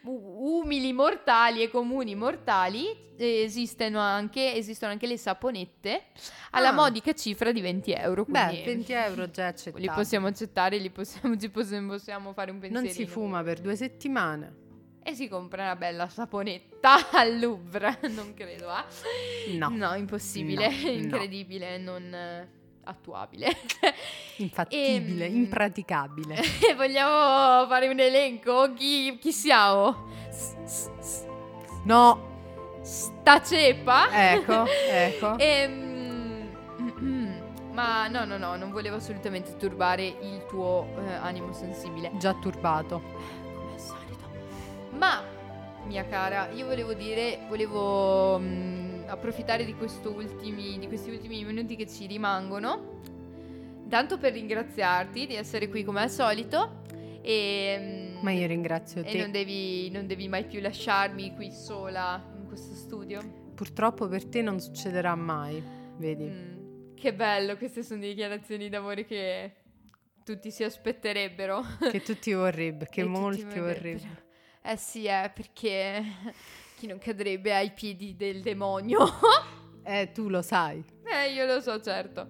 umili 0.05 0.93
mortali 0.93 1.63
e 1.63 1.71
comuni 1.71 2.15
mortali, 2.15 2.87
eh, 3.17 3.43
esistono 3.43 3.99
anche, 4.01 4.55
esistono 4.55 4.93
anche 4.93 5.07
le 5.07 5.17
saponette 5.19 6.05
alla 6.53 6.69
Ah. 6.71 6.73
modica 6.73 7.13
cifra 7.13 7.53
di 7.53 7.61
20 7.61 7.93
euro. 7.93 8.25
Beh, 8.27 8.47
Quindi 8.47 8.65
20 8.65 8.93
euro 8.93 9.31
già 9.31 9.43
li 9.45 9.49
accettabile. 9.49 9.93
possiamo 9.93 10.27
accettare, 10.27 10.79
li 10.79 10.91
possiamo, 10.91 11.37
ci 11.37 11.51
possiamo, 11.51 11.93
possiamo 11.93 12.33
fare 12.33 12.51
un 12.51 12.59
pensiero. 12.59 12.85
Non 12.85 12.93
si 12.95 13.07
fuma 13.07 13.43
per 13.43 13.61
due 13.61 13.77
settimane. 13.77 14.69
E 15.03 15.15
si 15.15 15.29
compra 15.29 15.63
una 15.63 15.77
bella 15.77 16.09
saponetta 16.09 17.11
al 17.13 17.39
Louvre, 17.39 18.01
non 18.11 18.35
credo, 18.35 18.69
ah? 18.69 18.85
No. 19.57 19.69
No, 19.71 19.95
impossibile, 19.95 20.69
No, 20.69 20.75
no. 20.83 20.89
incredibile, 20.91 21.79
non 21.79 22.13
eh, 22.15 22.49
attuabile. 22.85 23.57
Infattibile, 24.37 25.27
Ehm, 25.27 25.37
impraticabile. 25.37 26.37
E 26.69 26.75
vogliamo 26.77 27.67
fare 27.67 27.89
un 27.89 27.99
elenco? 28.01 28.73
Chi, 28.75 29.19
chi 29.19 29.33
siamo? 29.33 30.09
No, 31.85 32.29
Sta 32.83 33.43
ceppa? 33.43 34.33
ecco, 34.33 34.65
ecco. 34.89 35.37
Ehm, 35.39 36.49
ma 37.73 38.09
no, 38.09 38.25
no, 38.25 38.39
no, 38.39 38.57
non 38.57 38.71
volevo 38.71 38.97
assolutamente 38.97 39.57
turbare 39.57 40.05
il 40.07 40.45
tuo 40.49 40.87
eh, 41.07 41.13
animo 41.15 41.53
sensibile. 41.53 42.11
Già 42.15 42.33
turbato. 42.35 43.03
Come 43.55 43.73
al 43.75 43.79
solito. 43.81 44.29
Ma, 44.97 45.23
mia 45.85 46.05
cara, 46.07 46.49
io 46.55 46.67
volevo 46.67 46.95
dire, 46.95 47.41
volevo 47.49 48.39
mm, 48.39 48.90
approfittare 49.11 49.65
di, 49.65 49.75
ultimi, 50.05 50.79
di 50.79 50.87
questi 50.87 51.11
ultimi 51.11 51.45
minuti 51.45 51.77
che 51.77 51.87
ci 51.87 52.07
rimangono. 52.07 52.99
Tanto 53.89 54.19
per 54.19 54.33
ringraziarti 54.33 55.27
di 55.27 55.35
essere 55.35 55.69
qui 55.69 55.83
come 55.85 56.01
al 56.03 56.11
solito. 56.11 56.83
E, 57.23 58.15
mm, 58.17 58.23
Ma 58.23 58.31
io 58.31 58.47
ringrazio 58.47 59.03
e 59.03 59.05
te. 59.11 59.19
non 59.19 59.31
devi, 59.31 59.91
non 59.91 60.07
devi 60.07 60.29
mai 60.29 60.45
più 60.45 60.61
lasciarmi 60.61 61.35
qui 61.35 61.51
sola 61.53 62.23
in 62.39 62.47
questo 62.47 62.75
studio. 62.75 63.51
Purtroppo 63.55 64.09
per 64.09 64.25
te 64.25 64.43
non 64.43 64.59
succederà 64.61 65.15
mai, 65.17 65.63
vedi? 65.97 66.25
Mm, 66.25 66.95
che 66.95 67.13
bello, 67.13 67.57
queste 67.57 67.83
sono 67.83 68.01
dichiarazioni 68.01 68.69
d'amore 68.69 69.05
che 69.05 69.55
tutti 70.25 70.51
si 70.51 70.63
aspetterebbero. 70.63 71.63
Che 71.91 72.01
tutti 72.03 72.33
vorrebbero, 72.33 72.89
che 72.91 73.01
E 73.03 73.05
molti 73.05 73.43
vorrebbero. 73.43 73.67
vorrebbero. 73.75 74.29
Eh 74.63 74.77
sì, 74.77 75.07
è 75.07 75.31
perché 75.35 76.03
chi 76.81 76.87
non 76.87 76.99
cadrebbe 76.99 77.55
ai 77.55 77.73
piedi 77.73 78.17
del 78.17 78.41
demonio. 78.41 78.99
Eh, 79.83 80.13
tu 80.13 80.29
lo 80.29 80.43
sai. 80.43 80.85
eh, 81.05 81.33
io 81.33 81.47
lo 81.47 81.59
so, 81.61 81.81
certo. 81.81 82.29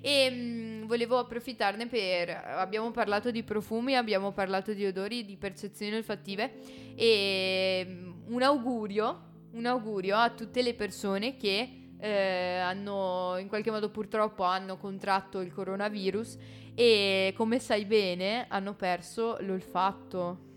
E 0.00 0.30
mm, 0.30 0.84
volevo 0.86 1.18
approfittarne 1.18 1.88
per. 1.88 2.30
Abbiamo 2.30 2.92
parlato 2.92 3.32
di 3.32 3.42
profumi, 3.42 3.96
abbiamo 3.96 4.30
parlato 4.30 4.72
di 4.72 4.86
odori, 4.86 5.24
di 5.24 5.36
percezioni 5.36 5.96
olfattive. 5.96 6.52
E 6.94 7.84
mm, 7.86 8.12
un 8.28 8.42
augurio, 8.42 9.22
un 9.50 9.66
augurio 9.66 10.16
a 10.16 10.30
tutte 10.30 10.62
le 10.62 10.74
persone 10.74 11.36
che 11.36 11.90
eh, 11.98 12.58
hanno, 12.58 13.36
in 13.38 13.48
qualche 13.48 13.72
modo 13.72 13.90
purtroppo, 13.90 14.44
hanno 14.44 14.78
contratto 14.78 15.40
il 15.40 15.52
coronavirus 15.52 16.38
e 16.74 17.34
come 17.36 17.58
sai 17.58 17.84
bene 17.84 18.46
hanno 18.48 18.74
perso 18.74 19.36
l'olfatto. 19.40 20.50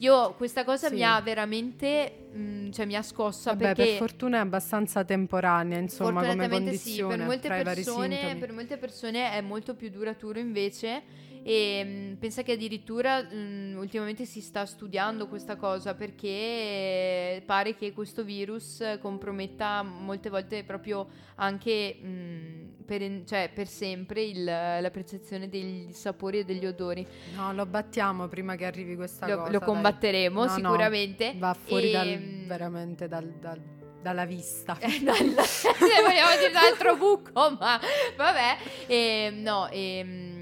Io 0.00 0.32
questa 0.34 0.64
cosa 0.64 0.88
Sì. 0.88 0.94
mi 0.94 1.02
ha 1.04 1.20
veramente, 1.20 2.28
mm, 2.34 2.70
cioè 2.70 2.86
mi 2.86 2.96
ha 2.96 3.02
scossa 3.02 3.50
Vabbè, 3.50 3.74
perché 3.74 3.84
per 3.84 3.96
fortuna 3.96 4.38
è 4.38 4.40
abbastanza 4.40 5.04
temporanea, 5.04 5.78
insomma, 5.78 6.20
come 6.20 6.24
Fortunatamente 6.26 6.76
sì, 6.78 7.00
condizione 7.02 7.16
per 7.16 7.26
molte, 7.26 7.48
persone, 7.48 8.36
per 8.38 8.52
molte 8.52 8.76
persone 8.78 9.32
è 9.32 9.40
molto 9.42 9.74
più 9.74 9.90
duraturo 9.90 10.38
invece 10.38 11.02
e 11.42 11.84
mh, 11.84 12.16
pensa 12.18 12.42
che 12.42 12.52
addirittura 12.52 13.22
mh, 13.22 13.76
ultimamente 13.78 14.24
si 14.26 14.40
sta 14.40 14.66
studiando 14.66 15.26
questa 15.26 15.56
cosa 15.56 15.94
perché 15.94 17.42
pare 17.46 17.74
che 17.76 17.92
questo 17.92 18.22
virus 18.24 18.82
comprometta 19.00 19.82
molte 19.82 20.28
volte 20.30 20.64
proprio 20.64 21.08
anche 21.36 21.94
mh, 21.94 22.84
per, 22.84 23.22
cioè, 23.24 23.50
per 23.54 23.68
sempre 23.68 24.22
il- 24.22 24.44
la 24.44 24.90
percezione 24.92 25.48
degli 25.48 25.92
sapori 25.92 26.40
e 26.40 26.44
degli 26.44 26.66
odori. 26.66 27.06
No, 27.34 27.52
lo 27.52 27.64
battiamo 27.66 28.26
prima 28.28 28.56
che 28.56 28.66
arrivi 28.66 28.96
questa 28.96 29.26
Lo, 29.28 29.38
cosa. 29.38 29.50
lo 29.50 29.60
combatteremo 29.60 30.44
No, 30.44 30.46
no, 30.46 30.54
sicuramente. 30.54 31.34
va 31.38 31.54
fuori 31.54 31.88
E, 31.88 31.92
dal- 31.92 32.44
veramente 32.46 33.08
dal- 33.08 33.32
dal- 33.40 33.60
dalla 34.02 34.24
vista. 34.24 34.76
Eh, 34.80 35.00
dal- 35.02 35.16
se 35.44 35.68
vogliamo 36.02 36.36
dire 36.38 36.52
l'altro 36.52 36.96
buco, 36.96 37.30
ma 37.58 37.78
vabbè. 38.16 38.56
E, 38.86 39.30
no, 39.34 39.68
ehm, 39.70 40.39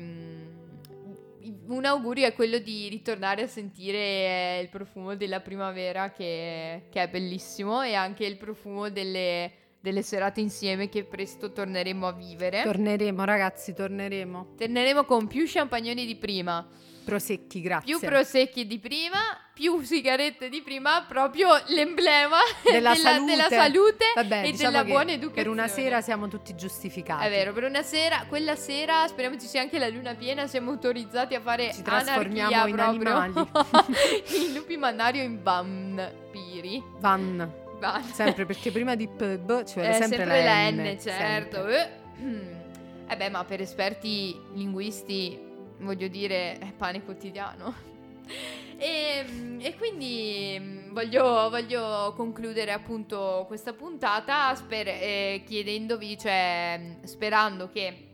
un 1.67 1.85
augurio 1.85 2.27
è 2.27 2.35
quello 2.35 2.59
di 2.59 2.89
ritornare 2.89 3.43
a 3.43 3.47
sentire 3.47 3.99
eh, 3.99 4.61
il 4.63 4.69
profumo 4.69 5.15
della 5.15 5.41
primavera 5.41 6.11
che, 6.11 6.87
che 6.91 7.03
è 7.03 7.09
bellissimo 7.09 7.83
e 7.83 7.95
anche 7.95 8.25
il 8.25 8.37
profumo 8.37 8.91
delle, 8.91 9.53
delle 9.81 10.03
serate 10.03 10.41
insieme 10.41 10.89
che 10.89 11.05
presto 11.05 11.53
torneremo 11.53 12.07
a 12.07 12.13
vivere. 12.13 12.63
Torneremo, 12.63 13.25
ragazzi, 13.25 13.75
torneremo. 13.75 14.55
Torneremo 14.57 15.05
con 15.05 15.27
più 15.27 15.45
champagnoni 15.47 16.07
di 16.07 16.17
prima, 16.17 16.67
Prosecchi, 17.09 17.61
grazie. 17.63 17.97
più 17.97 18.07
prosecchi 18.07 18.67
di 18.67 18.79
prima, 18.79 19.19
più 19.55 19.81
sigarette 19.83 20.51
di 20.51 20.61
prima, 20.61 21.05
proprio 21.09 21.49
l'emblema 21.69 22.37
Della 22.63 22.93
della, 22.93 22.95
salute. 23.13 23.31
della 23.31 23.49
salute 23.49 24.05
Vabbè, 24.15 24.43
e 24.45 24.51
diciamo 24.51 24.71
della 24.73 24.85
buona 24.85 25.13
educazione. 25.13 25.43
Per 25.43 25.49
una 25.49 25.69
sera 25.69 26.01
siamo 26.03 26.29
tutti 26.29 26.55
giustificati. 26.55 27.25
È 27.25 27.31
vero, 27.31 27.55
per 27.55 27.65
una 27.65 27.83
sera, 27.83 28.27
quella 28.29 28.57
sera, 28.57 29.07
speriamo 29.09 29.39
ci 29.39 29.47
sia 29.47 29.63
anche 29.63 29.79
la 29.79 29.89
luna 29.89 30.15
piena, 30.15 30.47
siamo 30.47 30.71
autorizzati 30.73 31.35
a 31.35 31.41
fare 31.41 31.73
Ci 31.73 31.81
trasformiamo 31.83 32.67
in 32.67 32.75
proprio. 32.77 33.15
animali. 33.17 33.35
in 34.47 34.53
lupi 34.55 34.77
mannario 34.77 35.23
in 35.23 35.43
vampiri. 35.43 36.83
Van. 36.99 37.53
Va. 37.81 38.03
Sempre 38.13 38.45
perché 38.45 38.71
prima 38.71 38.95
di 38.97 39.09
pub 39.09 39.65
ci 39.65 39.75
vuole 39.75 39.89
Eh, 39.91 39.93
sempre, 39.95 40.17
sempre 40.19 40.43
la 40.45 40.45
la 40.45 40.71
N, 40.71 40.75
N, 40.95 40.99
certo. 41.01 41.57
sempre. 41.57 41.91
Eh, 42.19 42.23
mm. 42.23 42.57
Eh 43.11 43.17
beh, 43.17 43.31
ma 43.31 43.45
per 43.45 43.63
esperti 43.63 44.39
linguisti, 44.53 45.39
voglio 45.81 46.09
dire, 46.09 46.59
è 46.59 46.73
pane 46.73 47.03
quotidiano. 47.05 47.75
E, 48.81 49.59
e 49.59 49.75
quindi 49.77 50.87
voglio, 50.91 51.51
voglio 51.51 52.13
concludere 52.15 52.71
appunto 52.71 53.45
questa 53.49 53.73
puntata 53.73 54.55
sper- 54.55 54.87
eh, 54.87 55.43
chiedendovi, 55.45 56.17
cioè 56.17 56.99
sperando 57.03 57.69
che 57.71 58.09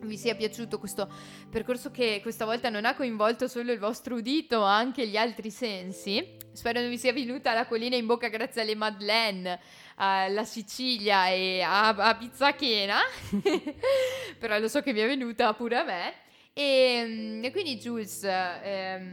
vi 0.00 0.16
sia 0.16 0.34
piaciuto 0.34 0.78
questo 0.78 1.08
percorso 1.50 1.90
che 1.90 2.20
questa 2.22 2.44
volta 2.44 2.68
non 2.68 2.84
ha 2.84 2.94
coinvolto 2.94 3.48
solo 3.48 3.72
il 3.72 3.78
vostro 3.78 4.16
udito, 4.16 4.60
ma 4.60 4.76
anche 4.76 5.06
gli 5.06 5.16
altri 5.16 5.50
sensi. 5.50 6.36
Spero 6.52 6.80
non 6.80 6.88
vi 6.88 6.98
sia 6.98 7.12
venuta 7.12 7.52
la 7.52 7.66
collina 7.66 7.96
in 7.96 8.06
bocca 8.06 8.28
grazie 8.28 8.62
alle 8.62 8.74
Madeleine, 8.74 9.60
alla 9.96 10.44
Sicilia 10.44 11.28
e 11.28 11.60
a, 11.60 11.88
a 11.88 12.14
Pizzachena. 12.16 12.98
Però 14.38 14.58
lo 14.58 14.68
so 14.68 14.80
che 14.80 14.92
vi 14.92 15.00
è 15.00 15.06
venuta 15.06 15.52
pure 15.54 15.76
a 15.76 15.84
me. 15.84 16.14
E, 16.58 17.04
mm, 17.06 17.44
e 17.44 17.50
quindi, 17.50 17.76
Jules, 17.76 18.22
ehm, 18.24 19.04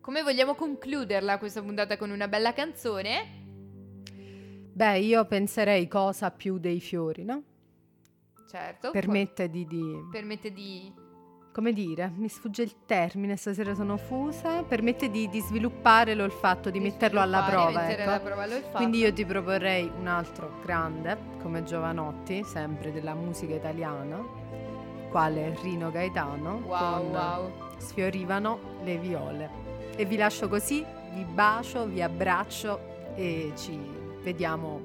come 0.00 0.22
vogliamo 0.22 0.54
concluderla 0.54 1.38
questa 1.38 1.60
puntata 1.60 1.96
con 1.96 2.10
una 2.10 2.28
bella 2.28 2.52
canzone? 2.52 3.38
Beh, 4.72 5.00
io 5.00 5.24
penserei 5.24 5.88
cosa 5.88 6.30
più 6.30 6.58
dei 6.58 6.78
fiori, 6.78 7.24
no? 7.24 7.42
Certo. 8.48 8.92
Permette 8.92 9.50
di, 9.50 9.66
di- 9.66 10.06
permette 10.08 10.52
di 10.52 10.92
Come 11.52 11.72
dire, 11.72 12.12
mi 12.14 12.28
sfugge 12.28 12.62
il 12.62 12.86
termine, 12.86 13.34
stasera 13.36 13.74
sono 13.74 13.96
fusa. 13.96 14.62
Permette 14.62 15.10
di, 15.10 15.28
di 15.28 15.40
sviluppare 15.40 16.14
l'olfatto, 16.14 16.70
di, 16.70 16.78
metterlo 16.78 17.20
alla 17.20 17.42
prova, 17.42 17.90
ecco. 17.90 18.02
alla 18.02 18.20
prova 18.20 18.46
l'olfatto. 18.46 18.76
Quindi 18.76 18.98
io 18.98 19.12
ti 19.12 19.24
proporrei 19.24 19.90
un 19.98 20.06
altro 20.06 20.60
grande, 20.64 21.18
come 21.42 21.64
Giovanotti, 21.64 22.44
sempre 22.44 22.92
della 22.92 23.14
musica 23.14 23.52
italiana, 23.52 24.24
quale 25.10 25.54
Rino 25.62 25.90
Gaetano, 25.90 26.62
Wow, 26.64 27.10
wow. 27.10 27.52
Sfiorivano 27.76 28.78
le 28.84 28.96
viole. 28.98 29.50
E 29.96 30.04
vi 30.04 30.16
lascio 30.16 30.48
così, 30.48 30.84
vi 31.12 31.24
bacio, 31.24 31.86
vi 31.86 32.00
abbraccio 32.00 33.12
e 33.14 33.52
ci 33.56 33.78
vediamo, 34.22 34.80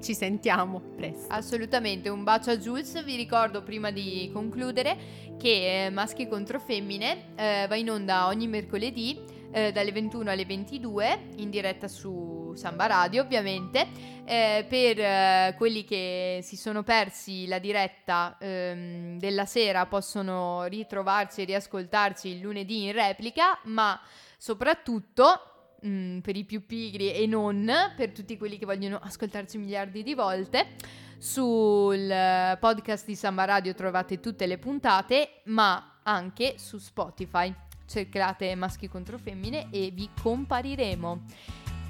ci 0.00 0.14
sentiamo 0.14 0.80
presto. 0.96 1.32
Assolutamente, 1.32 2.08
un 2.08 2.24
bacio 2.24 2.50
a 2.50 2.56
Jules. 2.56 3.04
Vi 3.04 3.14
ricordo 3.14 3.62
prima 3.62 3.90
di 3.90 4.30
concludere 4.32 4.96
che 5.38 5.86
eh, 5.86 5.90
Maschi 5.90 6.26
contro 6.26 6.58
Femmine 6.58 7.34
eh, 7.36 7.66
va 7.68 7.76
in 7.76 7.90
onda 7.90 8.26
ogni 8.26 8.48
mercoledì 8.48 9.35
eh, 9.50 9.72
dalle 9.72 9.92
21 9.92 10.30
alle 10.30 10.44
22 10.44 11.28
in 11.36 11.50
diretta 11.50 11.88
su 11.88 12.52
Samba 12.56 12.86
Radio 12.86 13.22
ovviamente. 13.22 13.86
Eh, 14.24 14.66
per 14.68 14.98
eh, 14.98 15.54
quelli 15.56 15.84
che 15.84 16.40
si 16.42 16.56
sono 16.56 16.82
persi 16.82 17.46
la 17.46 17.58
diretta 17.58 18.36
ehm, 18.40 19.18
della 19.18 19.44
sera 19.46 19.86
possono 19.86 20.64
ritrovarsi 20.64 21.42
e 21.42 21.44
riascoltarci 21.44 22.28
il 22.28 22.40
lunedì 22.40 22.84
in 22.84 22.92
replica, 22.92 23.58
ma 23.64 24.00
soprattutto 24.36 25.78
mm, 25.86 26.18
per 26.18 26.36
i 26.36 26.44
più 26.44 26.66
pigri 26.66 27.12
e 27.12 27.26
non, 27.26 27.70
per 27.96 28.10
tutti 28.10 28.36
quelli 28.36 28.58
che 28.58 28.66
vogliono 28.66 28.98
ascoltarci 29.00 29.58
miliardi 29.58 30.02
di 30.02 30.14
volte. 30.14 30.74
Sul 31.18 32.12
podcast 32.60 33.06
di 33.06 33.14
Samba 33.14 33.46
Radio 33.46 33.74
trovate 33.74 34.20
tutte 34.20 34.46
le 34.46 34.58
puntate, 34.58 35.40
ma 35.44 36.00
anche 36.02 36.54
su 36.58 36.76
Spotify. 36.78 37.65
Cercate 37.86 38.54
maschi 38.54 38.88
contro 38.88 39.18
femmine 39.18 39.68
e 39.70 39.90
vi 39.92 40.08
compariremo. 40.20 41.22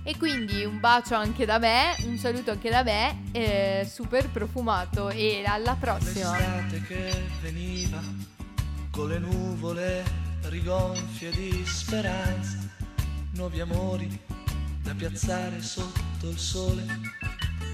E 0.02 0.16
quindi 0.16 0.64
un 0.64 0.78
bacio 0.78 1.14
anche 1.14 1.44
da 1.44 1.58
me, 1.58 1.96
un 2.04 2.16
saluto 2.16 2.52
anche 2.52 2.70
da 2.70 2.84
me, 2.84 3.22
eh, 3.32 3.88
super 3.90 4.30
profumato 4.30 5.08
e 5.08 5.42
alla 5.44 5.74
prossima. 5.74 6.30
L'estate 6.38 6.80
che 6.82 7.22
veniva 7.42 8.00
con 8.90 9.08
le 9.08 9.18
nuvole 9.18 10.04
rigonfie 10.42 11.30
di 11.32 11.64
speranza, 11.66 12.58
nuovi 13.32 13.60
amori 13.60 14.20
da 14.82 14.94
piazzare 14.94 15.60
sotto 15.60 16.28
il 16.28 16.38
sole, 16.38 16.86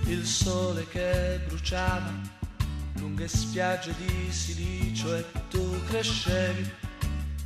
il 0.07 0.25
sole 0.25 0.89
che 0.89 1.39
bruciava 1.47 2.41
lunghe 3.03 3.29
spiagge 3.29 3.95
di 3.99 4.33
silicio 4.33 5.15
e 5.17 5.25
tu 5.51 5.83
crescevi, 5.87 6.71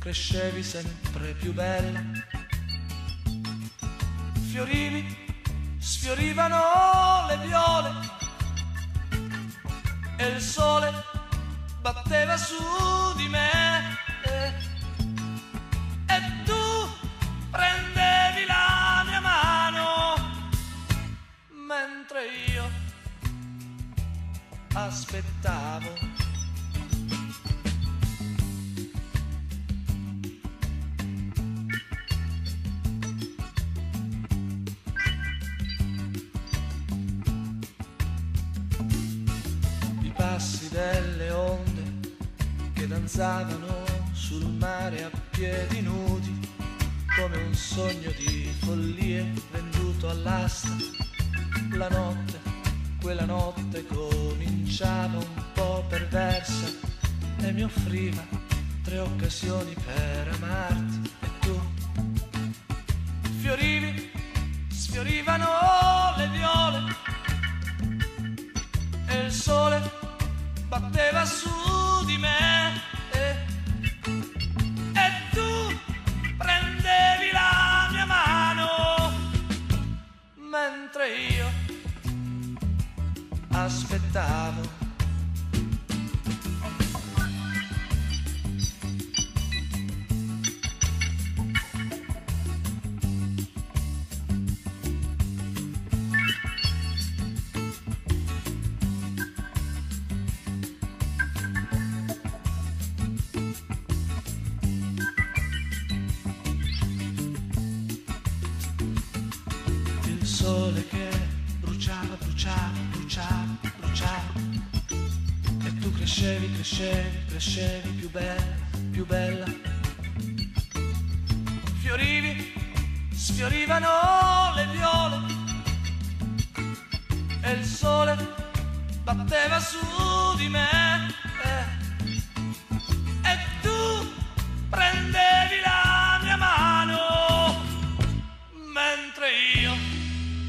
crescevi 0.07 0.63
sempre 0.63 1.33
più 1.33 1.51
bella. 1.51 2.01
Fiorivi, 4.51 5.03
sfiorivano 5.79 7.25
le 7.27 7.37
viole 7.45 7.91
e 10.15 10.27
il 10.27 10.39
sole 10.39 10.93
batteva 11.81 12.37
su 12.37 12.55
di 13.17 13.27
me 13.27 13.97
e 16.05 16.43
tu 16.45 16.89
prendevi 17.51 18.45
la 18.47 19.03
mia 19.05 19.19
mano 19.19 20.15
mentre 21.49 22.27
io 22.47 22.69
aspettavo. 24.71 26.26
danzavano 43.17 43.83
sul 44.11 44.45
mare 44.59 45.03
a 45.03 45.09
piedi 45.31 45.81
nudi, 45.81 46.39
come 47.15 47.37
un 47.37 47.53
sogno 47.55 48.11
di 48.11 48.47
follie 48.59 49.25
venduto 49.51 50.07
all'asta. 50.07 50.69
La 51.71 51.89
notte, 51.89 52.39
quella 53.01 53.25
notte 53.25 53.83
cominciava 53.87 55.17
un 55.17 55.43
po' 55.53 55.83
perversa 55.89 56.67
e 57.39 57.51
mi 57.51 57.63
offriva 57.63 58.23
tre 58.83 58.99
occasioni 58.99 59.73
per 59.83 60.27
amarti 60.39 61.11
e 61.21 61.27
tu 61.39 61.59
fiorivi 63.39 63.86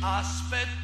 I 0.02 0.22
spent 0.22 0.77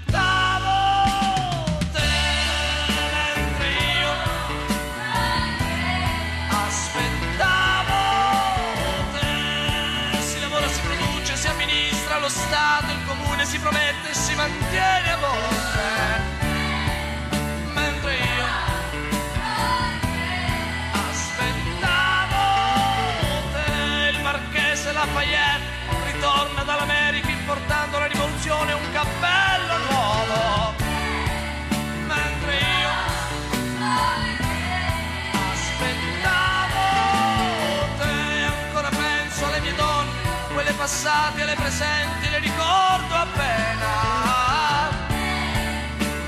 passate, 40.84 41.44
le 41.46 41.54
presenti 41.54 42.28
le 42.28 42.40
ricordo 42.40 43.14
appena. 43.14 44.92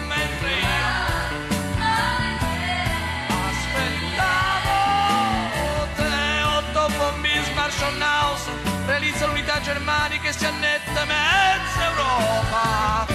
Mentre 0.09 0.50
io 6.40 6.57
otto 6.57 6.88
bombi, 6.96 7.38
Marshall 7.54 7.98
realizza 8.86 9.26
l'unità 9.26 9.61
germanica 9.61 10.28
e 10.30 10.32
si 10.32 10.46
annette 10.46 11.04
mezza 11.04 11.84
Europa. 11.90 13.05